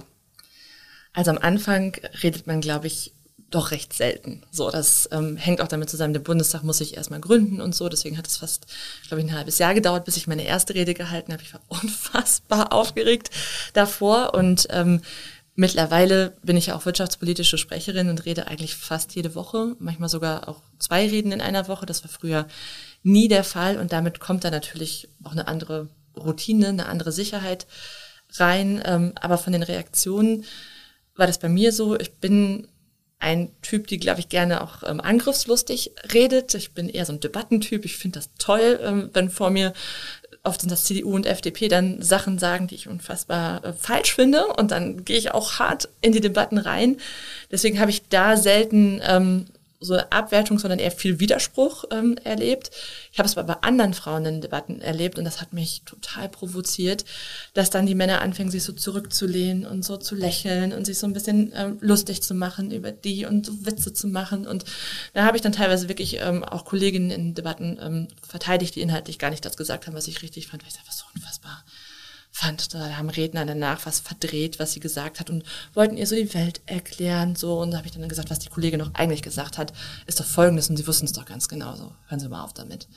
Also 1.13 1.31
am 1.31 1.37
Anfang 1.39 1.95
redet 2.21 2.47
man, 2.47 2.61
glaube 2.61 2.87
ich, 2.87 3.13
doch 3.49 3.71
recht 3.71 3.93
selten. 3.93 4.43
So, 4.51 4.69
das 4.69 5.09
ähm, 5.11 5.37
hängt 5.37 5.61
auch 5.61 5.67
damit 5.67 5.89
zusammen, 5.89 6.13
der 6.13 6.21
Bundestag 6.21 6.63
muss 6.63 6.77
sich 6.77 6.97
erstmal 6.97 7.19
gründen 7.19 7.61
und 7.61 7.73
so. 7.73 7.89
Deswegen 7.89 8.17
hat 8.17 8.27
es 8.27 8.37
fast, 8.37 8.67
glaube 9.07 9.21
ich, 9.21 9.27
ein 9.27 9.35
halbes 9.35 9.57
Jahr 9.57 9.73
gedauert, 9.73 10.05
bis 10.05 10.17
ich 10.17 10.27
meine 10.27 10.43
erste 10.43 10.75
Rede 10.75 10.93
gehalten 10.93 11.33
habe. 11.33 11.43
Ich 11.43 11.53
war 11.53 11.61
unfassbar 11.67 12.71
aufgeregt 12.73 13.31
davor 13.73 14.33
und 14.33 14.67
ähm, 14.69 15.01
mittlerweile 15.55 16.37
bin 16.43 16.57
ich 16.57 16.67
ja 16.67 16.75
auch 16.75 16.85
wirtschaftspolitische 16.85 17.57
Sprecherin 17.57 18.09
und 18.09 18.25
rede 18.25 18.47
eigentlich 18.47 18.75
fast 18.75 19.15
jede 19.15 19.35
Woche, 19.35 19.75
manchmal 19.79 20.09
sogar 20.09 20.47
auch 20.47 20.61
zwei 20.77 21.07
Reden 21.07 21.31
in 21.31 21.41
einer 21.41 21.67
Woche. 21.67 21.85
Das 21.85 22.03
war 22.03 22.09
früher 22.09 22.47
nie 23.03 23.27
der 23.27 23.43
Fall 23.43 23.77
und 23.77 23.91
damit 23.91 24.19
kommt 24.19 24.43
da 24.43 24.51
natürlich 24.51 25.09
auch 25.23 25.31
eine 25.31 25.47
andere 25.47 25.89
Routine, 26.15 26.69
eine 26.69 26.87
andere 26.87 27.11
Sicherheit 27.11 27.67
rein. 28.37 28.81
Ähm, 28.85 29.13
aber 29.15 29.37
von 29.37 29.53
den 29.53 29.63
Reaktionen 29.63 30.45
war 31.15 31.27
das 31.27 31.39
bei 31.39 31.49
mir 31.49 31.71
so, 31.73 31.99
ich 31.99 32.13
bin 32.13 32.67
ein 33.19 33.51
Typ, 33.61 33.87
die, 33.87 33.99
glaube 33.99 34.21
ich, 34.21 34.29
gerne 34.29 34.61
auch 34.61 34.83
ähm, 34.83 35.01
angriffslustig 35.01 35.91
redet. 36.13 36.53
Ich 36.55 36.71
bin 36.71 36.87
eher 36.87 37.05
so 37.05 37.13
ein 37.13 37.19
Debattentyp. 37.19 37.83
Ich 37.83 37.97
finde 37.97 38.19
das 38.19 38.29
toll, 38.37 38.79
ähm, 38.81 39.09
wenn 39.13 39.29
vor 39.29 39.49
mir 39.49 39.73
oft 40.43 40.61
sind 40.61 40.71
das 40.71 40.85
CDU 40.85 41.13
und 41.13 41.25
FDP 41.25 41.67
dann 41.67 42.01
Sachen 42.01 42.39
sagen, 42.39 42.67
die 42.67 42.75
ich 42.75 42.87
unfassbar 42.87 43.63
äh, 43.63 43.73
falsch 43.73 44.15
finde. 44.15 44.47
Und 44.47 44.71
dann 44.71 45.03
gehe 45.03 45.17
ich 45.17 45.31
auch 45.31 45.59
hart 45.59 45.89
in 46.01 46.13
die 46.13 46.21
Debatten 46.21 46.57
rein. 46.57 46.97
Deswegen 47.51 47.79
habe 47.79 47.91
ich 47.91 48.07
da 48.07 48.37
selten 48.37 49.01
ähm, 49.03 49.45
so 49.81 49.93
eine 49.93 50.11
Abwertung, 50.11 50.59
sondern 50.59 50.79
eher 50.79 50.91
viel 50.91 51.19
Widerspruch 51.19 51.85
ähm, 51.91 52.17
erlebt. 52.25 52.69
Ich 53.13 53.19
habe 53.19 53.27
es 53.27 53.37
aber 53.37 53.55
bei 53.55 53.61
anderen 53.61 53.93
Frauen 53.93 54.25
in 54.25 54.41
Debatten 54.41 54.81
erlebt 54.81 55.17
und 55.17 55.23
das 55.23 55.39
hat 55.39 55.53
mich 55.53 55.83
total 55.85 56.27
provoziert, 56.27 57.05
dass 57.53 57.69
dann 57.69 57.85
die 57.85 57.95
Männer 57.95 58.21
anfangen, 58.21 58.51
sich 58.51 58.63
so 58.63 58.73
zurückzulehnen 58.73 59.65
und 59.65 59.85
so 59.85 59.95
zu 59.95 60.15
lächeln 60.15 60.73
und 60.73 60.85
sich 60.85 60.99
so 60.99 61.07
ein 61.07 61.13
bisschen 61.13 61.53
ähm, 61.55 61.77
lustig 61.79 62.21
zu 62.21 62.33
machen 62.33 62.71
über 62.71 62.91
die 62.91 63.25
und 63.25 63.45
so 63.45 63.65
Witze 63.65 63.93
zu 63.93 64.07
machen. 64.07 64.45
Und 64.47 64.65
da 65.13 65.23
habe 65.23 65.37
ich 65.37 65.43
dann 65.43 65.53
teilweise 65.53 65.87
wirklich 65.87 66.19
ähm, 66.19 66.43
auch 66.43 66.65
Kolleginnen 66.65 67.11
in 67.11 67.33
Debatten 67.33 67.79
ähm, 67.81 68.07
verteidigt, 68.27 68.75
die 68.75 68.81
inhaltlich 68.81 69.17
gar 69.17 69.29
nicht 69.29 69.45
das 69.45 69.55
gesagt 69.55 69.87
haben, 69.87 69.95
was 69.95 70.09
ich 70.09 70.21
richtig 70.21 70.47
fand, 70.47 70.63
weil 70.63 70.69
ich 70.69 70.75
dachte, 70.75 70.89
was 70.89 70.99
so 70.99 71.05
unfassbar 71.15 71.63
fand, 72.39 72.73
da 72.73 72.97
haben 72.97 73.09
Redner 73.09 73.45
danach 73.45 73.85
was 73.85 73.99
verdreht, 73.99 74.59
was 74.59 74.71
sie 74.71 74.79
gesagt 74.79 75.19
hat 75.19 75.29
und 75.29 75.43
wollten 75.73 75.97
ihr 75.97 76.07
so 76.07 76.15
die 76.15 76.33
Welt 76.33 76.61
erklären, 76.65 77.35
so. 77.35 77.59
Und 77.59 77.71
da 77.71 77.77
habe 77.77 77.87
ich 77.87 77.93
dann 77.93 78.07
gesagt, 78.07 78.29
was 78.29 78.39
die 78.39 78.49
Kollegin 78.49 78.79
noch 78.79 78.93
eigentlich 78.93 79.21
gesagt 79.21 79.57
hat, 79.57 79.73
ist 80.05 80.19
doch 80.19 80.25
Folgendes 80.25 80.69
und 80.69 80.77
sie 80.77 80.87
wussten 80.87 81.05
es 81.05 81.13
doch 81.13 81.25
ganz 81.25 81.49
genau, 81.49 81.75
so. 81.75 81.91
Hören 82.07 82.19
Sie 82.19 82.29
mal 82.29 82.43
auf 82.43 82.53
damit. 82.53 82.87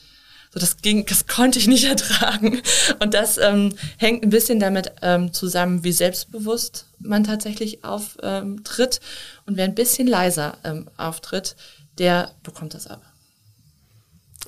So, 0.55 0.61
das 0.61 0.77
ging, 0.77 1.07
das 1.07 1.27
konnte 1.27 1.59
ich 1.59 1.67
nicht 1.67 1.85
ertragen. 1.89 2.63
Und 3.01 3.15
das 3.15 3.39
ähm, 3.39 3.75
hängt 3.97 4.23
ein 4.23 4.31
bisschen 4.31 4.61
damit 4.61 4.93
ähm, 5.03 5.33
zusammen, 5.33 5.83
wie 5.83 5.93
selbstbewusst 5.93 6.87
man 7.01 7.25
tatsächlich 7.25 7.85
auftritt. 7.85 9.01
Und 9.47 9.57
wer 9.57 9.65
ein 9.65 9.75
bisschen 9.75 10.07
leiser 10.07 10.57
ähm, 10.63 10.89
auftritt, 10.97 11.57
der 11.99 12.31
bekommt 12.45 12.75
das 12.75 12.87
ab. 12.87 13.03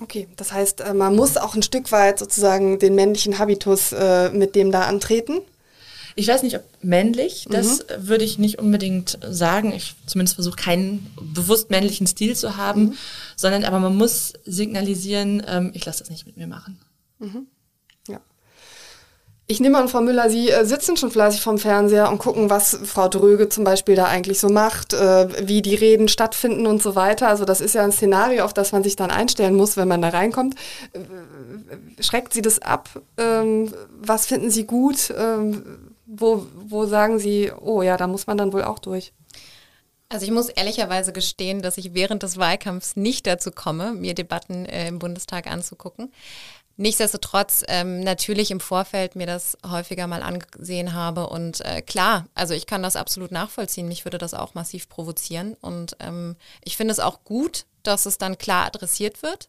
Okay, 0.00 0.28
das 0.36 0.52
heißt, 0.52 0.80
äh, 0.80 0.94
man 0.94 1.14
muss 1.14 1.36
auch 1.36 1.54
ein 1.54 1.62
Stück 1.62 1.92
weit 1.92 2.18
sozusagen 2.18 2.78
den 2.78 2.94
männlichen 2.94 3.38
Habitus 3.38 3.92
äh, 3.92 4.30
mit 4.30 4.54
dem 4.54 4.72
da 4.72 4.82
antreten. 4.82 5.40
Ich 6.16 6.28
weiß 6.28 6.42
nicht, 6.44 6.56
ob 6.56 6.62
männlich, 6.80 7.46
das 7.50 7.80
mhm. 7.80 8.08
würde 8.08 8.24
ich 8.24 8.38
nicht 8.38 8.58
unbedingt 8.58 9.18
sagen. 9.28 9.72
Ich 9.72 9.94
zumindest 10.06 10.36
versuche 10.36 10.56
keinen 10.56 11.12
bewusst 11.20 11.70
männlichen 11.70 12.06
Stil 12.06 12.36
zu 12.36 12.56
haben, 12.56 12.82
mhm. 12.82 12.94
sondern 13.36 13.64
aber 13.64 13.80
man 13.80 13.96
muss 13.96 14.32
signalisieren, 14.44 15.42
ähm, 15.46 15.70
ich 15.74 15.84
lasse 15.84 16.00
das 16.00 16.10
nicht 16.10 16.26
mit 16.26 16.36
mir 16.36 16.46
machen. 16.46 16.78
Mhm. 17.18 17.46
Ich 19.46 19.60
nehme 19.60 19.76
an, 19.76 19.88
Frau 19.88 20.00
Müller, 20.00 20.30
Sie 20.30 20.48
äh, 20.48 20.64
sitzen 20.64 20.96
schon 20.96 21.10
fleißig 21.10 21.42
vorm 21.42 21.58
Fernseher 21.58 22.10
und 22.10 22.16
gucken, 22.16 22.48
was 22.48 22.78
Frau 22.84 23.08
Dröge 23.08 23.50
zum 23.50 23.62
Beispiel 23.62 23.94
da 23.94 24.06
eigentlich 24.06 24.40
so 24.40 24.48
macht, 24.48 24.94
äh, 24.94 25.46
wie 25.46 25.60
die 25.60 25.74
Reden 25.74 26.08
stattfinden 26.08 26.66
und 26.66 26.82
so 26.82 26.94
weiter. 26.94 27.28
Also 27.28 27.44
das 27.44 27.60
ist 27.60 27.74
ja 27.74 27.82
ein 27.84 27.92
Szenario, 27.92 28.44
auf 28.44 28.54
das 28.54 28.72
man 28.72 28.82
sich 28.82 28.96
dann 28.96 29.10
einstellen 29.10 29.54
muss, 29.54 29.76
wenn 29.76 29.86
man 29.86 30.00
da 30.00 30.08
reinkommt. 30.08 30.54
Äh, 30.92 32.02
schreckt 32.02 32.32
Sie 32.32 32.40
das 32.40 32.62
ab? 32.62 32.88
Ähm, 33.18 33.70
was 34.00 34.24
finden 34.24 34.50
Sie 34.50 34.64
gut? 34.64 35.12
Ähm, 35.16 35.92
wo, 36.06 36.46
wo 36.54 36.86
sagen 36.86 37.18
Sie, 37.18 37.52
oh 37.60 37.82
ja, 37.82 37.98
da 37.98 38.06
muss 38.06 38.26
man 38.26 38.38
dann 38.38 38.54
wohl 38.54 38.64
auch 38.64 38.78
durch? 38.78 39.12
Also 40.08 40.24
ich 40.24 40.32
muss 40.32 40.48
ehrlicherweise 40.48 41.12
gestehen, 41.12 41.60
dass 41.60 41.76
ich 41.76 41.92
während 41.92 42.22
des 42.22 42.38
Wahlkampfs 42.38 42.96
nicht 42.96 43.26
dazu 43.26 43.50
komme, 43.50 43.92
mir 43.92 44.14
Debatten 44.14 44.64
im 44.64 44.98
Bundestag 44.98 45.50
anzugucken. 45.50 46.12
Nichtsdestotrotz 46.76 47.62
ähm, 47.68 48.00
natürlich 48.00 48.50
im 48.50 48.58
Vorfeld 48.58 49.14
mir 49.14 49.26
das 49.26 49.56
häufiger 49.64 50.08
mal 50.08 50.22
angesehen 50.22 50.92
habe 50.92 51.28
und 51.28 51.60
äh, 51.60 51.82
klar, 51.82 52.26
also 52.34 52.52
ich 52.52 52.66
kann 52.66 52.82
das 52.82 52.96
absolut 52.96 53.30
nachvollziehen. 53.30 53.86
Mich 53.86 54.04
würde 54.04 54.18
das 54.18 54.34
auch 54.34 54.54
massiv 54.54 54.88
provozieren 54.88 55.54
und 55.60 55.96
ähm, 56.00 56.36
ich 56.64 56.76
finde 56.76 56.92
es 56.92 57.00
auch 57.00 57.22
gut, 57.22 57.64
dass 57.84 58.06
es 58.06 58.18
dann 58.18 58.38
klar 58.38 58.66
adressiert 58.66 59.22
wird 59.22 59.48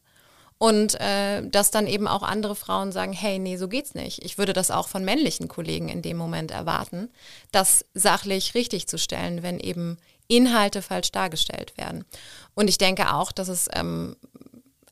und 0.59 0.99
äh, 1.01 1.41
dass 1.49 1.71
dann 1.71 1.87
eben 1.87 2.07
auch 2.07 2.21
andere 2.21 2.55
Frauen 2.55 2.91
sagen, 2.91 3.11
hey, 3.11 3.39
nee, 3.39 3.57
so 3.57 3.67
geht's 3.67 3.95
nicht. 3.95 4.23
Ich 4.23 4.37
würde 4.37 4.53
das 4.53 4.69
auch 4.69 4.87
von 4.87 5.03
männlichen 5.03 5.47
Kollegen 5.47 5.89
in 5.89 6.03
dem 6.03 6.17
Moment 6.17 6.51
erwarten, 6.51 7.09
das 7.51 7.85
sachlich 7.95 8.53
richtig 8.53 8.87
zu 8.87 8.99
stellen, 8.99 9.41
wenn 9.41 9.59
eben 9.59 9.97
Inhalte 10.27 10.81
falsch 10.81 11.11
dargestellt 11.11 11.77
werden. 11.77 12.05
Und 12.53 12.67
ich 12.67 12.77
denke 12.77 13.13
auch, 13.13 13.31
dass 13.31 13.47
es 13.47 13.67
ähm, 13.73 14.15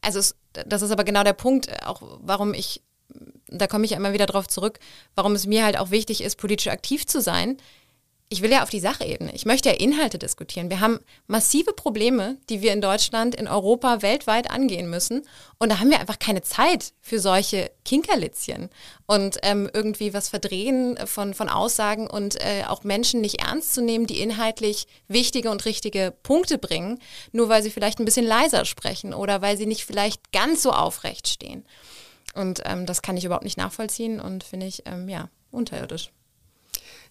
also 0.04 0.20
es, 0.20 0.36
das 0.54 0.82
ist 0.82 0.92
aber 0.92 1.04
genau 1.04 1.24
der 1.24 1.34
Punkt, 1.34 1.68
äh, 1.68 1.78
auch 1.86 2.02
warum 2.22 2.54
ich, 2.54 2.84
da 3.48 3.68
komme 3.68 3.86
ich 3.86 3.94
immer 3.94 4.14
wieder 4.14 4.26
drauf 4.26 4.48
zurück, 4.48 4.80
warum 5.16 5.34
es 5.34 5.48
mir 5.48 5.64
halt 5.64 5.78
auch 5.78 5.92
wichtig 5.92 6.22
ist, 6.22 6.38
politisch 6.38 6.68
aktiv 6.68 7.06
zu 7.06 7.22
sein, 7.22 7.58
ich 8.34 8.42
will 8.42 8.52
ja 8.52 8.64
auf 8.64 8.72
die 8.72 8.80
Sachebene. 8.80 9.32
Ich 9.36 9.46
möchte 9.46 9.70
ja 9.70 9.76
Inhalte 9.76 10.18
diskutieren. 10.18 10.72
Wir 10.72 10.80
haben 10.80 11.00
massive 11.28 11.72
Probleme, 11.72 12.38
die 12.50 12.64
wir 12.64 12.74
in 12.74 12.82
Deutschland, 12.82 13.36
in 13.36 13.48
Europa, 13.48 14.02
weltweit 14.02 14.50
angehen 14.50 14.90
müssen. 14.90 15.22
Und 15.60 15.72
da 15.72 15.80
haben 15.80 15.92
wir 15.92 16.00
einfach 16.00 16.18
keine 16.18 16.42
Zeit 16.42 16.94
für 17.00 17.20
solche 17.20 17.70
Kinkerlitzchen 17.86 18.72
und 19.06 19.38
ähm, 19.44 19.70
irgendwie 19.72 20.16
was 20.16 20.30
verdrehen 20.30 20.98
von, 21.06 21.36
von 21.36 21.48
Aussagen 21.48 22.10
und 22.10 22.42
äh, 22.42 22.64
auch 22.68 22.84
Menschen 22.84 23.22
nicht 23.22 23.40
ernst 23.40 23.76
zu 23.76 23.84
nehmen, 23.84 24.08
die 24.08 24.20
inhaltlich 24.20 24.88
wichtige 25.08 25.52
und 25.52 25.66
richtige 25.66 26.12
Punkte 26.24 26.58
bringen, 26.58 26.98
nur 27.34 27.50
weil 27.50 27.62
sie 27.62 27.70
vielleicht 27.70 28.00
ein 28.00 28.06
bisschen 28.06 28.26
leiser 28.26 28.66
sprechen 28.66 29.14
oder 29.14 29.44
weil 29.44 29.58
sie 29.58 29.68
nicht 29.68 29.86
vielleicht 29.86 30.32
ganz 30.32 30.64
so 30.64 30.72
aufrecht 30.72 31.28
stehen. 31.28 31.66
Und 32.34 32.64
ähm, 32.66 32.88
das 32.88 33.04
kann 33.04 33.16
ich 33.16 33.26
überhaupt 33.26 33.44
nicht 33.44 33.60
nachvollziehen 33.60 34.20
und 34.20 34.44
finde 34.44 34.66
ich, 34.66 34.82
ähm, 34.88 35.08
ja, 35.08 35.30
unterirdisch. 35.52 36.10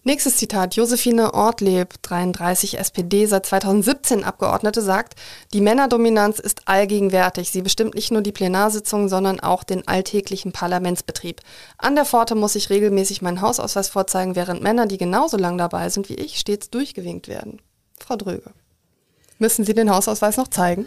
Nächstes 0.05 0.35
Zitat. 0.35 0.75
Josephine 0.75 1.33
Ortleb, 1.33 1.93
33 2.01 2.77
SPD, 2.77 3.25
seit 3.25 3.45
2017 3.45 4.25
Abgeordnete, 4.25 4.81
sagt, 4.81 5.13
die 5.53 5.61
Männerdominanz 5.61 6.39
ist 6.39 6.67
allgegenwärtig. 6.67 7.51
Sie 7.51 7.61
bestimmt 7.61 7.95
nicht 7.95 8.11
nur 8.11 8.21
die 8.21 8.33
Plenarsitzungen, 8.33 9.07
sondern 9.07 9.39
auch 9.39 9.63
den 9.63 9.87
alltäglichen 9.87 10.51
Parlamentsbetrieb. 10.51 11.39
An 11.77 11.95
der 11.95 12.03
Pforte 12.03 12.35
muss 12.35 12.55
ich 12.55 12.69
regelmäßig 12.69 13.21
meinen 13.21 13.39
Hausausweis 13.39 13.87
vorzeigen, 13.87 14.35
während 14.35 14.61
Männer, 14.61 14.87
die 14.87 14.97
genauso 14.97 15.37
lang 15.37 15.57
dabei 15.57 15.87
sind 15.87 16.09
wie 16.09 16.15
ich, 16.15 16.37
stets 16.37 16.69
durchgewinkt 16.69 17.29
werden. 17.29 17.61
Frau 17.97 18.17
Dröge, 18.17 18.51
müssen 19.39 19.63
Sie 19.63 19.73
den 19.73 19.89
Hausausweis 19.89 20.35
noch 20.35 20.49
zeigen? 20.49 20.85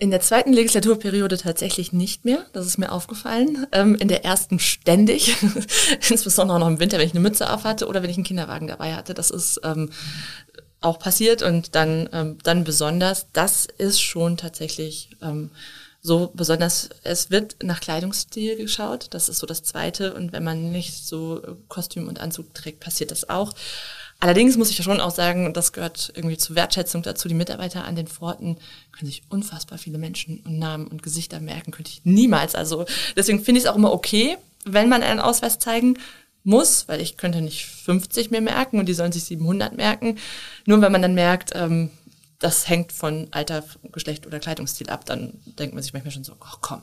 In 0.00 0.12
der 0.12 0.20
zweiten 0.20 0.52
Legislaturperiode 0.52 1.38
tatsächlich 1.38 1.92
nicht 1.92 2.24
mehr. 2.24 2.46
Das 2.52 2.66
ist 2.66 2.78
mir 2.78 2.92
aufgefallen. 2.92 3.66
Ähm, 3.72 3.96
in 3.96 4.06
der 4.06 4.24
ersten 4.24 4.60
ständig. 4.60 5.36
Insbesondere 6.08 6.60
noch 6.60 6.68
im 6.68 6.78
Winter, 6.78 6.98
wenn 6.98 7.06
ich 7.06 7.14
eine 7.14 7.20
Mütze 7.20 7.52
auf 7.52 7.64
hatte 7.64 7.88
oder 7.88 8.00
wenn 8.02 8.10
ich 8.10 8.16
einen 8.16 8.24
Kinderwagen 8.24 8.68
dabei 8.68 8.94
hatte. 8.94 9.12
Das 9.12 9.30
ist 9.30 9.60
ähm, 9.64 9.90
auch 10.80 11.00
passiert 11.00 11.42
und 11.42 11.74
dann, 11.74 12.08
ähm, 12.12 12.38
dann 12.44 12.62
besonders, 12.62 13.26
das 13.32 13.66
ist 13.66 14.00
schon 14.00 14.36
tatsächlich 14.36 15.10
ähm, 15.20 15.50
so 16.00 16.30
besonders, 16.32 16.90
es 17.02 17.32
wird 17.32 17.56
nach 17.64 17.80
Kleidungsstil 17.80 18.56
geschaut, 18.56 19.08
das 19.10 19.28
ist 19.28 19.38
so 19.38 19.46
das 19.46 19.64
Zweite 19.64 20.14
und 20.14 20.32
wenn 20.32 20.44
man 20.44 20.70
nicht 20.70 20.94
so 20.94 21.42
Kostüm 21.66 22.06
und 22.06 22.20
Anzug 22.20 22.54
trägt, 22.54 22.78
passiert 22.78 23.10
das 23.10 23.28
auch. 23.28 23.52
Allerdings 24.20 24.56
muss 24.56 24.70
ich 24.70 24.78
ja 24.78 24.82
schon 24.82 25.00
auch 25.00 25.12
sagen, 25.12 25.54
das 25.54 25.72
gehört 25.72 26.12
irgendwie 26.14 26.36
zur 26.36 26.56
Wertschätzung 26.56 27.02
dazu. 27.02 27.28
Die 27.28 27.34
Mitarbeiter 27.34 27.84
an 27.84 27.94
den 27.94 28.08
Pforten 28.08 28.58
können 28.90 29.08
sich 29.08 29.22
unfassbar 29.28 29.78
viele 29.78 29.98
Menschen 29.98 30.40
und 30.40 30.58
Namen 30.58 30.88
und 30.88 31.04
Gesichter 31.04 31.38
merken, 31.38 31.70
könnte 31.70 31.92
ich 31.92 32.04
niemals. 32.04 32.56
Also 32.56 32.84
deswegen 33.16 33.44
finde 33.44 33.60
ich 33.60 33.64
es 33.64 33.70
auch 33.70 33.76
immer 33.76 33.92
okay, 33.92 34.36
wenn 34.64 34.88
man 34.88 35.04
einen 35.04 35.20
Ausweis 35.20 35.60
zeigen 35.60 35.98
muss, 36.42 36.88
weil 36.88 37.00
ich 37.00 37.16
könnte 37.16 37.40
nicht 37.40 37.64
50 37.66 38.32
mehr 38.32 38.40
merken 38.40 38.80
und 38.80 38.86
die 38.86 38.94
sollen 38.94 39.12
sich 39.12 39.22
700 39.24 39.76
merken. 39.76 40.18
Nur 40.66 40.80
wenn 40.80 40.90
man 40.90 41.02
dann 41.02 41.14
merkt, 41.14 41.52
ähm, 41.54 41.90
das 42.40 42.68
hängt 42.68 42.92
von 42.92 43.28
Alter, 43.30 43.62
Geschlecht 43.92 44.26
oder 44.26 44.40
Kleidungsstil 44.40 44.90
ab, 44.90 45.04
dann 45.04 45.34
denkt 45.58 45.74
man 45.74 45.82
sich 45.82 45.92
manchmal 45.92 46.12
schon 46.12 46.24
so, 46.24 46.34
ach 46.40 46.58
komm. 46.60 46.82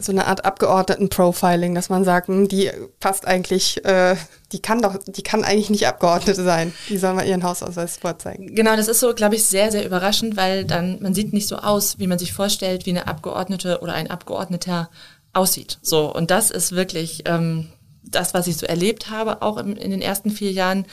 So 0.00 0.12
eine 0.12 0.28
Art 0.28 0.44
Abgeordneten-Profiling, 0.44 1.74
dass 1.74 1.88
man 1.88 2.04
sagt, 2.04 2.28
hm, 2.28 2.46
die 2.46 2.70
passt 3.00 3.26
eigentlich, 3.26 3.84
äh, 3.84 4.14
die 4.52 4.60
kann 4.60 4.80
doch, 4.80 4.96
die 5.06 5.22
kann 5.22 5.42
eigentlich 5.42 5.70
nicht 5.70 5.88
Abgeordnete 5.88 6.44
sein. 6.44 6.72
Die 6.88 6.98
soll 6.98 7.14
mal 7.14 7.26
ihren 7.26 7.42
Hausausweis 7.42 7.96
vorzeigen. 7.96 8.54
Genau, 8.54 8.76
das 8.76 8.86
ist 8.86 9.00
so, 9.00 9.12
glaube 9.12 9.34
ich, 9.34 9.44
sehr, 9.44 9.72
sehr 9.72 9.84
überraschend, 9.84 10.36
weil 10.36 10.64
dann, 10.64 11.02
man 11.02 11.14
sieht 11.14 11.32
nicht 11.32 11.48
so 11.48 11.56
aus, 11.56 11.98
wie 11.98 12.06
man 12.06 12.18
sich 12.18 12.32
vorstellt, 12.32 12.86
wie 12.86 12.90
eine 12.90 13.08
Abgeordnete 13.08 13.80
oder 13.80 13.94
ein 13.94 14.08
Abgeordneter 14.08 14.88
aussieht. 15.32 15.78
So, 15.82 16.14
und 16.14 16.30
das 16.30 16.52
ist 16.52 16.72
wirklich 16.72 17.24
ähm, 17.26 17.68
das, 18.04 18.34
was 18.34 18.46
ich 18.46 18.56
so 18.56 18.66
erlebt 18.66 19.10
habe, 19.10 19.42
auch 19.42 19.56
im, 19.56 19.76
in 19.76 19.90
den 19.90 20.00
ersten 20.02 20.30
vier 20.30 20.52
Jahren. 20.52 20.86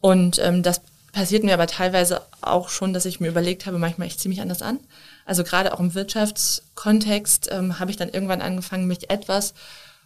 Und 0.00 0.38
ähm, 0.38 0.62
das 0.62 0.80
passiert 1.12 1.42
mir 1.42 1.54
aber 1.54 1.66
teilweise 1.66 2.22
auch 2.40 2.68
schon, 2.68 2.92
dass 2.92 3.04
ich 3.04 3.18
mir 3.18 3.28
überlegt 3.28 3.66
habe, 3.66 3.78
manchmal 3.78 4.06
ich 4.06 4.18
ziehe 4.18 4.30
mich 4.30 4.40
anders 4.40 4.62
an. 4.62 4.78
Also 5.28 5.44
gerade 5.44 5.74
auch 5.74 5.80
im 5.80 5.94
Wirtschaftskontext 5.94 7.50
ähm, 7.52 7.78
habe 7.78 7.90
ich 7.90 7.98
dann 7.98 8.08
irgendwann 8.08 8.40
angefangen, 8.40 8.86
mich 8.86 9.10
etwas 9.10 9.52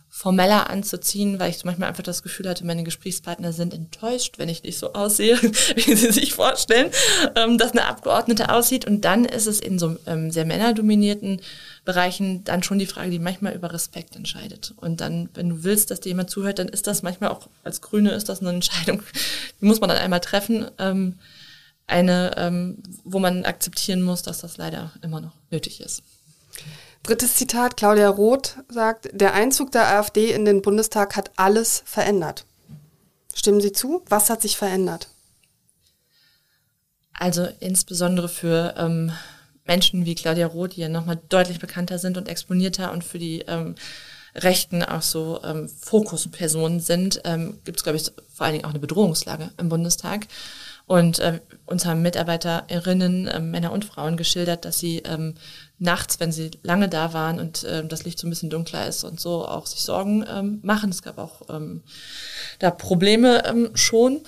formeller 0.08 0.68
anzuziehen, 0.68 1.38
weil 1.38 1.50
ich 1.50 1.58
so 1.58 1.62
manchmal 1.64 1.88
einfach 1.88 2.02
das 2.02 2.24
Gefühl 2.24 2.48
hatte, 2.48 2.66
meine 2.66 2.82
Gesprächspartner 2.82 3.52
sind 3.52 3.72
enttäuscht, 3.72 4.38
wenn 4.38 4.48
ich 4.48 4.64
nicht 4.64 4.78
so 4.78 4.94
aussehe, 4.94 5.40
wie 5.76 5.94
sie 5.94 6.10
sich 6.10 6.34
vorstellen, 6.34 6.90
ähm, 7.36 7.56
dass 7.56 7.70
eine 7.70 7.86
Abgeordnete 7.86 8.52
aussieht. 8.52 8.84
Und 8.84 9.04
dann 9.04 9.24
ist 9.24 9.46
es 9.46 9.60
in 9.60 9.78
so 9.78 9.96
ähm, 10.06 10.32
sehr 10.32 10.44
männerdominierten 10.44 11.40
Bereichen 11.84 12.42
dann 12.42 12.64
schon 12.64 12.80
die 12.80 12.86
Frage, 12.86 13.10
die 13.10 13.20
manchmal 13.20 13.54
über 13.54 13.72
Respekt 13.72 14.16
entscheidet. 14.16 14.74
Und 14.76 15.00
dann, 15.00 15.28
wenn 15.34 15.50
du 15.50 15.62
willst, 15.62 15.92
dass 15.92 16.00
dir 16.00 16.10
jemand 16.10 16.30
zuhört, 16.30 16.58
dann 16.58 16.68
ist 16.68 16.88
das 16.88 17.02
manchmal 17.02 17.30
auch 17.30 17.48
als 17.62 17.80
Grüne 17.80 18.10
ist 18.10 18.28
das 18.28 18.40
eine 18.40 18.50
Entscheidung, 18.50 19.04
die 19.60 19.66
muss 19.66 19.80
man 19.80 19.88
dann 19.88 19.98
einmal 19.98 20.20
treffen. 20.20 20.66
Ähm, 20.80 21.14
eine, 21.86 22.34
ähm, 22.36 22.82
wo 23.04 23.18
man 23.18 23.44
akzeptieren 23.44 24.02
muss, 24.02 24.22
dass 24.22 24.40
das 24.40 24.56
leider 24.56 24.92
immer 25.02 25.20
noch 25.20 25.34
nötig 25.50 25.80
ist. 25.80 26.02
Drittes 27.02 27.34
Zitat, 27.34 27.76
Claudia 27.76 28.08
Roth 28.08 28.58
sagt, 28.68 29.08
der 29.12 29.34
Einzug 29.34 29.72
der 29.72 29.88
AfD 29.88 30.32
in 30.32 30.44
den 30.44 30.62
Bundestag 30.62 31.16
hat 31.16 31.32
alles 31.36 31.82
verändert. 31.84 32.46
Stimmen 33.34 33.60
Sie 33.60 33.72
zu? 33.72 34.02
Was 34.08 34.30
hat 34.30 34.42
sich 34.42 34.56
verändert? 34.56 35.08
Also 37.12 37.48
insbesondere 37.60 38.28
für 38.28 38.74
ähm, 38.76 39.12
Menschen 39.64 40.06
wie 40.06 40.14
Claudia 40.14 40.46
Roth, 40.46 40.76
die 40.76 40.80
ja 40.82 40.88
nochmal 40.88 41.20
deutlich 41.28 41.58
bekannter 41.58 41.98
sind 41.98 42.16
und 42.16 42.28
exponierter 42.28 42.92
und 42.92 43.04
für 43.04 43.18
die 43.18 43.40
ähm, 43.40 43.74
Rechten 44.34 44.82
auch 44.82 45.02
so 45.02 45.42
ähm, 45.44 45.68
Fokuspersonen 45.68 46.80
sind, 46.80 47.20
ähm, 47.24 47.58
gibt 47.64 47.78
es, 47.78 47.84
glaube 47.84 47.96
ich, 47.98 48.10
vor 48.32 48.46
allen 48.46 48.54
Dingen 48.54 48.64
auch 48.64 48.70
eine 48.70 48.78
Bedrohungslage 48.78 49.50
im 49.58 49.68
Bundestag. 49.68 50.26
Und 50.86 51.20
äh, 51.20 51.40
uns 51.66 51.86
haben 51.86 52.02
Mitarbeiterinnen, 52.02 53.28
äh, 53.28 53.40
Männer 53.40 53.72
und 53.72 53.84
Frauen 53.84 54.16
geschildert, 54.16 54.64
dass 54.64 54.78
sie 54.78 54.98
ähm, 54.98 55.34
nachts, 55.78 56.20
wenn 56.20 56.32
sie 56.32 56.50
lange 56.62 56.88
da 56.88 57.12
waren 57.12 57.40
und 57.40 57.64
äh, 57.64 57.84
das 57.86 58.04
Licht 58.04 58.18
so 58.18 58.26
ein 58.26 58.30
bisschen 58.30 58.50
dunkler 58.50 58.86
ist 58.86 59.04
und 59.04 59.20
so, 59.20 59.46
auch 59.46 59.66
sich 59.66 59.80
Sorgen 59.80 60.24
ähm, 60.28 60.60
machen. 60.62 60.90
Es 60.90 61.02
gab 61.02 61.18
auch 61.18 61.42
ähm, 61.48 61.82
da 62.58 62.70
Probleme 62.70 63.44
ähm, 63.46 63.70
schon. 63.74 64.20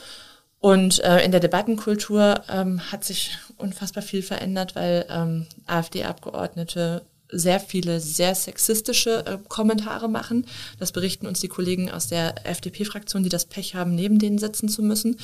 Und 0.61 1.01
äh, 1.05 1.23
in 1.23 1.31
der 1.31 1.41
Debattenkultur 1.41 2.43
ähm, 2.49 2.81
hat 2.91 3.05
sich 3.05 3.37
unfassbar 3.59 4.03
viel 4.03 4.23
verändert, 4.23 4.75
weil 4.75 5.05
ähm, 5.11 5.47
AfD-Abgeordnete 5.67 7.03
sehr 7.31 7.61
viele 7.61 8.01
sehr 8.01 8.35
sexistische 8.35 9.27
äh, 9.27 9.39
Kommentare 9.49 10.09
machen. 10.09 10.47
Das 10.79 10.93
berichten 10.93 11.27
uns 11.27 11.41
die 11.41 11.49
Kollegen 11.49 11.91
aus 11.91 12.07
der 12.07 12.47
FDP-Fraktion, 12.47 13.23
die 13.23 13.29
das 13.29 13.45
Pech 13.45 13.75
haben, 13.75 13.95
neben 13.95 14.19
denen 14.19 14.39
sitzen 14.39 14.69
zu 14.69 14.83
müssen. 14.83 15.19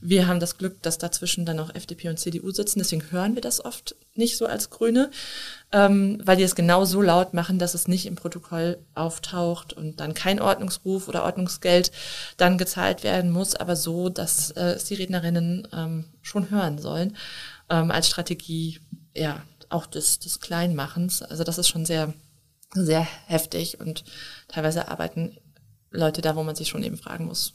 Wir 0.00 0.28
haben 0.28 0.38
das 0.38 0.58
Glück, 0.58 0.80
dass 0.82 0.98
dazwischen 0.98 1.44
dann 1.44 1.58
auch 1.58 1.74
FDP 1.74 2.08
und 2.08 2.18
CDU 2.18 2.52
sitzen, 2.52 2.78
deswegen 2.78 3.10
hören 3.10 3.34
wir 3.34 3.42
das 3.42 3.64
oft 3.64 3.96
nicht 4.14 4.36
so 4.36 4.46
als 4.46 4.70
Grüne, 4.70 5.10
ähm, 5.72 6.20
weil 6.24 6.36
die 6.36 6.44
es 6.44 6.54
genau 6.54 6.84
so 6.84 7.02
laut 7.02 7.34
machen, 7.34 7.58
dass 7.58 7.74
es 7.74 7.88
nicht 7.88 8.06
im 8.06 8.14
Protokoll 8.14 8.78
auftaucht 8.94 9.72
und 9.72 9.98
dann 9.98 10.14
kein 10.14 10.40
Ordnungsruf 10.40 11.08
oder 11.08 11.24
Ordnungsgeld 11.24 11.90
dann 12.36 12.58
gezahlt 12.58 13.02
werden 13.02 13.30
muss, 13.30 13.56
aber 13.56 13.74
so, 13.74 14.08
dass 14.08 14.50
äh, 14.52 14.72
es 14.72 14.84
die 14.84 14.94
Rednerinnen 14.94 15.66
ähm, 15.72 16.04
schon 16.22 16.50
hören 16.50 16.78
sollen 16.78 17.16
ähm, 17.68 17.90
als 17.90 18.08
Strategie, 18.08 18.80
ja, 19.16 19.42
auch 19.68 19.86
des, 19.86 20.20
des 20.20 20.40
Kleinmachens. 20.40 21.22
Also 21.22 21.42
das 21.42 21.58
ist 21.58 21.68
schon 21.68 21.84
sehr, 21.84 22.14
sehr 22.72 23.06
heftig 23.26 23.80
und 23.80 24.04
teilweise 24.46 24.88
arbeiten 24.88 25.36
Leute 25.90 26.22
da, 26.22 26.36
wo 26.36 26.42
man 26.44 26.54
sich 26.54 26.68
schon 26.68 26.84
eben 26.84 26.98
fragen 26.98 27.26
muss, 27.26 27.54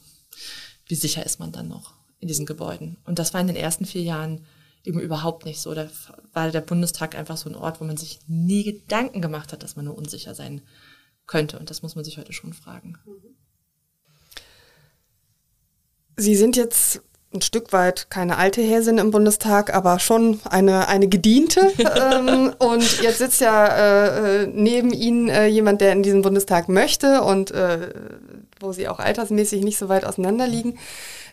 wie 0.86 0.94
sicher 0.94 1.24
ist 1.24 1.40
man 1.40 1.50
dann 1.50 1.68
noch 1.68 1.94
in 2.20 2.28
diesen 2.28 2.46
Gebäuden? 2.46 2.96
Und 3.04 3.18
das 3.18 3.34
war 3.34 3.40
in 3.40 3.46
den 3.46 3.56
ersten 3.56 3.84
vier 3.84 4.02
Jahren 4.02 4.40
eben 4.84 5.00
überhaupt 5.00 5.44
nicht 5.44 5.60
so. 5.60 5.74
Da 5.74 5.88
war 6.32 6.50
der 6.50 6.60
Bundestag 6.60 7.16
einfach 7.16 7.36
so 7.36 7.48
ein 7.48 7.56
Ort, 7.56 7.80
wo 7.80 7.84
man 7.84 7.96
sich 7.96 8.20
nie 8.26 8.64
Gedanken 8.64 9.22
gemacht 9.22 9.52
hat, 9.52 9.62
dass 9.62 9.76
man 9.76 9.86
nur 9.86 9.96
unsicher 9.96 10.34
sein 10.34 10.62
könnte. 11.26 11.58
Und 11.58 11.70
das 11.70 11.82
muss 11.82 11.94
man 11.94 12.04
sich 12.04 12.18
heute 12.18 12.32
schon 12.32 12.52
fragen. 12.52 12.98
Sie 16.16 16.36
sind 16.36 16.56
jetzt 16.56 17.02
ein 17.34 17.42
Stück 17.42 17.72
weit 17.72 18.10
keine 18.10 18.36
alte 18.36 18.62
Häsin 18.62 18.98
im 18.98 19.10
Bundestag, 19.10 19.74
aber 19.74 19.98
schon 19.98 20.40
eine, 20.44 20.86
eine 20.86 21.08
gediente. 21.08 21.72
ähm, 21.78 22.54
und 22.58 23.02
jetzt 23.02 23.18
sitzt 23.18 23.40
ja 23.40 23.66
äh, 23.66 24.44
äh, 24.44 24.46
neben 24.46 24.92
Ihnen 24.92 25.28
äh, 25.28 25.46
jemand, 25.46 25.80
der 25.80 25.92
in 25.92 26.04
diesen 26.04 26.22
Bundestag 26.22 26.68
möchte 26.68 27.22
und 27.22 27.50
äh, 27.50 27.92
wo 28.60 28.72
Sie 28.72 28.86
auch 28.86 29.00
altersmäßig 29.00 29.64
nicht 29.64 29.78
so 29.78 29.88
weit 29.88 30.04
auseinander 30.04 30.46
liegen. 30.46 30.78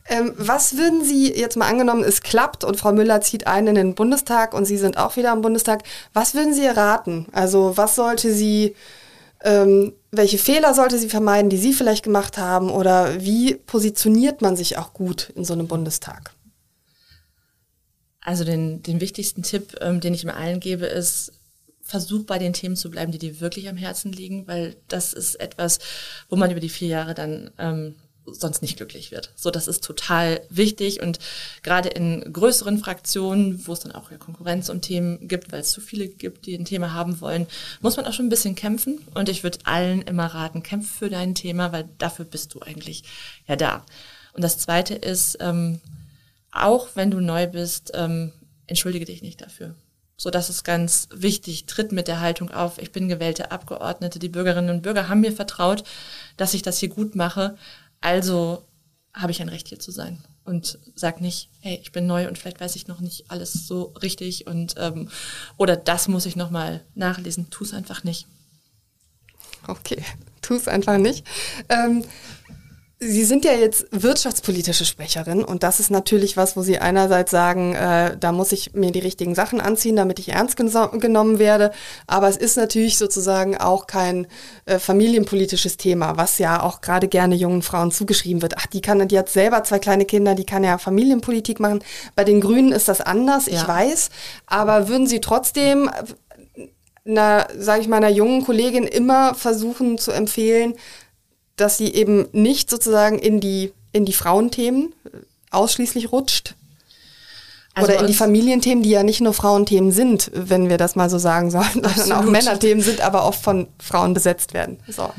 Ähm, 0.08 0.34
was 0.36 0.78
würden 0.78 1.04
Sie 1.04 1.32
jetzt 1.32 1.58
mal 1.58 1.68
angenommen, 1.68 2.04
es 2.04 2.22
klappt 2.22 2.64
und 2.64 2.78
Frau 2.78 2.92
Müller 2.92 3.22
zieht 3.22 3.48
ein 3.48 3.68
in 3.68 3.76
den 3.76 3.96
Bundestag 3.96 4.54
und 4.54 4.66
Sie 4.66 4.78
sind 4.78 4.98
auch 4.98 5.16
wieder 5.16 5.32
im 5.32 5.42
Bundestag. 5.42 5.84
Was 6.14 6.34
würden 6.34 6.54
Sie 6.54 6.66
erraten? 6.66 7.28
Also 7.32 7.78
was 7.78 7.96
sollte 7.96 8.34
sie 8.34 8.76
ähm, 9.44 9.94
welche 10.12 10.38
Fehler 10.38 10.74
sollte 10.74 11.00
sie 11.00 11.10
vermeiden, 11.10 11.50
die 11.50 11.58
Sie 11.58 11.74
vielleicht 11.74 12.04
gemacht 12.04 12.38
haben? 12.38 12.70
Oder 12.70 13.22
wie 13.22 13.56
positioniert 13.56 14.42
man 14.42 14.56
sich 14.56 14.78
auch 14.78 14.94
gut 14.94 15.32
in 15.36 15.46
so 15.46 15.54
einem 15.54 15.68
Bundestag? 15.68 16.32
Also 18.22 18.44
den, 18.44 18.84
den 18.84 19.02
wichtigsten 19.02 19.42
Tipp, 19.42 19.78
ähm, 19.82 20.00
den 20.00 20.14
ich 20.14 20.24
immer 20.24 20.38
allen 20.38 20.60
gebe, 20.60 20.86
ist, 20.86 21.32
versuch 21.82 22.26
bei 22.26 22.38
den 22.38 22.54
Themen 22.54 22.76
zu 22.76 22.92
bleiben, 22.92 23.12
die 23.12 23.18
dir 23.18 23.40
wirklich 23.40 23.68
am 23.68 23.78
Herzen 23.78 24.12
liegen, 24.12 24.48
weil 24.48 24.76
das 24.88 25.14
ist 25.14 25.36
etwas, 25.36 25.80
wo 26.30 26.36
man 26.36 26.52
über 26.52 26.60
die 26.60 26.70
vier 26.70 26.88
Jahre 26.88 27.16
dann 27.16 27.50
ähm, 27.58 27.96
sonst 28.34 28.62
nicht 28.62 28.78
glücklich 28.78 29.12
wird. 29.12 29.32
So, 29.36 29.52
das 29.52 29.68
ist 29.68 29.84
total 29.84 30.42
wichtig 30.50 31.02
und 31.02 31.20
gerade 31.64 31.90
in 31.90 32.32
größeren 32.32 32.78
Fraktionen, 32.80 33.66
wo 33.68 33.74
es 33.74 33.80
dann 33.80 33.92
auch 33.92 34.12
ja 34.12 34.18
Konkurrenz 34.18 34.70
um 34.70 34.82
Themen 34.82 35.28
gibt, 35.28 35.52
weil 35.52 35.62
es 35.62 35.72
zu 35.72 35.82
viele 35.82 36.08
gibt, 36.08 36.46
die 36.46 36.56
ein 36.56 36.66
Thema 36.66 36.94
haben 36.94 37.22
wollen, 37.22 37.48
muss 37.82 37.98
man 37.98 38.06
auch 38.06 38.14
schon 38.14 38.28
ein 38.28 38.30
bisschen 38.30 38.56
kämpfen 38.56 39.00
und 39.14 39.30
ich 39.30 39.44
würde 39.44 39.60
allen 39.64 40.02
immer 40.02 40.28
raten, 40.28 40.64
kämpf 40.64 40.92
für 40.92 41.10
dein 41.10 41.36
Thema, 41.36 41.72
weil 41.72 41.90
dafür 41.98 42.26
bist 42.26 42.54
du 42.54 42.62
eigentlich 42.62 43.04
ja 43.48 43.56
da. 43.56 43.86
Und 44.34 44.44
das 44.44 44.58
Zweite 44.58 44.96
ist, 44.96 45.38
ähm, 45.42 45.82
auch 46.52 46.90
wenn 46.96 47.12
du 47.12 47.20
neu 47.20 47.48
bist, 47.48 47.92
ähm, 47.94 48.32
entschuldige 48.68 49.06
dich 49.06 49.22
nicht 49.22 49.42
dafür. 49.42 49.76
So, 50.22 50.30
das 50.30 50.52
ist 50.52 50.64
ganz 50.64 51.08
wichtig. 51.12 51.66
Tritt 51.66 51.92
mit 51.92 52.08
der 52.08 52.20
Haltung 52.20 52.52
auf. 52.52 52.78
Ich 52.78 52.92
bin 52.92 53.08
gewählte 53.08 53.50
Abgeordnete. 53.52 54.20
Die 54.20 54.30
Bürgerinnen 54.30 54.70
und 54.70 54.84
Bürger 54.84 55.10
haben 55.10 55.22
mir 55.22 55.32
vertraut, 55.32 55.84
dass 56.38 56.54
ich 56.54 56.62
das 56.62 56.78
hier 56.78 56.90
gut 56.90 57.16
mache. 57.16 57.58
Also 58.02 58.66
habe 59.14 59.32
ich 59.32 59.42
ein 59.42 59.50
Recht 59.50 59.68
hier 59.68 59.80
zu 59.80 59.92
sein 59.92 60.24
und 60.44 60.80
sag 60.96 61.22
nicht, 61.22 61.50
hey, 61.60 61.80
ich 61.82 61.92
bin 61.92 62.08
neu 62.08 62.28
und 62.28 62.38
vielleicht 62.38 62.60
weiß 62.60 62.76
ich 62.76 62.88
noch 62.88 63.00
nicht 63.00 63.30
alles 63.30 63.68
so 63.68 63.94
richtig 64.02 64.48
und 64.48 64.76
ähm, 64.78 65.10
oder 65.58 65.78
das 65.78 66.08
muss 66.08 66.26
ich 66.26 66.36
noch 66.36 66.50
mal 66.50 66.84
nachlesen. 66.96 67.50
Tu 67.50 67.64
es 67.64 67.74
einfach 67.74 68.04
nicht. 68.04 68.28
Okay, 69.68 70.04
tu 70.42 70.56
es 70.56 70.68
einfach 70.68 70.98
nicht. 70.98 71.26
Ähm, 71.70 72.04
Sie 73.04 73.24
sind 73.24 73.46
ja 73.46 73.54
jetzt 73.54 73.88
wirtschaftspolitische 73.90 74.86
Sprecherin 74.86 75.44
und 75.44 75.64
das 75.64 75.80
ist 75.80 75.90
natürlich 75.90 76.38
was, 76.38 76.56
wo 76.56 76.62
Sie 76.62 76.78
einerseits 76.78 77.32
sagen, 77.32 77.74
äh, 77.74 78.16
da 78.16 78.32
muss 78.32 78.52
ich 78.52 78.76
mir 78.76 78.92
die 78.92 79.00
richtigen 79.00 79.34
Sachen 79.34 79.60
anziehen, 79.60 79.96
damit 79.96 80.20
ich 80.20 80.30
ernst 80.30 80.56
genommen 80.56 81.40
werde. 81.40 81.72
Aber 82.06 82.30
es 82.30 82.38
ist 82.38 82.58
natürlich 82.58 83.00
sozusagen 83.00 83.58
auch 83.58 83.88
kein 83.88 84.28
äh, 84.66 84.78
familienpolitisches 84.78 85.78
Thema, 85.78 86.18
was 86.18 86.38
ja 86.38 86.62
auch 86.62 86.82
gerade 86.82 87.08
gerne 87.08 87.34
jungen 87.34 87.64
Frauen 87.64 87.90
zugeschrieben 87.90 88.44
wird. 88.44 88.54
Ach, 88.60 88.68
die 88.68 88.82
kann, 88.82 89.08
die 89.08 89.18
hat 89.18 89.30
selber 89.30 89.64
zwei 89.64 89.80
kleine 89.80 90.06
Kinder, 90.06 90.36
die 90.36 90.46
kann 90.46 90.64
ja 90.64 90.78
Familienpolitik 90.78 91.60
machen. 91.60 91.84
Bei 92.16 92.24
den 92.24 92.40
Grünen 92.40 92.72
ist 92.72 92.88
das 92.88 93.02
anders, 93.02 93.48
ich 93.48 93.64
ja. 93.64 93.68
weiß. 93.68 94.12
Aber 94.46 94.90
würden 94.90 95.08
Sie 95.08 95.22
trotzdem 95.22 95.90
äh, 95.90 96.70
einer, 97.10 97.48
sage 97.58 97.82
ich 97.82 97.88
mal, 97.88 97.98
einer 97.98 98.10
jungen 98.10 98.46
Kollegin 98.46 98.84
immer 98.84 99.34
versuchen 99.34 99.98
zu 99.98 100.12
empfehlen, 100.12 100.76
dass 101.56 101.78
sie 101.78 101.94
eben 101.94 102.28
nicht 102.32 102.70
sozusagen 102.70 103.20
in 103.20 103.40
die, 103.40 103.74
in 103.92 104.06
die 104.06 104.14
Frauenthemen 104.14 104.94
äh, 105.06 105.18
ausschließlich 105.52 106.12
rutscht. 106.12 106.56
Also 107.74 107.92
Oder 107.92 108.02
in 108.02 108.08
die 108.08 108.14
Familienthemen, 108.14 108.84
die 108.84 108.90
ja 108.90 109.04
nicht 109.04 109.22
nur 109.22 109.34
Frauenthemen 109.34 109.92
sind, 109.92 110.30
wenn 110.34 110.68
wir 110.70 110.78
das 110.78 110.96
mal 110.96 111.10
so 111.10 111.18
sagen 111.18 111.52
sollen, 111.52 111.84
sondern 111.96 112.12
auch 112.12 112.30
Männerthemen 112.30 112.84
sind, 112.84 113.00
aber 113.00 113.26
oft 113.26 113.42
von 113.42 113.68
Frauen 113.80 114.14
besetzt 114.14 114.54
werden. 114.54 114.80
So. 114.88 115.10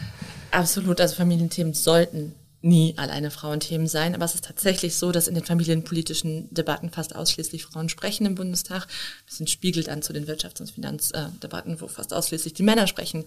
Absolut, 0.51 1.01
also 1.01 1.15
Familienthemen 1.15 1.73
sollten 1.73 2.35
nie 2.63 2.95
alleine 2.97 3.31
Frauenthemen 3.31 3.89
sein, 3.89 4.15
aber 4.15 4.25
es 4.25 4.35
ist 4.35 4.45
tatsächlich 4.45 4.95
so, 4.95 5.11
dass 5.13 5.27
in 5.27 5.35
den 5.35 5.45
familienpolitischen 5.45 6.53
Debatten 6.55 6.91
fast 6.91 7.15
ausschließlich 7.15 7.65
Frauen 7.65 7.89
sprechen 7.89 8.25
im 8.25 8.37
Bundestag. 8.37 8.87
Das 9.27 9.51
spiegelt 9.51 9.89
an 9.89 10.03
zu 10.03 10.13
den 10.13 10.27
Wirtschafts- 10.27 10.61
und 10.61 10.71
Finanzdebatten, 10.71 11.81
wo 11.81 11.89
fast 11.89 12.15
ausschließlich 12.15 12.55
die 12.55 12.63
Männer 12.63 12.87
sprechen. 12.87 13.25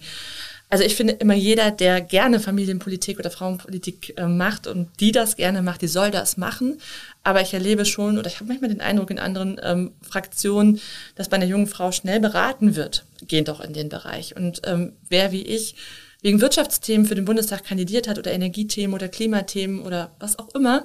Also 0.68 0.82
ich 0.82 0.96
finde 0.96 1.12
immer 1.14 1.34
jeder, 1.34 1.70
der 1.70 2.00
gerne 2.00 2.40
Familienpolitik 2.40 3.20
oder 3.20 3.30
Frauenpolitik 3.30 4.14
äh, 4.16 4.26
macht 4.26 4.66
und 4.66 4.88
die 4.98 5.12
das 5.12 5.36
gerne 5.36 5.62
macht, 5.62 5.82
die 5.82 5.88
soll 5.88 6.10
das 6.10 6.36
machen. 6.36 6.80
Aber 7.22 7.40
ich 7.40 7.54
erlebe 7.54 7.84
schon 7.84 8.18
oder 8.18 8.26
ich 8.26 8.36
habe 8.36 8.46
manchmal 8.46 8.70
den 8.70 8.80
Eindruck 8.80 9.10
in 9.10 9.20
anderen 9.20 9.60
ähm, 9.62 9.92
Fraktionen, 10.02 10.80
dass 11.14 11.28
bei 11.28 11.36
einer 11.36 11.46
jungen 11.46 11.68
Frau 11.68 11.92
schnell 11.92 12.18
beraten 12.18 12.74
wird, 12.74 13.04
geht 13.28 13.48
doch 13.48 13.60
in 13.60 13.74
den 13.74 13.88
Bereich. 13.88 14.34
Und 14.34 14.62
ähm, 14.64 14.94
wer 15.08 15.30
wie 15.30 15.42
ich 15.42 15.76
wegen 16.22 16.40
Wirtschaftsthemen 16.40 17.06
für 17.06 17.14
den 17.14 17.26
Bundestag 17.26 17.64
kandidiert 17.64 18.08
hat 18.08 18.18
oder 18.18 18.32
Energiethemen 18.32 18.94
oder 18.94 19.08
Klimathemen 19.08 19.82
oder 19.82 20.10
was 20.18 20.38
auch 20.38 20.52
immer, 20.54 20.84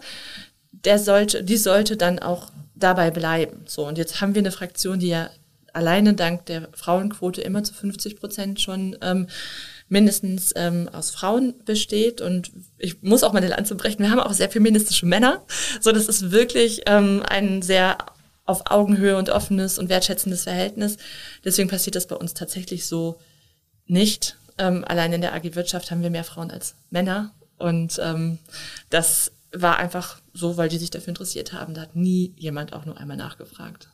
der 0.72 1.00
sollte, 1.00 1.44
die 1.44 1.58
sollte 1.58 1.98
dann 1.98 2.20
auch 2.20 2.52
dabei 2.76 3.10
bleiben. 3.10 3.64
So, 3.66 3.88
und 3.88 3.98
jetzt 3.98 4.22
haben 4.22 4.36
wir 4.36 4.42
eine 4.42 4.52
Fraktion, 4.52 5.00
die 5.00 5.10
ja 5.10 5.30
alleine 5.74 6.14
dank 6.14 6.46
der 6.46 6.70
Frauenquote 6.74 7.42
immer 7.42 7.64
zu 7.64 7.74
50 7.74 8.18
Prozent 8.18 8.62
schon 8.62 8.98
ähm, 9.02 9.28
mindestens 9.90 10.54
ähm, 10.56 10.90
aus 10.92 11.12
Frauen 11.12 11.54
besteht. 11.66 12.22
Und 12.22 12.52
ich 12.78 13.02
muss 13.04 13.24
auch 13.24 13.34
mal 13.34 13.40
eine 13.40 13.50
Lanze 13.50 13.76
brechen, 13.76 14.00
wir 14.00 14.12
haben 14.12 14.20
auch 14.20 14.34
sehr 14.34 14.50
feministische 14.50 15.06
Männer. 15.06 15.44
So, 15.82 15.92
das 15.92 16.08
ist 16.08 16.32
wirklich 16.32 16.84
ähm, 16.86 17.24
ein 17.28 17.62
sehr 17.62 17.98
auf 18.46 18.64
Augenhöhe 18.70 19.18
und 19.18 19.30
offenes 19.30 19.78
und 19.78 19.90
wertschätzendes 19.90 20.44
Verhältnis. 20.44 20.98
Deswegen 21.44 21.70
passiert 21.70 21.96
das 21.96 22.08
bei 22.08 22.16
uns 22.16 22.34
tatsächlich 22.34 22.86
so 22.86 23.20
nicht. 23.86 24.38
Ähm, 24.58 24.84
allein 24.86 25.14
in 25.14 25.22
der 25.22 25.34
AG 25.34 25.56
Wirtschaft 25.56 25.92
haben 25.92 26.04
wir 26.04 26.10
mehr 26.10 26.24
Frauen 26.24 26.52
als 26.52 26.76
Männer. 26.90 27.34
Und 27.58 28.00
ähm, 28.04 28.40
das 28.90 29.32
war 29.54 29.78
einfach 29.78 30.22
so, 30.34 30.58
weil 30.58 30.70
die 30.70 30.78
sich 30.78 30.90
dafür 30.90 31.10
interessiert 31.10 31.54
haben. 31.54 31.74
Da 31.74 31.82
hat 31.82 31.96
nie 31.96 32.34
jemand 32.38 32.74
auch 32.74 32.86
nur 32.86 32.98
einmal 32.98 33.18
nachgefragt. 33.18 33.90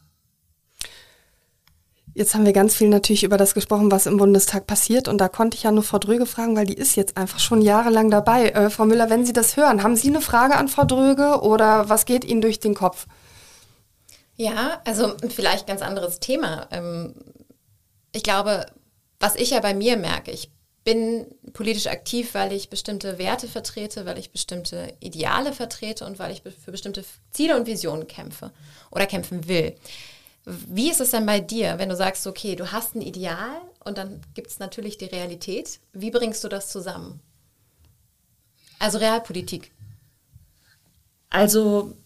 Jetzt 2.17 2.33
haben 2.33 2.47
wir 2.47 2.53
ganz 2.53 2.73
viel 2.73 2.89
natürlich 2.89 3.23
über 3.23 3.37
das 3.37 3.53
gesprochen, 3.53 3.91
was 3.91 4.07
im 4.07 4.17
Bundestag 4.17 4.65
passiert. 4.65 5.07
Und 5.07 5.19
da 5.19 5.29
konnte 5.29 5.55
ich 5.55 5.61
ja 5.61 5.71
nur 5.71 5.83
Frau 5.83 5.99
Dröge 5.99 6.25
fragen, 6.25 6.55
weil 6.55 6.65
die 6.65 6.73
ist 6.73 6.95
jetzt 6.95 7.15
einfach 7.15 7.37
schon 7.37 7.61
jahrelang 7.61 8.09
dabei. 8.09 8.49
Äh, 8.49 8.71
Frau 8.71 8.85
Müller, 8.85 9.11
wenn 9.11 9.23
Sie 9.23 9.33
das 9.33 9.55
hören, 9.55 9.83
haben 9.83 9.95
Sie 9.95 10.07
eine 10.07 10.19
Frage 10.19 10.55
an 10.55 10.67
Frau 10.67 10.83
Dröge 10.83 11.41
oder 11.43 11.89
was 11.89 12.05
geht 12.05 12.25
Ihnen 12.25 12.41
durch 12.41 12.59
den 12.59 12.73
Kopf? 12.73 13.05
Ja, 14.35 14.81
also 14.83 15.13
vielleicht 15.29 15.67
ganz 15.67 15.83
anderes 15.83 16.19
Thema. 16.19 16.67
Ähm, 16.71 17.13
ich 18.13 18.23
glaube, 18.23 18.65
was 19.19 19.35
ich 19.35 19.51
ja 19.51 19.59
bei 19.59 19.75
mir 19.75 19.95
merke, 19.95 20.31
ich 20.31 20.49
bin 20.83 21.27
politisch 21.53 21.85
aktiv, 21.85 22.33
weil 22.33 22.51
ich 22.51 22.71
bestimmte 22.71 23.19
Werte 23.19 23.47
vertrete, 23.47 24.07
weil 24.07 24.17
ich 24.17 24.31
bestimmte 24.31 24.91
Ideale 25.01 25.53
vertrete 25.53 26.03
und 26.03 26.17
weil 26.17 26.31
ich 26.31 26.41
für 26.41 26.71
bestimmte 26.71 27.05
Ziele 27.29 27.55
und 27.55 27.67
Visionen 27.67 28.07
kämpfe 28.07 28.49
oder 28.89 29.05
kämpfen 29.05 29.47
will. 29.47 29.75
Wie 30.49 30.89
ist 30.89 31.01
es 31.01 31.11
denn 31.11 31.25
bei 31.25 31.41
dir, 31.41 31.77
wenn 31.77 31.89
du 31.89 31.95
sagst, 31.97 32.25
okay, 32.25 32.55
du 32.55 32.71
hast 32.71 32.95
ein 32.95 33.01
Ideal 33.01 33.59
und 33.83 33.97
dann 33.97 34.21
gibt 34.33 34.47
es 34.47 34.59
natürlich 34.59 34.97
die 34.97 35.05
Realität. 35.05 35.81
Wie 35.91 36.09
bringst 36.09 36.41
du 36.41 36.47
das 36.47 36.69
zusammen? 36.69 37.19
Also 38.79 38.97
Realpolitik. 38.97 39.71
Also 41.29 41.97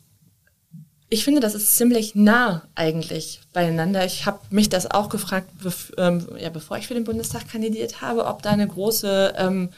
ich 1.08 1.24
finde, 1.24 1.40
das 1.40 1.54
ist 1.54 1.78
ziemlich 1.78 2.16
nah 2.16 2.68
eigentlich 2.74 3.42
beieinander. 3.54 4.06
Ich 4.06 4.26
habe 4.26 4.40
mich 4.50 4.70
das 4.70 4.90
auch 4.90 5.10
gefragt, 5.10 5.50
bev 5.62 5.92
ähm, 5.98 6.28
ja, 6.40 6.50
bevor 6.50 6.78
ich 6.78 6.88
für 6.88 6.96
den 6.96 7.04
Bundestag 7.04 7.48
kandidiert 7.48 8.02
habe, 8.02 8.26
ob 8.26 8.42
da 8.42 8.50
eine 8.50 8.68
große 8.68 9.36
ähm, 9.38 9.70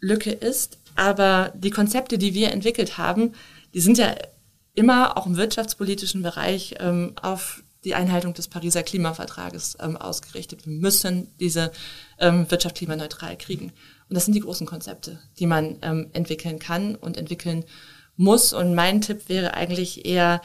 Lücke 0.00 0.30
ist. 0.30 0.76
Aber 0.94 1.52
die 1.54 1.70
Konzepte, 1.70 2.18
die 2.18 2.34
wir 2.34 2.52
entwickelt 2.52 2.98
haben, 2.98 3.32
die 3.72 3.80
sind 3.80 3.96
ja 3.96 4.14
immer 4.74 5.16
auch 5.16 5.24
im 5.24 5.38
wirtschaftspolitischen 5.38 6.22
Bereich 6.22 6.74
ähm, 6.80 7.14
auf 7.22 7.63
die 7.84 7.94
Einhaltung 7.94 8.34
des 8.34 8.48
Pariser 8.48 8.82
Klimavertrages 8.82 9.76
ähm, 9.80 9.96
ausgerichtet. 9.96 10.66
Wir 10.66 10.72
müssen 10.72 11.28
diese 11.38 11.72
ähm, 12.18 12.50
Wirtschaft 12.50 12.76
klimaneutral 12.76 13.36
kriegen. 13.36 13.72
Und 14.08 14.14
das 14.14 14.24
sind 14.24 14.34
die 14.34 14.40
großen 14.40 14.66
Konzepte, 14.66 15.18
die 15.38 15.46
man 15.46 15.78
ähm, 15.82 16.10
entwickeln 16.12 16.58
kann 16.58 16.94
und 16.94 17.16
entwickeln 17.16 17.64
muss. 18.16 18.52
Und 18.52 18.74
mein 18.74 19.00
Tipp 19.00 19.28
wäre 19.28 19.54
eigentlich 19.54 20.06
eher, 20.06 20.40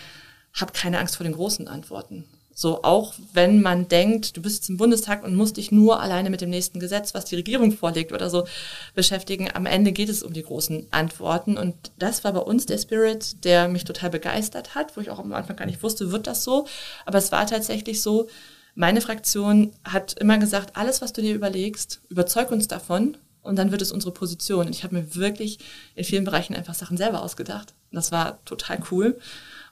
hab 0.54 0.74
keine 0.74 1.00
Angst 1.00 1.18
vor 1.18 1.24
den 1.24 1.34
großen 1.34 1.68
Antworten. 1.68 2.26
So, 2.60 2.84
auch 2.84 3.14
wenn 3.32 3.62
man 3.62 3.88
denkt, 3.88 4.36
du 4.36 4.42
bist 4.42 4.58
jetzt 4.58 4.70
im 4.70 4.76
Bundestag 4.76 5.24
und 5.24 5.34
musst 5.34 5.56
dich 5.56 5.72
nur 5.72 6.02
alleine 6.02 6.30
mit 6.30 6.42
dem 6.42 6.50
nächsten 6.50 6.82
Gesetz, 6.82 7.14
was 7.14 7.24
die 7.24 7.38
Regierung 7.38 7.72
vorlegt 7.72 8.12
oder 8.12 8.30
so, 8.30 8.46
beschäftigen. 8.94 9.48
Am 9.54 9.66
Ende 9.66 9.94
geht 9.94 10.10
es 10.10 10.24
um 10.24 10.34
die 10.34 10.44
großen 10.44 10.86
Antworten. 10.92 11.58
Und 11.58 11.94
das 12.00 12.26
war 12.26 12.34
bei 12.34 12.42
uns 12.42 12.66
der 12.66 12.78
Spirit, 12.78 13.46
der 13.46 13.70
mich 13.70 13.86
total 13.86 14.10
begeistert 14.10 14.76
hat, 14.76 14.98
wo 14.98 15.00
ich 15.00 15.10
auch 15.10 15.20
am 15.20 15.32
Anfang 15.32 15.56
gar 15.56 15.68
nicht 15.68 15.82
wusste, 15.84 16.12
wird 16.12 16.28
das 16.28 16.44
so. 16.44 16.68
Aber 17.06 17.18
es 17.18 17.32
war 17.32 17.48
tatsächlich 17.48 18.02
so, 18.02 18.28
meine 18.76 19.00
Fraktion 19.00 19.72
hat 19.86 20.20
immer 20.20 20.38
gesagt, 20.38 20.76
alles, 20.76 21.02
was 21.02 21.14
du 21.14 21.22
dir 21.22 21.36
überlegst, 21.36 22.02
überzeug 22.10 22.52
uns 22.52 22.68
davon 22.68 23.16
und 23.42 23.56
dann 23.56 23.72
wird 23.72 23.82
es 23.82 23.94
unsere 23.94 24.12
Position. 24.12 24.66
Und 24.66 24.76
ich 24.76 24.84
habe 24.84 24.96
mir 24.96 25.16
wirklich 25.16 25.60
in 25.96 26.04
vielen 26.04 26.26
Bereichen 26.26 26.58
einfach 26.58 26.76
Sachen 26.76 26.98
selber 26.98 27.24
ausgedacht. 27.24 27.74
Das 27.94 28.12
war 28.12 28.44
total 28.44 28.80
cool. 28.92 29.18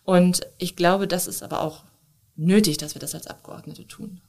Und 0.06 0.48
ich 0.58 0.78
glaube, 0.78 1.06
das 1.06 1.28
ist 1.28 1.44
aber 1.44 1.62
auch 1.62 1.84
nötig, 2.38 2.78
dass 2.78 2.96
wir 2.96 3.00
das 3.00 3.16
als 3.16 3.28
Abgeordnete 3.28 3.88
tun. 3.88 4.22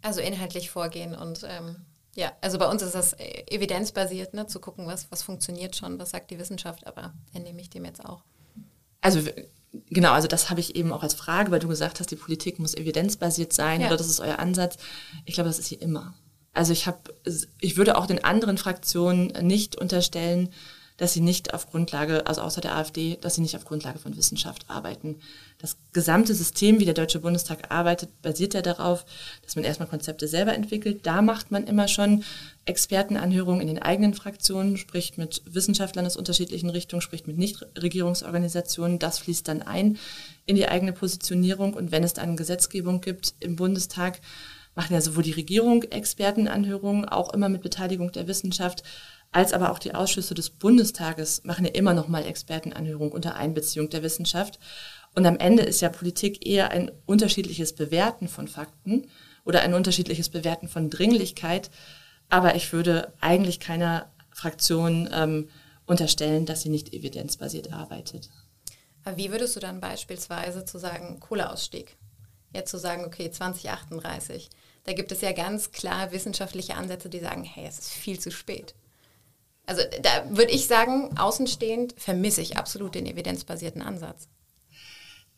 Also 0.00 0.20
inhaltlich 0.20 0.70
vorgehen 0.70 1.14
und 1.14 1.44
ähm, 1.48 1.76
ja, 2.16 2.32
also 2.40 2.58
bei 2.58 2.70
uns 2.70 2.82
ist 2.82 2.94
das 2.94 3.16
evidenzbasiert, 3.18 4.34
ne, 4.34 4.46
zu 4.46 4.60
gucken, 4.60 4.86
was, 4.86 5.10
was 5.10 5.22
funktioniert 5.22 5.74
schon, 5.74 5.98
was 5.98 6.10
sagt 6.10 6.30
die 6.30 6.38
Wissenschaft, 6.38 6.86
aber 6.86 7.12
entnehme 7.32 7.60
ich 7.60 7.70
dem 7.70 7.84
jetzt 7.84 8.04
auch. 8.04 8.22
Also 9.00 9.20
genau, 9.90 10.12
also 10.12 10.28
das 10.28 10.48
habe 10.48 10.60
ich 10.60 10.76
eben 10.76 10.92
auch 10.92 11.02
als 11.02 11.14
Frage, 11.14 11.50
weil 11.50 11.58
du 11.58 11.68
gesagt 11.68 11.98
hast, 11.98 12.10
die 12.10 12.16
Politik 12.16 12.58
muss 12.58 12.74
evidenzbasiert 12.74 13.52
sein 13.52 13.80
ja. 13.80 13.88
oder 13.88 13.96
das 13.96 14.06
ist 14.06 14.20
euer 14.20 14.38
Ansatz. 14.38 14.76
Ich 15.24 15.34
glaube, 15.34 15.48
das 15.48 15.58
ist 15.58 15.66
hier 15.66 15.82
immer. 15.82 16.14
Also 16.52 16.72
ich 16.72 16.86
habe, 16.86 17.00
ich 17.60 17.76
würde 17.76 17.98
auch 17.98 18.06
den 18.06 18.22
anderen 18.22 18.58
Fraktionen 18.58 19.28
nicht 19.46 19.76
unterstellen, 19.76 20.50
dass 20.96 21.12
sie 21.12 21.20
nicht 21.20 21.54
auf 21.54 21.70
Grundlage, 21.70 22.26
also 22.26 22.42
außer 22.42 22.60
der 22.60 22.76
AfD, 22.76 23.18
dass 23.20 23.34
sie 23.34 23.40
nicht 23.40 23.56
auf 23.56 23.64
Grundlage 23.64 23.98
von 23.98 24.16
Wissenschaft 24.16 24.66
arbeiten. 24.68 25.16
Das 25.58 25.76
gesamte 25.92 26.34
System, 26.34 26.78
wie 26.78 26.84
der 26.84 26.94
Deutsche 26.94 27.18
Bundestag 27.18 27.72
arbeitet, 27.72 28.10
basiert 28.22 28.54
ja 28.54 28.62
darauf, 28.62 29.04
dass 29.42 29.56
man 29.56 29.64
erstmal 29.64 29.88
Konzepte 29.88 30.28
selber 30.28 30.54
entwickelt. 30.54 31.00
Da 31.04 31.20
macht 31.20 31.50
man 31.50 31.66
immer 31.66 31.88
schon 31.88 32.22
Expertenanhörungen 32.64 33.60
in 33.60 33.66
den 33.66 33.82
eigenen 33.82 34.14
Fraktionen, 34.14 34.76
spricht 34.76 35.18
mit 35.18 35.42
Wissenschaftlern 35.46 36.06
aus 36.06 36.16
unterschiedlichen 36.16 36.70
Richtungen, 36.70 37.02
spricht 37.02 37.26
mit 37.26 37.38
Nichtregierungsorganisationen. 37.38 39.00
Das 39.00 39.18
fließt 39.18 39.48
dann 39.48 39.62
ein 39.62 39.98
in 40.46 40.54
die 40.54 40.68
eigene 40.68 40.92
Positionierung. 40.92 41.74
Und 41.74 41.90
wenn 41.90 42.04
es 42.04 42.14
dann 42.14 42.36
Gesetzgebung 42.36 43.00
gibt 43.00 43.34
im 43.40 43.56
Bundestag, 43.56 44.20
machen 44.76 44.94
ja 44.94 45.00
sowohl 45.00 45.22
die 45.22 45.32
Regierung 45.32 45.82
Expertenanhörungen, 45.84 47.04
auch 47.04 47.32
immer 47.32 47.48
mit 47.48 47.62
Beteiligung 47.62 48.12
der 48.12 48.26
Wissenschaft, 48.26 48.82
als 49.34 49.52
aber 49.52 49.72
auch 49.72 49.80
die 49.80 49.96
Ausschüsse 49.96 50.32
des 50.34 50.48
Bundestages 50.48 51.42
machen 51.42 51.64
ja 51.64 51.72
immer 51.72 51.92
noch 51.92 52.06
mal 52.06 52.24
Expertenanhörung 52.24 53.10
unter 53.10 53.34
Einbeziehung 53.34 53.90
der 53.90 54.04
Wissenschaft. 54.04 54.60
Und 55.16 55.26
am 55.26 55.38
Ende 55.38 55.64
ist 55.64 55.80
ja 55.80 55.88
Politik 55.88 56.46
eher 56.46 56.70
ein 56.70 56.92
unterschiedliches 57.04 57.74
Bewerten 57.74 58.28
von 58.28 58.46
Fakten 58.46 59.08
oder 59.44 59.62
ein 59.62 59.74
unterschiedliches 59.74 60.28
Bewerten 60.28 60.68
von 60.68 60.88
Dringlichkeit. 60.88 61.72
Aber 62.28 62.54
ich 62.54 62.72
würde 62.72 63.12
eigentlich 63.20 63.58
keiner 63.58 64.12
Fraktion 64.30 65.10
ähm, 65.12 65.48
unterstellen, 65.84 66.46
dass 66.46 66.62
sie 66.62 66.68
nicht 66.68 66.94
evidenzbasiert 66.94 67.72
arbeitet. 67.72 68.30
Aber 69.02 69.16
wie 69.16 69.32
würdest 69.32 69.56
du 69.56 69.60
dann 69.60 69.80
beispielsweise 69.80 70.64
zu 70.64 70.78
sagen, 70.78 71.18
Kohleausstieg? 71.18 71.96
Jetzt 72.52 72.70
zu 72.70 72.78
sagen, 72.78 73.04
okay, 73.04 73.32
2038. 73.32 74.48
Da 74.84 74.92
gibt 74.92 75.10
es 75.10 75.22
ja 75.22 75.32
ganz 75.32 75.72
klar 75.72 76.12
wissenschaftliche 76.12 76.76
Ansätze, 76.76 77.08
die 77.08 77.18
sagen, 77.18 77.42
hey, 77.42 77.66
es 77.66 77.80
ist 77.80 77.90
viel 77.90 78.20
zu 78.20 78.30
spät. 78.30 78.76
Also 79.66 79.82
da 80.02 80.36
würde 80.36 80.52
ich 80.52 80.66
sagen, 80.66 81.16
außenstehend 81.16 81.94
vermisse 81.96 82.42
ich 82.42 82.56
absolut 82.56 82.94
den 82.94 83.06
evidenzbasierten 83.06 83.82
Ansatz. 83.82 84.28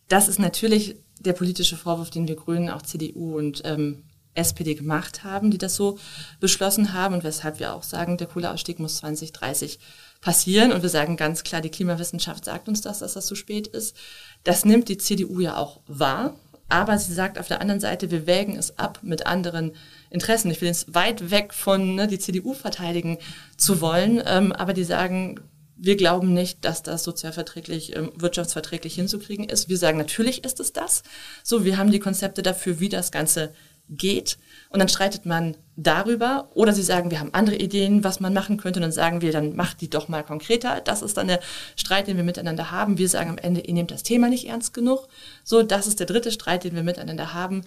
Das 0.08 0.28
ist 0.28 0.38
natürlich 0.38 0.96
der 1.20 1.32
politische 1.32 1.76
Vorwurf, 1.76 2.10
den 2.10 2.28
wir 2.28 2.36
Grünen, 2.36 2.70
auch 2.70 2.82
CDU 2.82 3.36
und 3.36 3.62
ähm, 3.64 4.04
SPD 4.36 4.74
gemacht 4.74 5.24
haben, 5.24 5.50
die 5.50 5.58
das 5.58 5.76
so 5.76 5.98
beschlossen 6.40 6.92
haben 6.92 7.14
und 7.14 7.24
weshalb 7.24 7.58
wir 7.58 7.74
auch 7.74 7.82
sagen, 7.82 8.18
der 8.18 8.26
Kohleausstieg 8.26 8.78
muss 8.78 8.98
2030 8.98 9.78
passieren. 10.20 10.72
Und 10.72 10.82
wir 10.82 10.90
sagen 10.90 11.16
ganz 11.16 11.42
klar, 11.42 11.60
die 11.60 11.70
Klimawissenschaft 11.70 12.44
sagt 12.44 12.68
uns 12.68 12.82
das, 12.82 12.98
dass 13.00 13.14
das 13.14 13.26
zu 13.26 13.34
spät 13.34 13.66
ist. 13.66 13.96
Das 14.44 14.64
nimmt 14.64 14.88
die 14.88 14.98
CDU 14.98 15.40
ja 15.40 15.56
auch 15.56 15.80
wahr. 15.86 16.34
Aber 16.68 16.98
sie 16.98 17.14
sagt 17.14 17.38
auf 17.38 17.48
der 17.48 17.60
anderen 17.60 17.80
Seite, 17.80 18.10
wir 18.10 18.26
wägen 18.26 18.56
es 18.56 18.78
ab 18.78 19.00
mit 19.02 19.26
anderen 19.26 19.72
Interessen. 20.10 20.50
Ich 20.50 20.60
will 20.60 20.68
jetzt 20.68 20.94
weit 20.94 21.30
weg 21.30 21.54
von 21.54 21.94
ne, 21.94 22.08
die 22.08 22.18
CDU 22.18 22.54
verteidigen 22.54 23.18
zu 23.56 23.80
wollen, 23.80 24.22
ähm, 24.26 24.52
aber 24.52 24.72
die 24.72 24.84
sagen, 24.84 25.40
wir 25.76 25.96
glauben 25.96 26.32
nicht, 26.32 26.64
dass 26.64 26.82
das 26.82 27.04
sozialverträglich, 27.04 27.94
ähm, 27.94 28.10
wirtschaftsverträglich 28.16 28.94
hinzukriegen 28.94 29.48
ist. 29.48 29.68
Wir 29.68 29.76
sagen, 29.76 29.98
natürlich 29.98 30.44
ist 30.44 30.58
es 30.58 30.72
das. 30.72 31.02
So, 31.44 31.64
wir 31.64 31.76
haben 31.76 31.92
die 31.92 32.00
Konzepte 32.00 32.42
dafür, 32.42 32.80
wie 32.80 32.88
das 32.88 33.12
Ganze 33.12 33.52
geht. 33.88 34.38
Und 34.70 34.80
dann 34.80 34.88
streitet 34.88 35.26
man 35.26 35.56
darüber. 35.76 36.48
Oder 36.54 36.72
sie 36.72 36.82
sagen, 36.82 37.10
wir 37.10 37.20
haben 37.20 37.34
andere 37.34 37.56
Ideen, 37.56 38.04
was 38.04 38.20
man 38.20 38.32
machen 38.32 38.56
könnte. 38.56 38.78
Und 38.78 38.82
dann 38.82 38.92
sagen 38.92 39.20
wir, 39.20 39.32
dann 39.32 39.56
macht 39.56 39.80
die 39.80 39.90
doch 39.90 40.08
mal 40.08 40.22
konkreter. 40.22 40.80
Das 40.80 41.02
ist 41.02 41.16
dann 41.16 41.28
der 41.28 41.40
Streit, 41.76 42.08
den 42.08 42.16
wir 42.16 42.24
miteinander 42.24 42.70
haben. 42.70 42.98
Wir 42.98 43.08
sagen 43.08 43.30
am 43.30 43.38
Ende, 43.38 43.60
ihr 43.60 43.74
nehmt 43.74 43.90
das 43.90 44.02
Thema 44.02 44.28
nicht 44.28 44.48
ernst 44.48 44.74
genug. 44.74 45.08
So, 45.44 45.62
das 45.62 45.86
ist 45.86 46.00
der 46.00 46.06
dritte 46.06 46.32
Streit, 46.32 46.64
den 46.64 46.74
wir 46.74 46.82
miteinander 46.82 47.34
haben. 47.34 47.62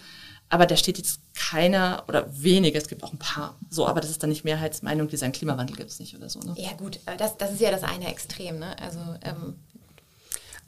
Aber 0.51 0.65
da 0.65 0.76
steht 0.76 0.97
jetzt 0.97 1.22
keiner 1.36 2.03
oder 2.07 2.26
wenige, 2.32 2.78
es 2.78 2.88
gibt 2.88 3.03
auch 3.03 3.13
ein 3.13 3.20
paar. 3.20 3.55
So, 3.70 3.88
aber 3.88 4.01
das 4.01 4.09
ist 4.09 4.24
dann 4.24 4.32
nicht 4.32 4.43
Mehrheitsmeinung, 4.43 5.07
die 5.07 5.15
sagen, 5.15 5.32
Klimawandel 5.32 5.76
gibt 5.76 5.91
es 5.91 5.99
nicht 5.99 6.15
oder 6.15 6.28
so. 6.28 6.39
Ne? 6.39 6.55
Ja 6.57 6.74
gut, 6.74 6.99
das, 7.17 7.38
das 7.38 7.51
ist 7.51 7.61
ja 7.61 7.70
das 7.70 7.84
eine 7.84 8.07
Extrem. 8.09 8.57
Ne? 8.57 8.76
Also 8.82 8.99
ähm, 9.22 9.55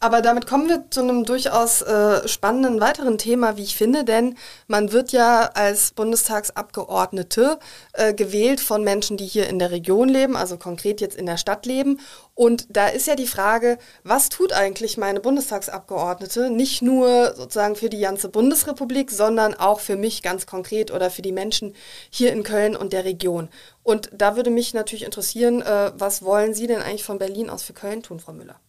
aber 0.02 0.24
damit 0.24 0.47
kommen 0.47 0.68
wir 0.68 0.89
zu 0.89 1.02
einem 1.02 1.26
durchaus 1.26 1.84
äh, 1.84 2.28
spannenden 2.28 2.82
weiteren 2.82 3.20
Thema, 3.20 3.56
wie 3.56 3.62
ich 3.62 3.76
finde, 3.76 4.04
denn 4.04 4.36
man 4.66 4.91
wird 4.91 5.12
ja 5.12 5.52
als 5.54 5.91
Bundestagsabgeordnete 5.91 7.60
äh, 7.93 8.12
gewählt 8.16 8.62
von 8.62 8.84
Menschen, 8.84 9.16
die 9.16 9.28
hier 9.28 9.47
in 9.47 9.60
der 9.60 9.70
Region 9.70 10.10
leben, 10.10 10.36
also 10.36 10.58
konkret 10.58 11.02
jetzt 11.02 11.16
in 11.16 11.28
der 11.28 11.38
Stadt 11.38 11.68
leben. 11.68 11.99
Und 12.34 12.66
da 12.76 12.88
ist 12.88 13.06
ja 13.06 13.16
die 13.16 13.28
Frage, 13.28 13.78
was 14.04 14.30
tut 14.30 14.54
eigentlich 14.54 14.97
meine 14.97 15.20
Bundestagsabgeordnete, 15.20 16.49
nicht 16.49 16.82
nur 16.82 17.36
sozusagen 17.36 17.76
für 17.76 17.89
die 17.89 17.99
ganze 17.99 18.30
Bundesrepublik, 18.30 19.12
sondern 19.12 19.54
auch 19.54 19.82
für 19.82 19.97
mich 19.97 20.24
ganz 20.24 20.47
konkret 20.47 20.89
oder 20.89 21.12
für 21.12 21.22
die 21.22 21.32
Menschen 21.32 21.76
hier 22.10 22.34
in 22.34 22.41
Köln 22.41 22.76
und 22.76 22.91
der 22.91 23.06
Region. 23.06 23.49
Und 23.84 24.10
da 24.12 24.36
würde 24.36 24.49
mich 24.49 24.74
natürlich 24.74 25.06
interessieren, 25.06 25.62
äh, 25.62 25.91
was 25.95 26.24
wollen 26.24 26.56
Sie 26.56 26.66
denn 26.66 26.82
eigentlich 26.82 27.04
von 27.04 27.20
Berlin 27.20 27.52
aus 27.52 27.62
für 27.62 27.74
Köln 27.74 28.02
tun, 28.02 28.20
Frau 28.20 28.34
Müller? 28.34 28.60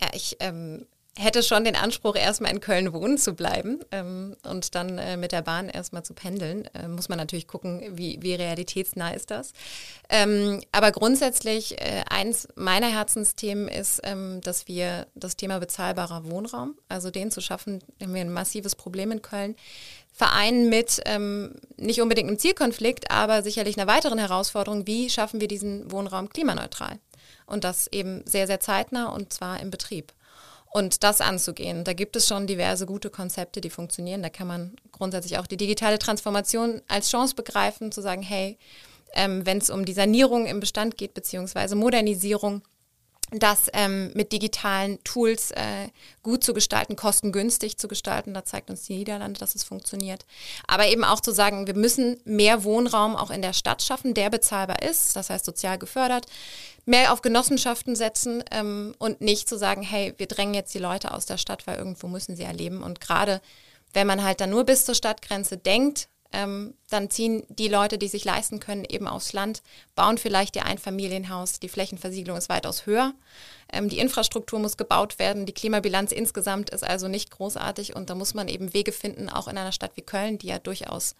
Ja, 0.00 0.08
ich 0.12 0.36
ähm, 0.40 0.86
hätte 1.18 1.42
schon 1.42 1.64
den 1.64 1.74
Anspruch, 1.74 2.14
erstmal 2.14 2.52
in 2.52 2.60
Köln 2.60 2.92
wohnen 2.92 3.18
zu 3.18 3.34
bleiben 3.34 3.80
ähm, 3.90 4.36
und 4.44 4.74
dann 4.74 4.98
äh, 4.98 5.16
mit 5.16 5.32
der 5.32 5.42
Bahn 5.42 5.68
erstmal 5.68 6.04
zu 6.04 6.14
pendeln. 6.14 6.66
Äh, 6.74 6.86
muss 6.86 7.08
man 7.08 7.18
natürlich 7.18 7.48
gucken, 7.48 7.82
wie, 7.92 8.18
wie 8.22 8.34
realitätsnah 8.34 9.10
ist 9.10 9.30
das. 9.30 9.52
Ähm, 10.08 10.62
aber 10.70 10.92
grundsätzlich, 10.92 11.80
äh, 11.80 12.04
eins 12.08 12.48
meiner 12.54 12.86
Herzensthemen 12.86 13.68
ist, 13.68 14.00
ähm, 14.04 14.40
dass 14.42 14.68
wir 14.68 15.08
das 15.16 15.36
Thema 15.36 15.58
bezahlbarer 15.58 16.30
Wohnraum, 16.30 16.76
also 16.88 17.10
den 17.10 17.32
zu 17.32 17.40
schaffen, 17.40 17.82
haben 18.00 18.14
wir 18.14 18.20
ein 18.20 18.32
massives 18.32 18.76
Problem 18.76 19.10
in 19.10 19.20
Köln. 19.20 19.56
Vereinen 20.12 20.68
mit 20.68 21.00
ähm, 21.04 21.54
nicht 21.76 22.00
unbedingt 22.00 22.28
einem 22.28 22.38
Zielkonflikt, 22.38 23.10
aber 23.10 23.42
sicherlich 23.42 23.78
einer 23.78 23.92
weiteren 23.92 24.18
Herausforderung, 24.18 24.86
wie 24.86 25.10
schaffen 25.10 25.40
wir 25.40 25.48
diesen 25.48 25.90
Wohnraum 25.92 26.28
klimaneutral? 26.28 26.98
Und 27.48 27.64
das 27.64 27.86
eben 27.88 28.22
sehr, 28.26 28.46
sehr 28.46 28.60
zeitnah 28.60 29.06
und 29.06 29.32
zwar 29.32 29.60
im 29.60 29.70
Betrieb. 29.70 30.12
Und 30.70 31.02
das 31.02 31.20
anzugehen, 31.22 31.84
da 31.84 31.94
gibt 31.94 32.14
es 32.14 32.28
schon 32.28 32.46
diverse 32.46 32.84
gute 32.84 33.08
Konzepte, 33.08 33.60
die 33.60 33.70
funktionieren. 33.70 34.22
Da 34.22 34.28
kann 34.28 34.46
man 34.46 34.76
grundsätzlich 34.92 35.38
auch 35.38 35.46
die 35.46 35.56
digitale 35.56 35.98
Transformation 35.98 36.82
als 36.88 37.10
Chance 37.10 37.34
begreifen, 37.34 37.90
zu 37.90 38.02
sagen, 38.02 38.22
hey, 38.22 38.58
ähm, 39.14 39.46
wenn 39.46 39.58
es 39.58 39.70
um 39.70 39.86
die 39.86 39.94
Sanierung 39.94 40.46
im 40.46 40.60
Bestand 40.60 40.98
geht, 40.98 41.14
beziehungsweise 41.14 41.74
Modernisierung, 41.74 42.62
das 43.30 43.68
ähm, 43.74 44.10
mit 44.14 44.32
digitalen 44.32 45.02
Tools 45.04 45.50
äh, 45.50 45.88
gut 46.22 46.42
zu 46.42 46.54
gestalten, 46.54 46.96
kostengünstig 46.96 47.76
zu 47.76 47.86
gestalten. 47.86 48.32
Da 48.32 48.44
zeigt 48.44 48.70
uns 48.70 48.84
die 48.84 48.96
Niederlande, 48.96 49.38
dass 49.38 49.54
es 49.54 49.64
funktioniert. 49.64 50.24
Aber 50.66 50.86
eben 50.86 51.04
auch 51.04 51.20
zu 51.20 51.32
sagen, 51.32 51.66
wir 51.66 51.74
müssen 51.74 52.18
mehr 52.24 52.64
Wohnraum 52.64 53.16
auch 53.16 53.30
in 53.30 53.42
der 53.42 53.52
Stadt 53.52 53.82
schaffen, 53.82 54.14
der 54.14 54.30
bezahlbar 54.30 54.82
ist, 54.82 55.14
das 55.14 55.28
heißt 55.28 55.44
sozial 55.44 55.78
gefördert, 55.78 56.26
mehr 56.88 57.12
auf 57.12 57.20
Genossenschaften 57.20 57.94
setzen 57.94 58.42
ähm, 58.50 58.94
und 58.98 59.20
nicht 59.20 59.48
zu 59.48 59.58
sagen, 59.58 59.82
hey, 59.82 60.14
wir 60.16 60.26
drängen 60.26 60.54
jetzt 60.54 60.72
die 60.72 60.78
Leute 60.78 61.12
aus 61.12 61.26
der 61.26 61.36
Stadt, 61.36 61.66
weil 61.66 61.76
irgendwo 61.76 62.08
müssen 62.08 62.34
sie 62.34 62.44
erleben. 62.44 62.82
Und 62.82 63.00
gerade 63.00 63.42
wenn 63.92 64.06
man 64.06 64.24
halt 64.24 64.40
dann 64.40 64.50
nur 64.50 64.64
bis 64.64 64.86
zur 64.86 64.94
Stadtgrenze 64.94 65.58
denkt, 65.58 66.08
ähm, 66.32 66.74
dann 66.90 67.10
ziehen 67.10 67.44
die 67.48 67.68
Leute, 67.68 67.98
die 67.98 68.08
sich 68.08 68.24
leisten 68.24 68.58
können, 68.58 68.84
eben 68.88 69.06
aufs 69.06 69.32
Land, 69.34 69.62
bauen 69.94 70.18
vielleicht 70.18 70.56
ihr 70.56 70.64
Einfamilienhaus, 70.64 71.60
die 71.60 71.68
Flächenversiegelung 71.68 72.36
ist 72.38 72.48
weitaus 72.48 72.86
höher, 72.86 73.14
ähm, 73.72 73.88
die 73.88 73.98
Infrastruktur 73.98 74.58
muss 74.58 74.76
gebaut 74.76 75.18
werden, 75.18 75.46
die 75.46 75.54
Klimabilanz 75.54 76.12
insgesamt 76.12 76.70
ist 76.70 76.84
also 76.84 77.08
nicht 77.08 77.30
großartig 77.30 77.96
und 77.96 78.10
da 78.10 78.14
muss 78.14 78.34
man 78.34 78.48
eben 78.48 78.74
Wege 78.74 78.92
finden, 78.92 79.28
auch 79.28 79.48
in 79.48 79.56
einer 79.56 79.72
Stadt 79.72 79.92
wie 79.94 80.02
Köln, 80.02 80.38
die 80.38 80.48
ja 80.48 80.58
durchaus 80.58 81.16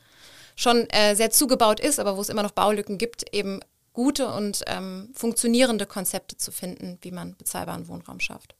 schon 0.57 0.89
äh, 0.91 1.15
sehr 1.15 1.31
zugebaut 1.31 1.81
ist, 1.81 1.99
aber 1.99 2.17
wo 2.17 2.21
es 2.21 2.29
immer 2.29 2.43
noch 2.43 2.53
Baulücken 2.53 2.99
gibt, 2.99 3.35
eben 3.35 3.61
gute 3.99 4.29
und 4.29 4.63
ähm, 4.69 5.11
funktionierende 5.13 5.85
Konzepte 5.85 6.37
zu 6.37 6.53
finden, 6.53 6.99
wie 7.01 7.11
man 7.11 7.35
bezahlbaren 7.37 7.89
Wohnraum 7.89 8.21
schafft. 8.21 8.55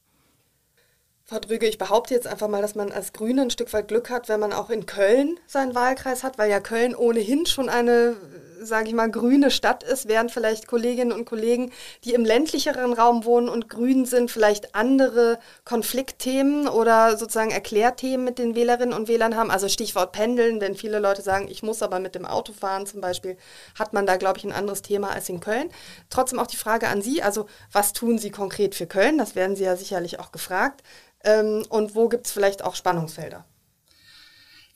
Frau 1.23 1.39
Drüge, 1.39 1.69
ich 1.69 1.79
behaupte 1.79 2.13
jetzt 2.13 2.27
einfach 2.27 2.49
mal, 2.49 2.61
dass 2.61 2.75
man 2.75 2.91
als 2.91 3.13
Grüne 3.13 3.43
ein 3.43 3.51
Stück 3.51 3.73
weit 3.73 3.87
Glück 3.87 4.11
hat, 4.11 4.29
wenn 4.29 4.41
man 4.41 4.53
auch 4.53 4.69
in 4.69 4.85
Köln 4.87 5.39
seinen 5.47 5.77
Wahlkreis 5.77 6.25
hat, 6.25 6.39
weil 6.39 6.51
ja 6.51 6.59
Köln 6.59 6.93
ohnehin 6.93 7.47
schon 7.47 7.69
eine 7.69 8.17
sage 8.61 8.89
ich 8.89 8.95
mal, 8.95 9.11
grüne 9.11 9.51
Stadt 9.51 9.83
ist, 9.83 10.09
während 10.09 10.31
vielleicht 10.31 10.67
Kolleginnen 10.67 11.13
und 11.13 11.25
Kollegen, 11.25 11.73
die 12.05 12.15
im 12.15 12.25
ländlicheren 12.25 12.93
Raum 12.93 13.25
wohnen 13.25 13.49
und 13.49 13.69
grün 13.69 14.05
sind, 14.05 14.31
vielleicht 14.31 14.75
andere 14.75 15.39
Konfliktthemen 15.65 16.69
oder 16.69 17.17
sozusagen 17.17 17.51
Erklärthemen 17.51 18.25
mit 18.25 18.39
den 18.39 18.55
Wählerinnen 18.55 18.95
und 18.95 19.09
Wählern 19.09 19.37
haben. 19.37 19.51
Also 19.51 19.69
Stichwort 19.69 20.13
Pendeln, 20.13 20.61
wenn 20.61 20.75
viele 20.75 20.99
Leute 20.99 21.23
sagen, 21.23 21.49
ich 21.49 21.63
muss 21.63 21.83
aber 21.83 21.99
mit 21.99 22.15
dem 22.15 22.27
Auto 22.27 22.53
fahren 22.53 22.87
zum 22.87 23.01
Beispiel, 23.01 23.37
hat 23.79 23.93
man 23.93 24.07
da, 24.07 24.17
glaube 24.17 24.39
ich, 24.39 24.45
ein 24.45 24.53
anderes 24.53 24.83
Thema 24.83 25.11
als 25.11 25.29
in 25.29 25.41
Köln. 25.41 25.71
Trotzdem 26.11 26.39
auch 26.39 26.47
die 26.47 26.57
Frage 26.57 26.89
an 26.89 27.03
Sie, 27.03 27.23
also 27.23 27.47
was 27.73 27.93
tun 27.93 28.19
Sie 28.19 28.31
konkret 28.31 28.75
für 28.75 28.87
Köln? 28.87 29.19
Das 29.19 29.35
werden 29.35 29.57
Sie 29.57 29.65
ja 29.65 29.77
sicherlich 29.77 30.21
auch 30.21 30.33
gefragt. 30.33 30.83
Ähm, 31.25 31.65
und 31.69 31.95
wo 31.95 32.09
gibt 32.09 32.27
es 32.27 32.33
vielleicht 32.33 32.63
auch 32.65 32.75
Spannungsfelder? 32.75 33.45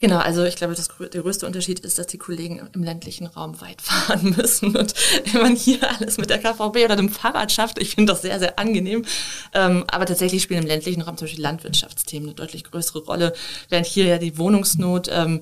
Genau, 0.03 0.17
also 0.17 0.43
ich 0.43 0.57
glaube, 0.57 0.75
das, 0.75 0.89
der 1.13 1.21
größte 1.21 1.45
Unterschied 1.45 1.79
ist, 1.79 1.97
dass 1.97 2.07
die 2.07 2.17
Kollegen 2.17 2.59
im 2.73 2.83
ländlichen 2.83 3.25
Raum 3.25 3.61
weit 3.61 3.81
fahren 3.81 4.35
müssen. 4.35 4.75
Und 4.75 4.93
wenn 5.31 5.41
man 5.41 5.55
hier 5.55 5.79
alles 5.97 6.17
mit 6.17 6.29
der 6.29 6.39
KVB 6.39 6.83
oder 6.83 6.97
dem 6.97 7.07
Fahrrad 7.07 7.53
schafft, 7.53 7.79
ich 7.79 7.95
finde 7.95 8.11
das 8.11 8.21
sehr, 8.21 8.37
sehr 8.37 8.59
angenehm. 8.59 9.05
Ähm, 9.53 9.85
aber 9.87 10.05
tatsächlich 10.05 10.43
spielen 10.43 10.63
im 10.63 10.67
ländlichen 10.67 11.03
Raum 11.03 11.15
zum 11.15 11.27
Beispiel 11.27 11.41
Landwirtschaftsthemen 11.41 12.27
eine 12.27 12.35
deutlich 12.35 12.65
größere 12.65 12.99
Rolle, 13.05 13.31
während 13.69 13.87
hier 13.87 14.03
ja 14.03 14.17
die 14.17 14.37
Wohnungsnot 14.37 15.07
ähm, 15.09 15.39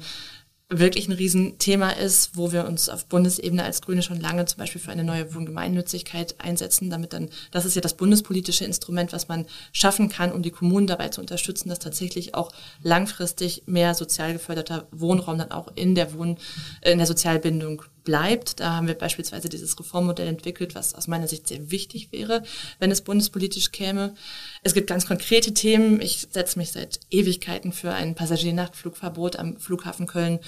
wirklich 0.72 1.08
ein 1.08 1.14
Riesenthema 1.14 1.92
ist, 1.92 2.38
wo 2.38 2.52
wir 2.52 2.66
uns 2.66 2.88
auf 2.88 3.06
Bundesebene 3.06 3.64
als 3.64 3.82
Grüne 3.82 4.02
schon 4.02 4.20
lange 4.20 4.46
zum 4.46 4.60
Beispiel 4.60 4.80
für 4.80 4.92
eine 4.92 5.04
neue 5.04 5.36
Wohngemeinnützigkeit 5.36 6.36
einsetzen, 6.40 6.90
damit 6.90 7.14
dann, 7.14 7.30
das 7.52 7.66
ist 7.66 7.76
ja 7.76 7.82
das 7.82 7.96
bundespolitische 7.96 8.64
Instrument, 8.64 9.12
was 9.12 9.28
man 9.28 9.46
schaffen 9.74 10.08
kann, 10.08 10.32
um 10.32 10.42
die 10.42 10.52
Kommunen 10.52 10.88
dabei 10.88 11.10
zu 11.10 11.20
unterstützen, 11.20 11.70
dass 11.70 11.80
tatsächlich 11.80 12.36
auch 12.36 12.52
langfristig 12.84 13.64
mehr 13.66 13.94
sozial 13.94 14.34
geförderter 14.34 14.88
Wohnraum 14.92 15.38
dann 15.38 15.52
auch 15.52 15.68
in 15.76 15.94
der 15.94 16.14
Wohn, 16.14 16.38
in 16.82 16.98
der 16.98 17.08
Sozialbindung 17.08 17.84
bleibt. 18.04 18.60
Da 18.60 18.76
haben 18.76 18.88
wir 18.88 18.96
beispielsweise 18.96 19.50
dieses 19.50 19.80
Reformmodell 19.80 20.28
entwickelt, 20.28 20.76
was 20.76 20.96
aus 20.96 21.08
meiner 21.08 21.28
Sicht 21.28 21.48
sehr 21.48 21.72
wichtig 21.72 22.12
wäre, 22.12 22.44
wenn 22.80 22.92
es 22.92 23.02
bundespolitisch 23.02 23.72
käme. 23.72 24.16
Es 24.64 24.74
gibt 24.74 24.88
ganz 24.88 25.06
konkrete 25.06 25.54
Themen. 25.54 26.02
Ich 26.02 26.28
setze 26.32 26.60
mich 26.60 26.72
seit 26.72 27.00
Ewigkeiten 27.10 27.72
für 27.72 27.94
ein 27.94 28.16
Passagiernachtflugverbot 28.16 29.38
am 29.38 29.58
Flughafen 29.58 30.08
Köln 30.08 30.40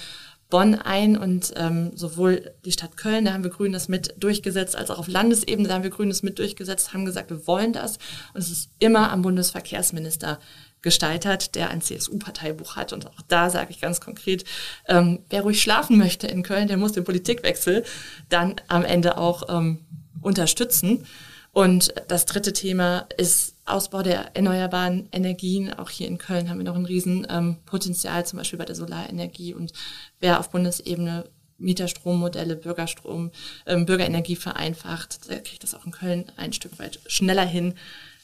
Bonn 0.50 0.74
ein 0.74 1.16
und 1.16 1.52
ähm, 1.56 1.92
sowohl 1.96 2.52
die 2.64 2.72
Stadt 2.72 2.96
Köln, 2.96 3.24
da 3.24 3.32
haben 3.32 3.44
wir 3.44 3.50
Grünen 3.50 3.72
das 3.72 3.88
mit 3.88 4.14
durchgesetzt, 4.18 4.76
als 4.76 4.90
auch 4.90 4.98
auf 4.98 5.08
Landesebene, 5.08 5.68
da 5.68 5.74
haben 5.74 5.82
wir 5.82 5.90
Grünen 5.90 6.10
das 6.10 6.22
mit 6.22 6.38
durchgesetzt, 6.38 6.92
haben 6.92 7.04
gesagt, 7.04 7.30
wir 7.30 7.46
wollen 7.46 7.72
das. 7.72 7.98
Und 8.34 8.40
es 8.40 8.50
ist 8.50 8.70
immer 8.78 9.10
am 9.10 9.22
Bundesverkehrsminister 9.22 10.38
gestaltet, 10.82 11.54
der 11.54 11.70
ein 11.70 11.80
CSU-Parteibuch 11.80 12.76
hat. 12.76 12.92
Und 12.92 13.06
auch 13.06 13.22
da 13.26 13.50
sage 13.50 13.70
ich 13.70 13.80
ganz 13.80 14.00
konkret, 14.00 14.44
ähm, 14.86 15.20
wer 15.30 15.42
ruhig 15.42 15.60
schlafen 15.60 15.98
möchte 15.98 16.26
in 16.26 16.42
Köln, 16.42 16.68
der 16.68 16.76
muss 16.76 16.92
den 16.92 17.04
Politikwechsel 17.04 17.84
dann 18.28 18.56
am 18.68 18.84
Ende 18.84 19.16
auch 19.18 19.48
ähm, 19.48 19.80
unterstützen. 20.20 21.06
Und 21.52 21.94
das 22.08 22.26
dritte 22.26 22.52
Thema 22.52 23.08
ist 23.16 23.53
Ausbau 23.66 24.02
der 24.02 24.36
erneuerbaren 24.36 25.08
Energien. 25.12 25.72
Auch 25.72 25.90
hier 25.90 26.08
in 26.08 26.18
Köln 26.18 26.50
haben 26.50 26.58
wir 26.58 26.64
noch 26.64 26.76
ein 26.76 26.86
Riesenpotenzial, 26.86 28.20
ähm, 28.20 28.26
zum 28.26 28.38
Beispiel 28.38 28.58
bei 28.58 28.64
der 28.64 28.74
Solarenergie. 28.74 29.54
Und 29.54 29.72
wer 30.20 30.40
auf 30.40 30.50
Bundesebene 30.50 31.24
Mieterstrommodelle, 31.58 32.56
Bürgerstrom, 32.56 33.30
ähm, 33.66 33.86
Bürgerenergie 33.86 34.36
vereinfacht. 34.36 35.30
Da 35.30 35.36
kriegt 35.36 35.62
das 35.62 35.74
auch 35.74 35.86
in 35.86 35.92
Köln 35.92 36.24
ein 36.36 36.52
Stück 36.52 36.78
weit 36.78 37.00
schneller 37.06 37.46
hin. 37.46 37.74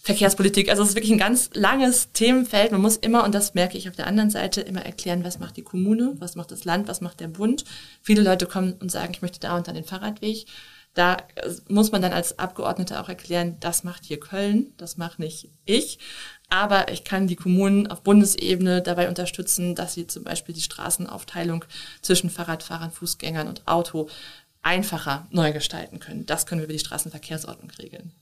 Verkehrspolitik, 0.02 0.70
also 0.70 0.82
es 0.82 0.90
ist 0.90 0.94
wirklich 0.94 1.12
ein 1.12 1.18
ganz 1.18 1.50
langes 1.52 2.10
Themenfeld. 2.12 2.72
Man 2.72 2.80
muss 2.80 2.96
immer, 2.96 3.22
und 3.22 3.34
das 3.34 3.52
merke 3.52 3.76
ich 3.76 3.86
auf 3.86 3.96
der 3.96 4.06
anderen 4.06 4.30
Seite, 4.30 4.62
immer 4.62 4.80
erklären, 4.80 5.24
was 5.24 5.38
macht 5.38 5.58
die 5.58 5.62
Kommune, 5.62 6.14
was 6.18 6.36
macht 6.36 6.50
das 6.52 6.64
Land, 6.64 6.88
was 6.88 7.02
macht 7.02 7.20
der 7.20 7.28
Bund. 7.28 7.64
Viele 8.00 8.22
Leute 8.22 8.46
kommen 8.46 8.72
und 8.80 8.90
sagen, 8.90 9.12
ich 9.12 9.20
möchte 9.20 9.40
da 9.40 9.56
und 9.56 9.68
dann 9.68 9.74
den 9.74 9.84
Fahrradweg. 9.84 10.46
Da 10.94 11.18
äh, 11.36 11.50
muss 11.68 11.92
man 11.92 12.02
dann 12.02 12.12
als 12.12 12.38
Abgeordneter 12.38 13.00
auch 13.00 13.08
erklären, 13.08 13.56
das 13.60 13.84
macht 13.84 14.04
hier 14.04 14.20
Köln, 14.20 14.72
das 14.76 14.96
macht 14.96 15.18
nicht 15.18 15.50
ich. 15.64 15.98
Aber 16.48 16.90
ich 16.90 17.04
kann 17.04 17.28
die 17.28 17.36
Kommunen 17.36 17.86
auf 17.86 18.02
Bundesebene 18.02 18.82
dabei 18.82 19.08
unterstützen, 19.08 19.76
dass 19.76 19.94
sie 19.94 20.06
zum 20.06 20.24
Beispiel 20.24 20.54
die 20.54 20.60
Straßenaufteilung 20.62 21.64
zwischen 22.02 22.28
Fahrradfahrern, 22.28 22.90
Fußgängern 22.90 23.46
und 23.46 23.68
Auto 23.68 24.08
einfacher 24.62 25.26
neu 25.30 25.52
gestalten 25.52 26.00
können. 26.00 26.26
Das 26.26 26.46
können 26.46 26.60
wir 26.60 26.64
über 26.64 26.72
die 26.72 26.80
Straßenverkehrsordnung 26.80 27.70
regeln. 27.78 28.12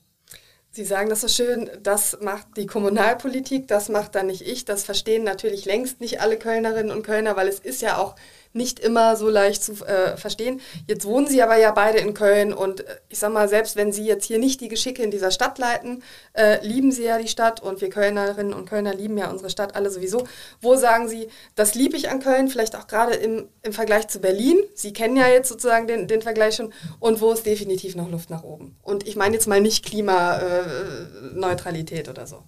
Sie 0.71 0.85
sagen 0.85 1.09
das 1.09 1.21
so 1.21 1.27
schön, 1.27 1.69
das 1.81 2.19
macht 2.21 2.55
die 2.55 2.67
Kommunalpolitik, 2.67 3.67
das 3.67 3.89
macht 3.89 4.13
dann 4.13 4.27
nicht 4.27 4.41
ich. 4.41 4.65
Das 4.65 4.83
verstehen 4.83 5.23
natürlich 5.23 5.65
längst 5.65 5.99
nicht 5.99 6.21
alle 6.21 6.37
Kölnerinnen 6.37 6.91
und 6.91 7.01
Kölner, 7.01 7.35
weil 7.35 7.47
es 7.47 7.59
ist 7.59 7.81
ja 7.81 7.97
auch 7.97 8.15
nicht 8.53 8.79
immer 8.79 9.15
so 9.15 9.29
leicht 9.29 9.63
zu 9.63 9.73
äh, 9.85 10.17
verstehen. 10.17 10.59
Jetzt 10.87 11.05
wohnen 11.05 11.27
Sie 11.27 11.41
aber 11.41 11.57
ja 11.57 11.71
beide 11.71 11.99
in 11.99 12.13
Köln 12.13 12.53
und 12.53 12.81
äh, 12.81 12.97
ich 13.09 13.19
sag 13.19 13.31
mal, 13.31 13.47
selbst 13.47 13.75
wenn 13.75 13.91
Sie 13.91 14.05
jetzt 14.05 14.25
hier 14.25 14.39
nicht 14.39 14.61
die 14.61 14.69
Geschicke 14.69 15.03
in 15.03 15.11
dieser 15.11 15.31
Stadt 15.31 15.59
leiten, 15.59 16.01
äh, 16.33 16.65
lieben 16.65 16.91
Sie 16.91 17.03
ja 17.03 17.19
die 17.19 17.27
Stadt 17.27 17.61
und 17.61 17.81
wir 17.81 17.89
Kölnerinnen 17.89 18.53
und 18.53 18.67
Kölner 18.67 18.95
lieben 18.95 19.17
ja 19.17 19.29
unsere 19.29 19.49
Stadt 19.49 19.75
alle 19.75 19.91
sowieso. 19.91 20.27
Wo 20.61 20.75
sagen 20.75 21.07
Sie, 21.07 21.29
das 21.55 21.75
liebe 21.75 21.95
ich 21.95 22.09
an 22.09 22.21
Köln, 22.21 22.47
vielleicht 22.47 22.75
auch 22.75 22.87
gerade 22.87 23.13
im, 23.13 23.47
im 23.61 23.73
Vergleich 23.73 24.07
zu 24.07 24.19
Berlin? 24.19 24.57
Sie 24.73 24.93
kennen 24.93 25.15
ja 25.15 25.27
jetzt 25.27 25.49
sozusagen 25.49 25.87
den, 25.87 26.07
den 26.07 26.21
Vergleich 26.21 26.55
schon 26.55 26.73
und 26.99 27.21
wo 27.21 27.31
ist 27.31 27.45
definitiv 27.45 27.95
noch 27.95 28.09
Luft 28.09 28.31
nach 28.31 28.43
oben? 28.43 28.75
Und 28.81 29.07
ich 29.07 29.15
meine 29.15 29.35
jetzt 29.35 29.47
mal 29.47 29.61
nicht 29.61 29.85
Klimaneutralität 29.85 32.09
oder 32.09 32.25
so. 32.25 32.43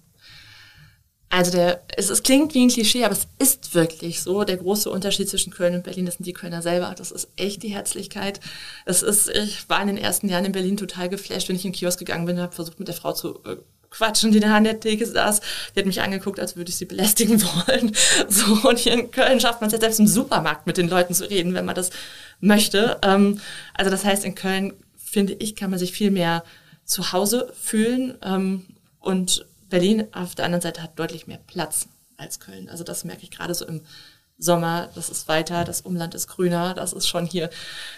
Also 1.32 1.50
der, 1.50 1.82
es, 1.96 2.10
es 2.10 2.22
klingt 2.22 2.52
wie 2.52 2.62
ein 2.62 2.68
Klischee, 2.68 3.04
aber 3.04 3.14
es 3.14 3.26
ist 3.38 3.74
wirklich 3.74 4.20
so. 4.20 4.44
Der 4.44 4.58
große 4.58 4.90
Unterschied 4.90 5.30
zwischen 5.30 5.50
Köln 5.50 5.74
und 5.74 5.82
Berlin, 5.82 6.04
das 6.04 6.16
sind 6.16 6.26
die 6.26 6.34
Kölner 6.34 6.60
selber. 6.60 6.94
Das 6.94 7.10
ist 7.10 7.30
echt 7.36 7.62
die 7.62 7.70
Herzlichkeit. 7.70 8.38
Es 8.84 9.02
ist, 9.02 9.30
ich 9.30 9.66
war 9.70 9.80
in 9.80 9.86
den 9.86 9.96
ersten 9.96 10.28
Jahren 10.28 10.44
in 10.44 10.52
Berlin 10.52 10.76
total 10.76 11.08
geflasht, 11.08 11.48
wenn 11.48 11.56
ich 11.56 11.64
in 11.64 11.72
den 11.72 11.78
Kiosk 11.78 11.98
gegangen 11.98 12.26
bin 12.26 12.36
und 12.36 12.42
habe 12.42 12.54
versucht, 12.54 12.78
mit 12.78 12.86
der 12.86 12.94
Frau 12.94 13.14
zu 13.14 13.40
äh, 13.46 13.56
quatschen, 13.88 14.30
die 14.30 14.40
da 14.40 14.54
an 14.54 14.64
der 14.64 14.78
Theke 14.78 15.06
saß. 15.06 15.40
Die 15.74 15.80
hat 15.80 15.86
mich 15.86 16.02
angeguckt, 16.02 16.38
als 16.38 16.54
würde 16.54 16.68
ich 16.68 16.76
sie 16.76 16.84
belästigen 16.84 17.42
wollen. 17.66 17.96
So, 18.28 18.68
und 18.68 18.78
hier 18.78 18.92
in 18.92 19.10
Köln 19.10 19.40
schafft 19.40 19.62
man 19.62 19.68
es 19.68 19.72
ja 19.72 19.80
selbst 19.80 20.00
im 20.00 20.06
Supermarkt 20.06 20.66
mit 20.66 20.76
den 20.76 20.90
Leuten 20.90 21.14
zu 21.14 21.30
reden, 21.30 21.54
wenn 21.54 21.64
man 21.64 21.74
das 21.74 21.88
möchte. 22.40 22.98
Ähm, 23.02 23.40
also 23.72 23.90
das 23.90 24.04
heißt, 24.04 24.26
in 24.26 24.34
Köln, 24.34 24.74
finde 25.02 25.32
ich, 25.32 25.56
kann 25.56 25.70
man 25.70 25.78
sich 25.78 25.92
viel 25.92 26.10
mehr 26.10 26.44
zu 26.84 27.12
Hause 27.12 27.54
fühlen 27.58 28.18
ähm, 28.22 28.66
und 29.00 29.46
Berlin 29.72 30.06
auf 30.12 30.34
der 30.34 30.44
anderen 30.44 30.60
Seite 30.60 30.82
hat 30.82 30.98
deutlich 30.98 31.26
mehr 31.26 31.40
Platz 31.46 31.88
als 32.18 32.40
Köln. 32.40 32.68
Also 32.68 32.84
das 32.84 33.04
merke 33.04 33.22
ich 33.22 33.30
gerade 33.30 33.54
so 33.54 33.66
im 33.66 33.80
Sommer. 34.36 34.90
Das 34.94 35.08
ist 35.08 35.28
weiter, 35.28 35.64
das 35.64 35.80
Umland 35.80 36.14
ist 36.14 36.28
grüner. 36.28 36.74
Das 36.74 36.92
ist 36.92 37.08
schon 37.08 37.24
hier, 37.24 37.48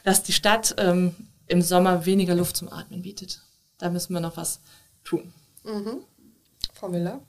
dass 0.04 0.22
die 0.22 0.32
Stadt 0.32 0.76
ähm, 0.78 1.16
im 1.48 1.62
Sommer 1.62 2.06
weniger 2.06 2.36
Luft 2.36 2.56
zum 2.56 2.72
Atmen 2.72 3.02
bietet. 3.02 3.40
Da 3.78 3.90
müssen 3.90 4.14
wir 4.14 4.20
noch 4.20 4.36
was 4.36 4.60
tun. 5.02 5.34
Mhm. 5.64 6.04
Frau 6.72 6.88
Müller? 6.88 7.20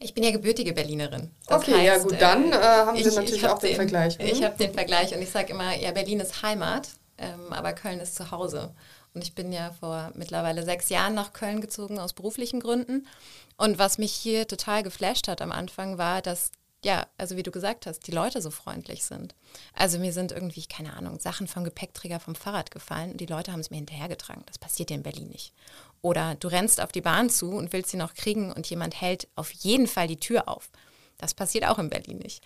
Ich 0.00 0.14
bin 0.14 0.24
ja 0.24 0.32
gebürtige 0.32 0.72
Berlinerin. 0.72 1.30
Das 1.46 1.62
okay, 1.62 1.74
heißt, 1.74 1.84
ja 1.84 1.98
gut, 1.98 2.20
dann 2.20 2.50
äh, 2.50 2.56
haben 2.56 2.96
Sie 2.96 3.08
ich, 3.08 3.14
natürlich 3.14 3.36
ich 3.36 3.48
auch 3.48 3.60
den, 3.60 3.68
den, 3.68 3.76
Vergleich. 3.76 4.18
Mhm. 4.18 4.24
Ich 4.24 4.42
habe 4.42 4.58
den 4.58 4.74
Vergleich 4.74 5.14
und 5.14 5.22
ich 5.22 5.30
sage 5.30 5.52
immer, 5.52 5.76
ja, 5.76 5.92
Berlin 5.92 6.18
ist 6.18 6.42
Heimat, 6.42 6.88
ähm, 7.18 7.52
aber 7.52 7.72
Köln 7.72 8.00
ist 8.00 8.16
zu 8.16 8.32
Hause. 8.32 8.74
Und 9.14 9.22
ich 9.22 9.34
bin 9.34 9.52
ja 9.52 9.72
vor 9.78 10.12
mittlerweile 10.14 10.64
sechs 10.64 10.88
Jahren 10.88 11.14
nach 11.14 11.32
Köln 11.32 11.60
gezogen 11.60 11.98
aus 11.98 12.12
beruflichen 12.12 12.60
Gründen. 12.60 13.06
Und 13.56 13.78
was 13.78 13.98
mich 13.98 14.12
hier 14.12 14.48
total 14.48 14.82
geflasht 14.82 15.28
hat 15.28 15.42
am 15.42 15.52
Anfang 15.52 15.98
war, 15.98 16.22
dass 16.22 16.50
ja, 16.84 17.06
also 17.16 17.36
wie 17.36 17.44
du 17.44 17.52
gesagt 17.52 17.86
hast, 17.86 18.06
die 18.06 18.12
Leute 18.12 18.42
so 18.42 18.50
freundlich 18.50 19.04
sind. 19.04 19.34
Also 19.72 19.98
mir 19.98 20.12
sind 20.12 20.32
irgendwie, 20.32 20.66
keine 20.66 20.94
Ahnung, 20.94 21.20
Sachen 21.20 21.46
vom 21.46 21.62
Gepäckträger 21.62 22.18
vom 22.18 22.34
Fahrrad 22.34 22.70
gefallen 22.70 23.12
und 23.12 23.20
die 23.20 23.26
Leute 23.26 23.52
haben 23.52 23.60
es 23.60 23.70
mir 23.70 23.76
hinterhergetragen. 23.76 24.42
Das 24.46 24.58
passiert 24.58 24.90
dir 24.90 24.94
in 24.94 25.04
Berlin 25.04 25.28
nicht. 25.28 25.52
Oder 26.00 26.34
du 26.34 26.48
rennst 26.48 26.80
auf 26.80 26.90
die 26.90 27.00
Bahn 27.00 27.30
zu 27.30 27.52
und 27.52 27.72
willst 27.72 27.90
sie 27.90 27.96
noch 27.96 28.14
kriegen 28.14 28.52
und 28.52 28.68
jemand 28.68 29.00
hält 29.00 29.28
auf 29.36 29.52
jeden 29.52 29.86
Fall 29.86 30.08
die 30.08 30.18
Tür 30.18 30.48
auf. 30.48 30.70
Das 31.18 31.34
passiert 31.34 31.68
auch 31.68 31.78
in 31.78 31.90
Berlin 31.90 32.18
nicht. 32.18 32.42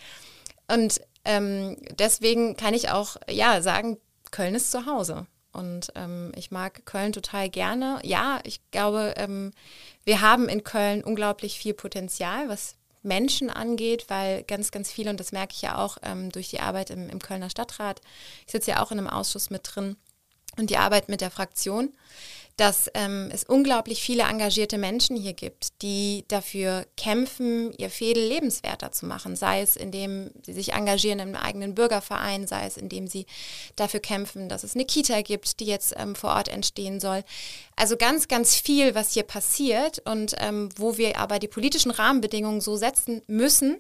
Und 0.69 1.01
ähm, 1.25 1.79
deswegen 1.99 2.57
kann 2.57 2.75
ich 2.75 2.91
auch 2.91 3.17
ja 3.31 3.63
sagen, 3.63 3.97
Köln 4.31 4.55
ist 4.55 4.71
zu 4.71 4.85
Hause. 4.85 5.27
Und 5.57 5.91
ähm, 5.95 6.33
ich 6.37 6.51
mag 6.51 6.85
Köln 6.85 7.13
total 7.13 7.49
gerne. 7.49 7.99
Ja, 8.03 8.41
ich 8.45 8.61
glaube, 8.71 9.15
ähm, 9.17 9.53
wir 10.05 10.21
haben 10.21 10.49
in 10.49 10.65
Köln 10.65 11.03
unglaublich 11.03 11.59
viel 11.59 11.73
Potenzial, 11.73 12.51
was 12.51 12.77
Menschen 13.03 13.49
angeht, 13.49 14.07
weil 14.09 14.43
ganz, 14.43 14.71
ganz 14.71 14.93
viele, 14.93 15.09
und 15.09 15.19
das 15.19 15.33
merke 15.33 15.55
ich 15.55 15.63
ja 15.63 15.79
auch 15.79 15.97
ähm, 16.03 16.31
durch 16.31 16.51
die 16.51 16.61
Arbeit 16.61 16.91
im, 16.91 17.09
im 17.09 17.21
Kölner 17.21 17.49
Stadtrat, 17.49 18.03
ich 18.45 18.53
sitze 18.53 18.73
ja 18.73 18.83
auch 18.83 18.93
in 18.93 18.99
einem 18.99 19.09
Ausschuss 19.09 19.49
mit 19.49 19.63
drin 19.65 19.97
und 20.59 20.69
die 20.69 20.77
Arbeit 20.77 21.09
mit 21.09 21.23
der 21.23 21.31
Fraktion, 21.31 21.95
dass 22.57 22.91
ähm, 22.95 23.29
es 23.33 23.45
unglaublich 23.45 24.01
viele 24.01 24.23
engagierte 24.23 24.79
Menschen 24.79 25.15
hier 25.15 25.35
gibt, 25.35 25.83
die 25.83 26.25
dafür 26.29 26.87
kämpfen, 26.97 27.73
ihr 27.77 27.91
Fädel 27.91 28.27
lebenswerter 28.27 28.93
zu 28.93 29.05
machen, 29.05 29.37
sei 29.37 29.61
es 29.61 29.77
indem 29.77 30.31
sie 30.43 30.55
sich 30.55 30.73
engagieren 30.73 31.19
im 31.19 31.37
eigenen 31.37 31.75
Bürgerverein, 31.75 32.47
sei 32.47 32.65
es 32.65 32.79
indem 32.79 33.09
sie 33.09 33.27
dafür 33.77 34.01
kämpfen, 34.01 34.49
dass 34.49 34.65
es 34.65 34.75
eine 34.75 34.87
Kita 34.87 35.21
gibt, 35.21 35.61
die 35.61 35.67
jetzt 35.67 35.93
ähm, 35.99 36.15
vor 36.15 36.31
Ort 36.31 36.49
entstehen 36.49 36.99
soll. 36.99 37.25
Also 37.77 37.99
ganz, 37.99 38.27
ganz 38.27 38.55
viel, 38.55 38.95
was 38.95 39.13
hier 39.13 39.25
passiert 39.25 39.99
und 40.07 40.35
ähm, 40.39 40.71
wo 40.77 40.97
wir 40.97 41.19
aber 41.19 41.39
die 41.39 41.49
politischen 41.49 41.91
Rahmenbedingungen 41.91 42.63
so 42.63 42.77
setzen 42.77 43.21
müssen, 43.27 43.77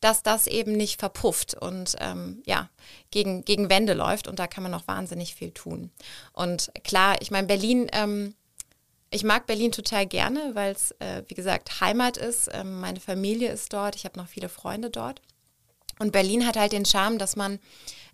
dass 0.00 0.22
das 0.22 0.46
eben 0.46 0.72
nicht 0.72 1.00
verpufft 1.00 1.54
und 1.54 1.96
ähm, 2.00 2.42
ja, 2.44 2.68
gegen, 3.10 3.46
gegen 3.46 3.70
Wände 3.70 3.94
läuft 3.94 4.28
und 4.28 4.38
da 4.38 4.46
kann 4.46 4.62
man 4.62 4.72
noch 4.72 4.86
wahnsinnig 4.86 5.34
viel 5.34 5.50
tun. 5.50 5.90
Und 6.34 6.70
klar, 6.84 7.16
ich 7.20 7.30
meine, 7.30 7.46
Berlin, 7.46 7.86
ähm, 7.92 8.17
ich 9.10 9.24
mag 9.24 9.46
Berlin 9.46 9.72
total 9.72 10.06
gerne, 10.06 10.50
weil 10.54 10.72
es, 10.72 10.92
äh, 10.98 11.22
wie 11.28 11.34
gesagt, 11.34 11.80
Heimat 11.80 12.16
ist. 12.16 12.50
Ähm, 12.52 12.80
meine 12.80 13.00
Familie 13.00 13.50
ist 13.50 13.72
dort, 13.72 13.96
ich 13.96 14.04
habe 14.04 14.18
noch 14.18 14.28
viele 14.28 14.48
Freunde 14.48 14.90
dort. 14.90 15.22
Und 15.98 16.12
Berlin 16.12 16.46
hat 16.46 16.56
halt 16.56 16.72
den 16.72 16.84
Charme, 16.84 17.18
dass 17.18 17.34
man 17.34 17.58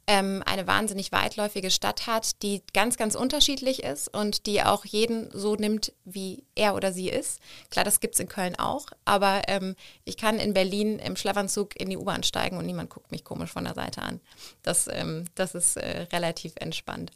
ähm, 0.07 0.43
eine 0.45 0.67
wahnsinnig 0.67 1.13
weitläufige 1.13 1.71
Stadt 1.71 2.07
hat, 2.07 2.43
die 2.43 2.63
ganz, 2.75 2.97
ganz 2.97 3.15
unterschiedlich 3.15 3.83
ist 3.83 4.09
und 4.09 4.47
die 4.47 4.63
auch 4.63 4.85
jeden 4.85 5.31
so 5.33 5.57
nimmt, 5.57 5.93
wie 6.05 6.45
er 6.55 6.75
oder 6.75 6.93
sie 6.93 7.09
ist. 7.09 7.41
Klar, 7.71 7.85
das 7.85 8.01
gibt 8.01 8.15
es 8.15 8.21
in 8.21 8.29
Köln 8.29 8.59
auch, 8.59 8.87
aber 9.05 9.43
ähm, 9.49 9.77
ich 10.05 10.17
kann 10.17 10.39
in 10.39 10.53
Berlin 10.53 10.99
im 10.99 11.17
Schlafanzug 11.17 11.79
in 11.81 11.89
die 11.89 11.97
U-Bahn 11.97 12.23
steigen 12.23 12.59
und 12.59 12.67
niemand 12.67 12.91
guckt 12.91 13.11
mich 13.13 13.25
komisch 13.25 13.51
von 13.51 13.65
der 13.65 13.75
Seite 13.75 14.03
an. 14.03 14.21
Das, 14.63 14.89
ähm, 14.91 15.25
das 15.35 15.55
ist 15.55 15.77
äh, 15.77 16.07
relativ 16.13 16.53
entspannt. 16.57 17.11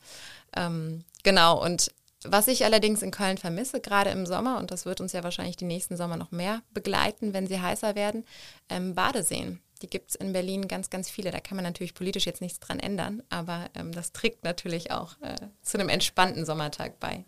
Ähm, 0.57 1.05
genau, 1.23 1.63
und 1.63 1.93
was 2.25 2.49
ich 2.49 2.65
allerdings 2.65 3.03
in 3.03 3.11
Köln 3.11 3.39
vermisse, 3.39 3.81
gerade 3.81 4.11
im 4.11 4.27
Sommer, 4.27 4.59
und 4.59 4.71
das 4.71 4.87
wird 4.87 5.01
uns 5.01 5.13
ja 5.13 5.23
wahrscheinlich 5.23 5.57
die 5.57 5.65
nächsten 5.65 5.97
Sommer 5.97 6.17
noch 6.17 6.33
mehr 6.33 6.63
begleiten, 6.73 7.33
wenn 7.33 7.47
sie 7.47 7.61
heißer 7.61 7.95
werden, 7.95 8.25
ähm, 8.69 8.95
Badeseen. 8.95 9.61
Die 9.83 9.89
gibt 9.89 10.11
es 10.11 10.17
in 10.17 10.33
Berlin 10.33 10.67
ganz, 10.67 10.91
ganz 10.91 11.09
viele. 11.09 11.31
Da 11.31 11.39
kann 11.39 11.57
man 11.57 11.65
natürlich 11.65 11.95
politisch 11.95 12.27
jetzt 12.27 12.41
nichts 12.41 12.59
dran 12.59 12.81
ändern, 12.81 13.23
aber 13.29 13.71
ähm, 13.75 13.93
das 13.93 14.13
trägt 14.13 14.43
natürlich 14.43 14.91
auch 14.91 15.21
äh, 15.21 15.37
zu 15.63 15.79
einem 15.79 15.89
entspannten 15.89 16.45
Sommertag 16.45 16.99
bei. 16.99 17.25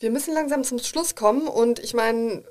Wir 0.00 0.10
müssen 0.10 0.34
langsam 0.34 0.64
zum 0.64 0.80
Schluss 0.80 1.14
kommen 1.14 1.46
und 1.46 1.78
ich 1.78 1.94
meine, 1.94 2.44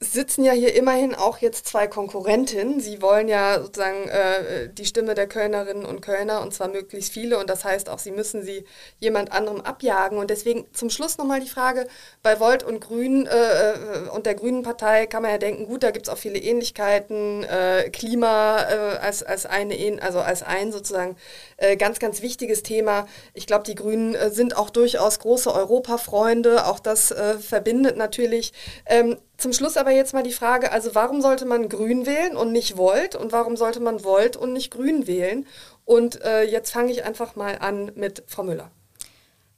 sitzen 0.00 0.44
ja 0.44 0.52
hier 0.52 0.74
immerhin 0.74 1.14
auch 1.14 1.38
jetzt 1.38 1.66
zwei 1.66 1.86
Konkurrentinnen. 1.86 2.80
Sie 2.80 3.00
wollen 3.00 3.28
ja 3.28 3.60
sozusagen 3.60 4.08
äh, 4.08 4.68
die 4.72 4.84
Stimme 4.84 5.14
der 5.14 5.26
Kölnerinnen 5.26 5.84
und 5.84 6.02
Kölner 6.02 6.42
und 6.42 6.52
zwar 6.52 6.68
möglichst 6.68 7.12
viele 7.12 7.38
und 7.38 7.48
das 7.48 7.64
heißt 7.64 7.88
auch, 7.88 7.98
sie 7.98 8.10
müssen 8.10 8.42
sie 8.42 8.64
jemand 8.98 9.32
anderem 9.32 9.60
abjagen. 9.60 10.18
Und 10.18 10.30
deswegen 10.30 10.66
zum 10.72 10.90
Schluss 10.90 11.16
nochmal 11.16 11.40
die 11.40 11.48
Frage, 11.48 11.86
bei 12.22 12.38
Volt 12.40 12.62
und 12.62 12.80
Grün 12.80 13.26
äh, 13.26 13.72
äh, 13.72 14.08
und 14.14 14.26
der 14.26 14.34
Grünen 14.34 14.62
Partei 14.62 15.06
kann 15.06 15.22
man 15.22 15.30
ja 15.30 15.38
denken, 15.38 15.66
gut, 15.66 15.82
da 15.82 15.90
gibt 15.90 16.06
es 16.06 16.12
auch 16.12 16.18
viele 16.18 16.38
Ähnlichkeiten, 16.38 17.44
äh, 17.44 17.88
Klima 17.90 18.62
äh, 18.62 18.98
als, 18.98 19.22
als 19.22 19.46
eine, 19.46 20.02
also 20.02 20.20
als 20.20 20.42
ein 20.42 20.72
sozusagen 20.72 21.16
äh, 21.56 21.76
ganz, 21.76 21.98
ganz 21.98 22.22
wichtiges 22.22 22.62
Thema. 22.62 23.06
Ich 23.32 23.46
glaube, 23.46 23.64
die 23.64 23.74
Grünen 23.74 24.16
sind 24.30 24.56
auch 24.56 24.70
durchaus 24.70 25.18
große 25.18 25.52
Europafreunde, 25.52 26.66
auch 26.66 26.80
das 26.80 27.14
verbindet 27.40 27.96
natürlich. 27.96 28.52
Ähm, 28.86 29.16
zum 29.36 29.52
Schluss 29.52 29.76
aber 29.76 29.90
jetzt 29.90 30.14
mal 30.14 30.22
die 30.22 30.32
Frage, 30.32 30.72
also 30.72 30.94
warum 30.94 31.20
sollte 31.20 31.44
man 31.44 31.68
Grün 31.68 32.06
wählen 32.06 32.36
und 32.36 32.52
nicht 32.52 32.76
Volt 32.76 33.16
und 33.16 33.32
warum 33.32 33.56
sollte 33.56 33.80
man 33.80 34.04
Volt 34.04 34.36
und 34.36 34.52
nicht 34.52 34.70
Grün 34.70 35.06
wählen? 35.06 35.46
Und 35.84 36.22
äh, 36.22 36.42
jetzt 36.42 36.70
fange 36.70 36.92
ich 36.92 37.04
einfach 37.04 37.36
mal 37.36 37.58
an 37.58 37.92
mit 37.94 38.22
Frau 38.26 38.42
Müller. 38.42 38.70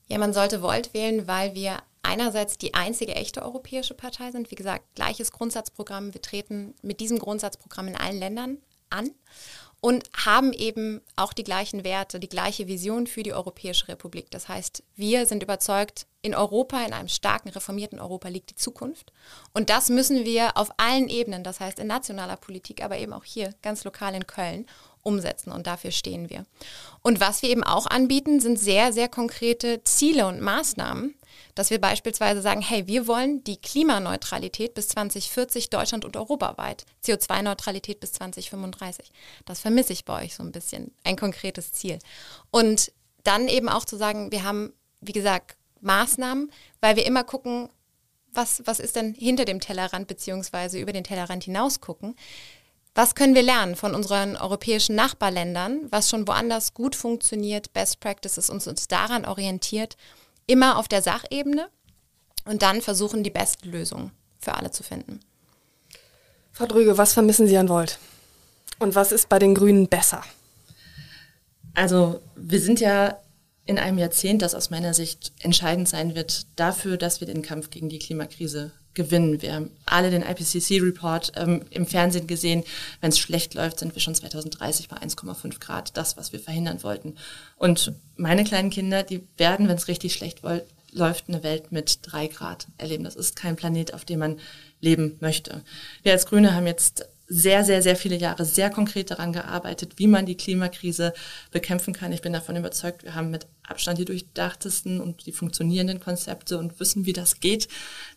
Ja, 0.08 0.18
man 0.18 0.32
sollte 0.32 0.62
Volt 0.62 0.94
wählen, 0.94 1.28
weil 1.28 1.54
wir 1.54 1.78
einerseits 2.02 2.58
die 2.58 2.74
einzige 2.74 3.14
echte 3.14 3.42
europäische 3.42 3.94
Partei 3.94 4.30
sind. 4.30 4.50
Wie 4.50 4.54
gesagt, 4.54 4.84
gleiches 4.94 5.32
Grundsatzprogramm. 5.32 6.14
Wir 6.14 6.22
treten 6.22 6.74
mit 6.82 7.00
diesem 7.00 7.18
Grundsatzprogramm 7.18 7.88
in 7.88 7.96
allen 7.96 8.18
Ländern 8.18 8.58
an 8.90 9.10
und 9.80 10.08
haben 10.16 10.52
eben 10.52 11.00
auch 11.16 11.32
die 11.32 11.44
gleichen 11.44 11.84
Werte, 11.84 12.18
die 12.18 12.28
gleiche 12.28 12.66
Vision 12.66 13.06
für 13.06 13.22
die 13.22 13.32
Europäische 13.32 13.88
Republik. 13.88 14.30
Das 14.30 14.48
heißt, 14.48 14.82
wir 14.94 15.26
sind 15.26 15.42
überzeugt, 15.42 16.06
in 16.22 16.34
Europa, 16.34 16.84
in 16.84 16.92
einem 16.92 17.08
starken, 17.08 17.50
reformierten 17.50 18.00
Europa 18.00 18.28
liegt 18.28 18.50
die 18.50 18.56
Zukunft. 18.56 19.12
Und 19.52 19.70
das 19.70 19.88
müssen 19.88 20.24
wir 20.24 20.56
auf 20.56 20.70
allen 20.76 21.08
Ebenen, 21.08 21.44
das 21.44 21.60
heißt 21.60 21.78
in 21.78 21.86
nationaler 21.86 22.36
Politik, 22.36 22.82
aber 22.82 22.98
eben 22.98 23.12
auch 23.12 23.24
hier 23.24 23.54
ganz 23.62 23.84
lokal 23.84 24.14
in 24.14 24.26
Köln, 24.26 24.66
umsetzen. 25.02 25.52
Und 25.52 25.68
dafür 25.68 25.92
stehen 25.92 26.30
wir. 26.30 26.44
Und 27.02 27.20
was 27.20 27.42
wir 27.42 27.50
eben 27.50 27.62
auch 27.62 27.86
anbieten, 27.86 28.40
sind 28.40 28.58
sehr, 28.58 28.92
sehr 28.92 29.08
konkrete 29.08 29.84
Ziele 29.84 30.26
und 30.26 30.40
Maßnahmen, 30.40 31.14
dass 31.54 31.70
wir 31.70 31.80
beispielsweise 31.80 32.42
sagen, 32.42 32.60
hey, 32.60 32.86
wir 32.86 33.06
wollen 33.06 33.44
die 33.44 33.60
Klimaneutralität 33.60 34.74
bis 34.74 34.88
2040 34.88 35.70
Deutschland 35.70 36.04
und 36.04 36.16
europaweit, 36.16 36.84
CO2-Neutralität 37.04 38.00
bis 38.00 38.12
2035. 38.12 39.12
Das 39.44 39.60
vermisse 39.60 39.92
ich 39.92 40.04
bei 40.04 40.24
euch 40.24 40.34
so 40.34 40.42
ein 40.42 40.52
bisschen, 40.52 40.92
ein 41.04 41.16
konkretes 41.16 41.72
Ziel. 41.72 41.98
Und 42.50 42.92
dann 43.24 43.48
eben 43.48 43.68
auch 43.68 43.84
zu 43.84 43.96
sagen, 43.96 44.30
wir 44.30 44.44
haben, 44.44 44.72
wie 45.00 45.12
gesagt, 45.12 45.56
Maßnahmen, 45.80 46.50
weil 46.80 46.96
wir 46.96 47.06
immer 47.06 47.24
gucken, 47.24 47.68
was, 48.32 48.62
was 48.66 48.80
ist 48.80 48.96
denn 48.96 49.14
hinter 49.14 49.44
dem 49.44 49.60
Tellerrand 49.60 50.08
beziehungsweise 50.08 50.78
über 50.78 50.92
den 50.92 51.04
Tellerrand 51.04 51.44
hinaus 51.44 51.80
gucken. 51.80 52.14
Was 52.94 53.14
können 53.14 53.34
wir 53.34 53.42
lernen 53.42 53.76
von 53.76 53.94
unseren 53.94 54.36
europäischen 54.36 54.94
Nachbarländern, 54.94 55.86
was 55.90 56.08
schon 56.08 56.26
woanders 56.26 56.72
gut 56.72 56.94
funktioniert, 56.94 57.72
Best 57.72 58.00
Practices 58.00 58.48
und 58.48 58.66
uns 58.66 58.88
daran 58.88 59.26
orientiert 59.26 59.96
immer 60.46 60.78
auf 60.78 60.88
der 60.88 61.02
Sachebene 61.02 61.68
und 62.44 62.62
dann 62.62 62.80
versuchen, 62.82 63.22
die 63.22 63.30
besten 63.30 63.70
Lösungen 63.70 64.12
für 64.38 64.54
alle 64.54 64.70
zu 64.70 64.82
finden. 64.82 65.20
Frau 66.52 66.66
Drüge, 66.66 66.96
was 66.96 67.12
vermissen 67.12 67.46
Sie 67.46 67.56
an 67.56 67.68
Volt? 67.68 67.98
Und 68.78 68.94
was 68.94 69.12
ist 69.12 69.28
bei 69.28 69.38
den 69.38 69.54
Grünen 69.54 69.88
besser? 69.88 70.22
Also 71.74 72.20
wir 72.34 72.60
sind 72.60 72.80
ja 72.80 73.18
in 73.66 73.78
einem 73.78 73.98
Jahrzehnt, 73.98 74.42
das 74.42 74.54
aus 74.54 74.70
meiner 74.70 74.94
Sicht 74.94 75.32
entscheidend 75.40 75.88
sein 75.88 76.14
wird 76.14 76.46
dafür, 76.56 76.96
dass 76.96 77.20
wir 77.20 77.26
den 77.26 77.42
Kampf 77.42 77.70
gegen 77.70 77.88
die 77.88 77.98
Klimakrise 77.98 78.72
gewinnen. 78.96 79.40
Wir 79.40 79.54
haben 79.54 79.70
alle 79.84 80.10
den 80.10 80.22
IPCC-Report 80.22 81.32
ähm, 81.36 81.62
im 81.70 81.86
Fernsehen 81.86 82.26
gesehen. 82.26 82.64
Wenn 83.00 83.10
es 83.10 83.18
schlecht 83.20 83.54
läuft, 83.54 83.78
sind 83.78 83.94
wir 83.94 84.02
schon 84.02 84.16
2030 84.16 84.88
bei 84.88 84.96
1,5 84.96 85.60
Grad, 85.60 85.96
das, 85.96 86.16
was 86.16 86.32
wir 86.32 86.40
verhindern 86.40 86.82
wollten. 86.82 87.14
Und 87.56 87.92
meine 88.16 88.42
kleinen 88.42 88.70
Kinder, 88.70 89.04
die 89.04 89.22
werden, 89.36 89.68
wenn 89.68 89.76
es 89.76 89.86
richtig 89.86 90.14
schlecht 90.14 90.40
läuft, 90.90 91.28
eine 91.28 91.44
Welt 91.44 91.70
mit 91.70 92.00
drei 92.02 92.26
Grad 92.26 92.66
erleben. 92.78 93.04
Das 93.04 93.14
ist 93.14 93.36
kein 93.36 93.54
Planet, 93.54 93.94
auf 93.94 94.04
dem 94.04 94.18
man 94.18 94.40
leben 94.80 95.16
möchte. 95.20 95.62
Wir 96.02 96.12
als 96.12 96.26
Grüne 96.26 96.54
haben 96.54 96.66
jetzt 96.66 97.06
sehr, 97.28 97.64
sehr, 97.64 97.82
sehr 97.82 97.96
viele 97.96 98.16
Jahre 98.16 98.44
sehr 98.44 98.70
konkret 98.70 99.10
daran 99.10 99.32
gearbeitet, 99.32 99.94
wie 99.96 100.06
man 100.06 100.26
die 100.26 100.36
Klimakrise 100.36 101.12
bekämpfen 101.50 101.92
kann. 101.92 102.12
Ich 102.12 102.22
bin 102.22 102.32
davon 102.32 102.56
überzeugt, 102.56 103.02
wir 103.02 103.14
haben 103.14 103.30
mit 103.30 103.46
Abstand 103.64 103.98
die 103.98 104.04
durchdachtesten 104.04 105.00
und 105.00 105.26
die 105.26 105.32
funktionierenden 105.32 105.98
Konzepte 105.98 106.56
und 106.58 106.78
wissen, 106.78 107.04
wie 107.04 107.12
das 107.12 107.40
geht, 107.40 107.66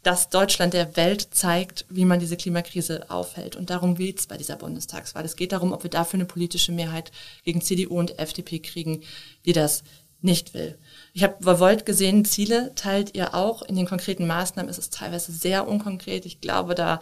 dass 0.03 0.29
Deutschland 0.29 0.73
der 0.73 0.95
Welt 0.95 1.29
zeigt, 1.31 1.85
wie 1.89 2.05
man 2.05 2.19
diese 2.19 2.37
Klimakrise 2.37 3.09
aufhält. 3.09 3.55
Und 3.55 3.71
darum 3.71 3.95
geht 3.95 4.19
es 4.19 4.27
bei 4.27 4.37
dieser 4.37 4.57
Bundestagswahl. 4.57 5.25
Es 5.25 5.35
geht 5.35 5.53
darum, 5.53 5.73
ob 5.73 5.81
wir 5.83 5.89
dafür 5.89 6.17
eine 6.17 6.25
politische 6.25 6.71
Mehrheit 6.71 7.11
gegen 7.43 7.61
CDU 7.61 7.97
und 7.97 8.19
FDP 8.19 8.59
kriegen, 8.59 9.01
die 9.45 9.53
das 9.53 9.83
nicht 10.21 10.53
will. 10.53 10.77
Ich 11.13 11.23
habe 11.23 11.35
bei 11.41 11.59
Volt 11.59 11.85
gesehen, 11.85 12.25
Ziele 12.25 12.73
teilt 12.75 13.15
ihr 13.15 13.33
auch. 13.33 13.61
In 13.61 13.75
den 13.75 13.87
konkreten 13.87 14.27
Maßnahmen 14.27 14.69
ist 14.69 14.77
es 14.77 14.89
teilweise 14.89 15.31
sehr 15.31 15.67
unkonkret. 15.67 16.25
Ich 16.25 16.41
glaube, 16.41 16.75
da 16.75 16.99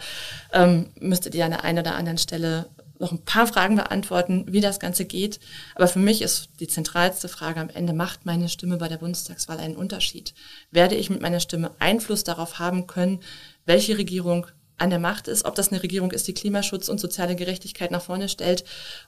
ähm, 0.52 0.90
müsstet 0.98 1.34
ihr 1.34 1.44
an 1.44 1.50
der 1.50 1.64
einen 1.64 1.78
oder 1.78 1.94
anderen 1.94 2.18
Stelle 2.18 2.70
noch 2.98 3.12
ein 3.12 3.24
paar 3.24 3.46
Fragen 3.46 3.76
beantworten, 3.76 4.46
wie 4.48 4.60
das 4.60 4.80
Ganze 4.80 5.04
geht. 5.04 5.38
Aber 5.74 5.88
für 5.88 5.98
mich 5.98 6.22
ist 6.22 6.50
die 6.60 6.68
zentralste 6.68 7.28
Frage 7.28 7.60
am 7.60 7.70
Ende, 7.70 7.92
macht 7.92 8.26
meine 8.26 8.48
Stimme 8.48 8.76
bei 8.76 8.88
der 8.88 8.96
Bundestagswahl 8.96 9.58
einen 9.58 9.76
Unterschied? 9.76 10.34
Werde 10.70 10.96
ich 10.96 11.10
mit 11.10 11.20
meiner 11.20 11.40
Stimme 11.40 11.70
Einfluss 11.78 12.24
darauf 12.24 12.58
haben 12.58 12.86
können, 12.86 13.20
welche 13.66 13.98
Regierung 13.98 14.46
an 14.78 14.90
der 14.90 14.98
Macht 14.98 15.28
ist, 15.28 15.44
ob 15.44 15.54
das 15.54 15.70
eine 15.70 15.82
Regierung 15.82 16.12
ist, 16.12 16.26
die 16.26 16.34
Klimaschutz 16.34 16.88
und 16.88 17.00
soziale 17.00 17.36
Gerechtigkeit 17.36 17.90
nach 17.90 18.02
vorne 18.02 18.28
stellt 18.28 18.64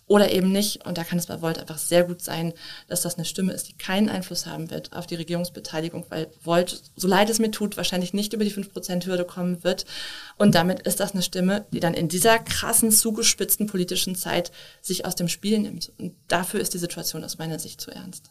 oder 0.07 0.31
eben 0.33 0.53
nicht. 0.53 0.87
Und 0.87 0.99
da 0.99 1.05
kann 1.05 1.19
es 1.19 1.27
bei 1.27 1.41
Volt 1.41 1.59
einfach 1.59 1.79
sehr 1.79 2.05
gut 2.05 2.23
sein, 2.23 2.53
dass 2.89 3.03
das 3.03 3.17
eine 3.17 3.25
Stimme 3.25 3.53
ist, 3.53 3.69
die 3.69 3.79
keinen 3.79 4.09
Einfluss 4.09 4.47
haben 4.47 4.71
wird 4.71 4.93
auf 4.93 5.07
die 5.07 5.15
Regierungsbeteiligung, 5.15 6.07
weil 6.09 6.29
Volt, 6.43 6.83
so 6.97 7.09
leid 7.09 7.31
es 7.31 7.39
mir 7.39 7.51
tut, 7.51 7.77
wahrscheinlich 7.77 8.13
nicht 8.13 8.33
über 8.33 8.45
die 8.45 8.53
5%-Hürde 8.53 9.25
kommen 9.25 9.63
wird. 9.65 9.87
Und 10.37 10.55
damit 10.55 10.81
ist 10.81 11.01
das 11.01 11.13
eine 11.13 11.23
Stimme, 11.23 11.67
die 11.73 11.81
dann 11.81 11.95
in 11.95 12.09
dieser 12.09 12.39
krassen, 12.39 12.91
zugespitzten 12.91 13.67
politischen 13.67 14.15
Zeit 14.15 14.51
sich 14.83 15.05
aus 15.07 15.15
dem 15.15 15.29
Spiel 15.29 15.59
nimmt. 15.59 15.93
Und 15.99 16.15
dafür 16.29 16.61
ist 16.61 16.75
die 16.75 16.79
Situation 16.79 17.25
aus 17.25 17.39
meiner 17.39 17.59
Sicht 17.59 17.81
zu 17.81 17.91
ernst. 17.91 18.31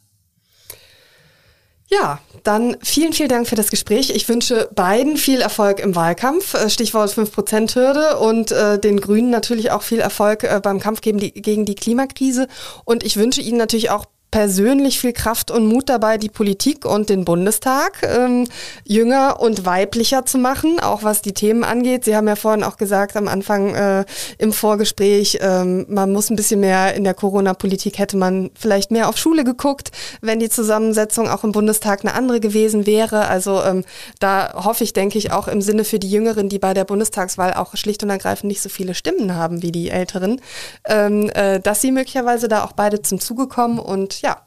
Ja, 1.91 2.19
dann 2.43 2.77
vielen, 2.83 3.13
vielen 3.13 3.29
Dank 3.29 3.47
für 3.47 3.55
das 3.55 3.71
Gespräch. 3.71 4.11
Ich 4.11 4.29
wünsche 4.29 4.69
beiden 4.75 5.17
viel 5.17 5.41
Erfolg 5.41 5.79
im 5.79 5.95
Wahlkampf, 5.95 6.53
äh, 6.53 6.69
Stichwort 6.69 7.09
5%-Hürde 7.09 8.19
und 8.19 8.51
äh, 8.51 8.77
den 8.77 9.01
Grünen 9.01 9.31
natürlich 9.31 9.71
auch 9.71 9.81
viel 9.81 9.99
Erfolg 9.99 10.43
äh, 10.43 10.59
beim 10.61 10.79
Kampf 10.79 11.01
gegen 11.01 11.17
die, 11.17 11.33
gegen 11.33 11.65
die 11.65 11.73
Klimakrise. 11.73 12.47
Und 12.85 13.03
ich 13.03 13.17
wünsche 13.17 13.41
Ihnen 13.41 13.57
natürlich 13.57 13.89
auch 13.89 14.05
persönlich 14.31 14.99
viel 14.99 15.13
Kraft 15.13 15.49
und 15.49 15.65
Mut 15.65 15.89
dabei, 15.89 16.17
die 16.17 16.29
Politik 16.29 16.85
und 16.85 17.09
den 17.09 17.25
Bundestag 17.25 18.03
ähm, 18.03 18.47
jünger 18.85 19.39
und 19.39 19.65
weiblicher 19.65 20.25
zu 20.25 20.37
machen, 20.37 20.79
auch 20.79 21.03
was 21.03 21.21
die 21.21 21.33
Themen 21.33 21.63
angeht. 21.63 22.05
Sie 22.05 22.15
haben 22.15 22.27
ja 22.27 22.35
vorhin 22.35 22.63
auch 22.63 22.77
gesagt 22.77 23.17
am 23.17 23.27
Anfang 23.27 23.73
äh, 23.73 24.05
im 24.37 24.53
Vorgespräch, 24.53 25.39
ähm, 25.41 25.85
man 25.89 26.11
muss 26.11 26.29
ein 26.29 26.35
bisschen 26.35 26.59
mehr 26.59 26.93
in 26.93 27.03
der 27.03 27.15
Corona-Politik 27.15 27.97
hätte 27.97 28.17
man 28.17 28.51
vielleicht 28.57 28.91
mehr 28.91 29.09
auf 29.09 29.17
Schule 29.17 29.43
geguckt, 29.43 29.91
wenn 30.21 30.39
die 30.39 30.49
Zusammensetzung 30.49 31.27
auch 31.27 31.43
im 31.43 31.51
Bundestag 31.51 32.01
eine 32.01 32.13
andere 32.13 32.39
gewesen 32.39 32.85
wäre. 32.85 33.27
Also 33.27 33.63
ähm, 33.63 33.83
da 34.19 34.53
hoffe 34.63 34.83
ich, 34.83 34.93
denke 34.93 35.17
ich, 35.17 35.31
auch 35.31 35.47
im 35.47 35.61
Sinne 35.61 35.83
für 35.83 35.97
die 35.97 36.09
Jüngeren, 36.09 36.49
die 36.49 36.59
bei 36.59 36.73
der 36.73 36.85
Bundestagswahl 36.85 37.53
auch 37.53 37.75
schlicht 37.75 38.03
und 38.03 38.09
ergreifend 38.11 38.49
nicht 38.49 38.61
so 38.61 38.69
viele 38.69 38.93
Stimmen 38.93 39.35
haben 39.35 39.63
wie 39.63 39.71
die 39.71 39.89
Älteren, 39.89 40.39
ähm, 40.85 41.29
äh, 41.33 41.59
dass 41.59 41.81
sie 41.81 41.91
möglicherweise 41.91 42.47
da 42.47 42.63
auch 42.63 42.73
beide 42.73 43.01
zum 43.01 43.19
Zuge 43.19 43.47
kommen 43.47 43.79
und 43.79 44.18
ja, 44.21 44.45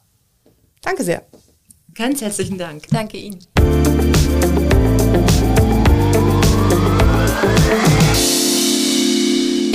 danke 0.81 1.03
sehr. 1.03 1.25
Ganz 1.93 2.21
herzlichen 2.21 2.57
Dank. 2.57 2.87
Danke 2.89 3.17
Ihnen. 3.17 3.39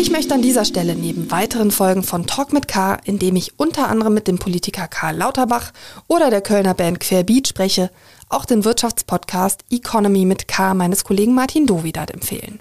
Ich 0.01 0.11
möchte 0.11 0.35
an 0.35 0.43
dieser 0.43 0.65
Stelle 0.65 0.97
neben 0.97 1.31
weiteren 1.31 1.71
Folgen 1.71 2.03
von 2.03 2.27
Talk 2.27 2.53
mit 2.53 2.67
K, 2.67 2.99
in 3.05 3.19
dem 3.19 3.37
ich 3.37 3.59
unter 3.59 3.89
anderem 3.89 4.15
mit 4.15 4.27
dem 4.27 4.39
Politiker 4.39 4.89
Karl 4.89 5.17
Lauterbach 5.17 5.73
oder 6.09 6.31
der 6.31 6.41
Kölner 6.41 6.75
Band 6.75 6.99
Querbeat 6.99 7.47
spreche, 7.47 7.91
auch 8.29 8.45
den 8.45 8.65
Wirtschaftspodcast 8.65 9.65
Economy 9.71 10.25
mit 10.25 10.49
K 10.49 10.75
meines 10.75 11.05
Kollegen 11.05 11.35
Martin 11.35 11.67
Dovidat 11.67 12.11
empfehlen. 12.11 12.61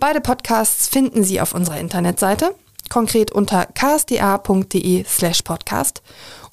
Beide 0.00 0.20
Podcasts 0.20 0.88
finden 0.88 1.22
Sie 1.22 1.40
auf 1.40 1.54
unserer 1.54 1.78
Internetseite, 1.78 2.54
konkret 2.88 3.30
unter 3.30 3.66
ksda.de 3.66 5.04
slash 5.04 5.42
podcast 5.42 6.02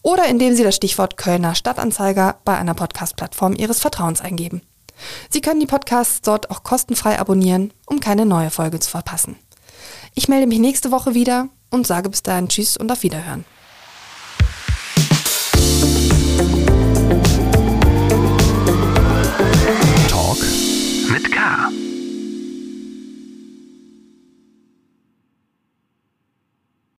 oder 0.02 0.26
indem 0.26 0.56
Sie 0.56 0.64
das 0.64 0.76
Stichwort 0.76 1.18
Kölner 1.18 1.56
Stadtanzeiger 1.56 2.38
bei 2.45 2.58
einer 2.58 2.74
Podcast-Plattform 2.74 3.54
Ihres 3.54 3.80
Vertrauens 3.80 4.22
eingeben. 4.22 4.62
Sie 5.30 5.41
können 5.41 5.60
die 5.60 5.66
Podcasts 5.66 6.22
dort 6.22 6.50
auch 6.52 6.64
kostenfrei 6.64 7.20
abonnieren, 7.20 7.74
um 7.86 8.00
keine 8.00 8.26
neue 8.26 8.50
Folge 8.50 8.80
zu 8.80 8.89
verpassen. 8.89 9.36
Ich 10.16 10.28
melde 10.28 10.47
mich 10.47 10.60
nächste 10.60 10.91
Woche 10.91 11.14
wieder 11.14 11.50
und 11.70 11.88
sage 11.88 12.10
bis 12.10 12.24
dahin 12.24 12.50
Tschüss 12.50 12.78
und 12.78 12.91
auf 12.91 13.04
Wiederhören. 13.04 13.45
Talk 20.10 20.38
mit 21.10 21.32
K. 21.32 21.70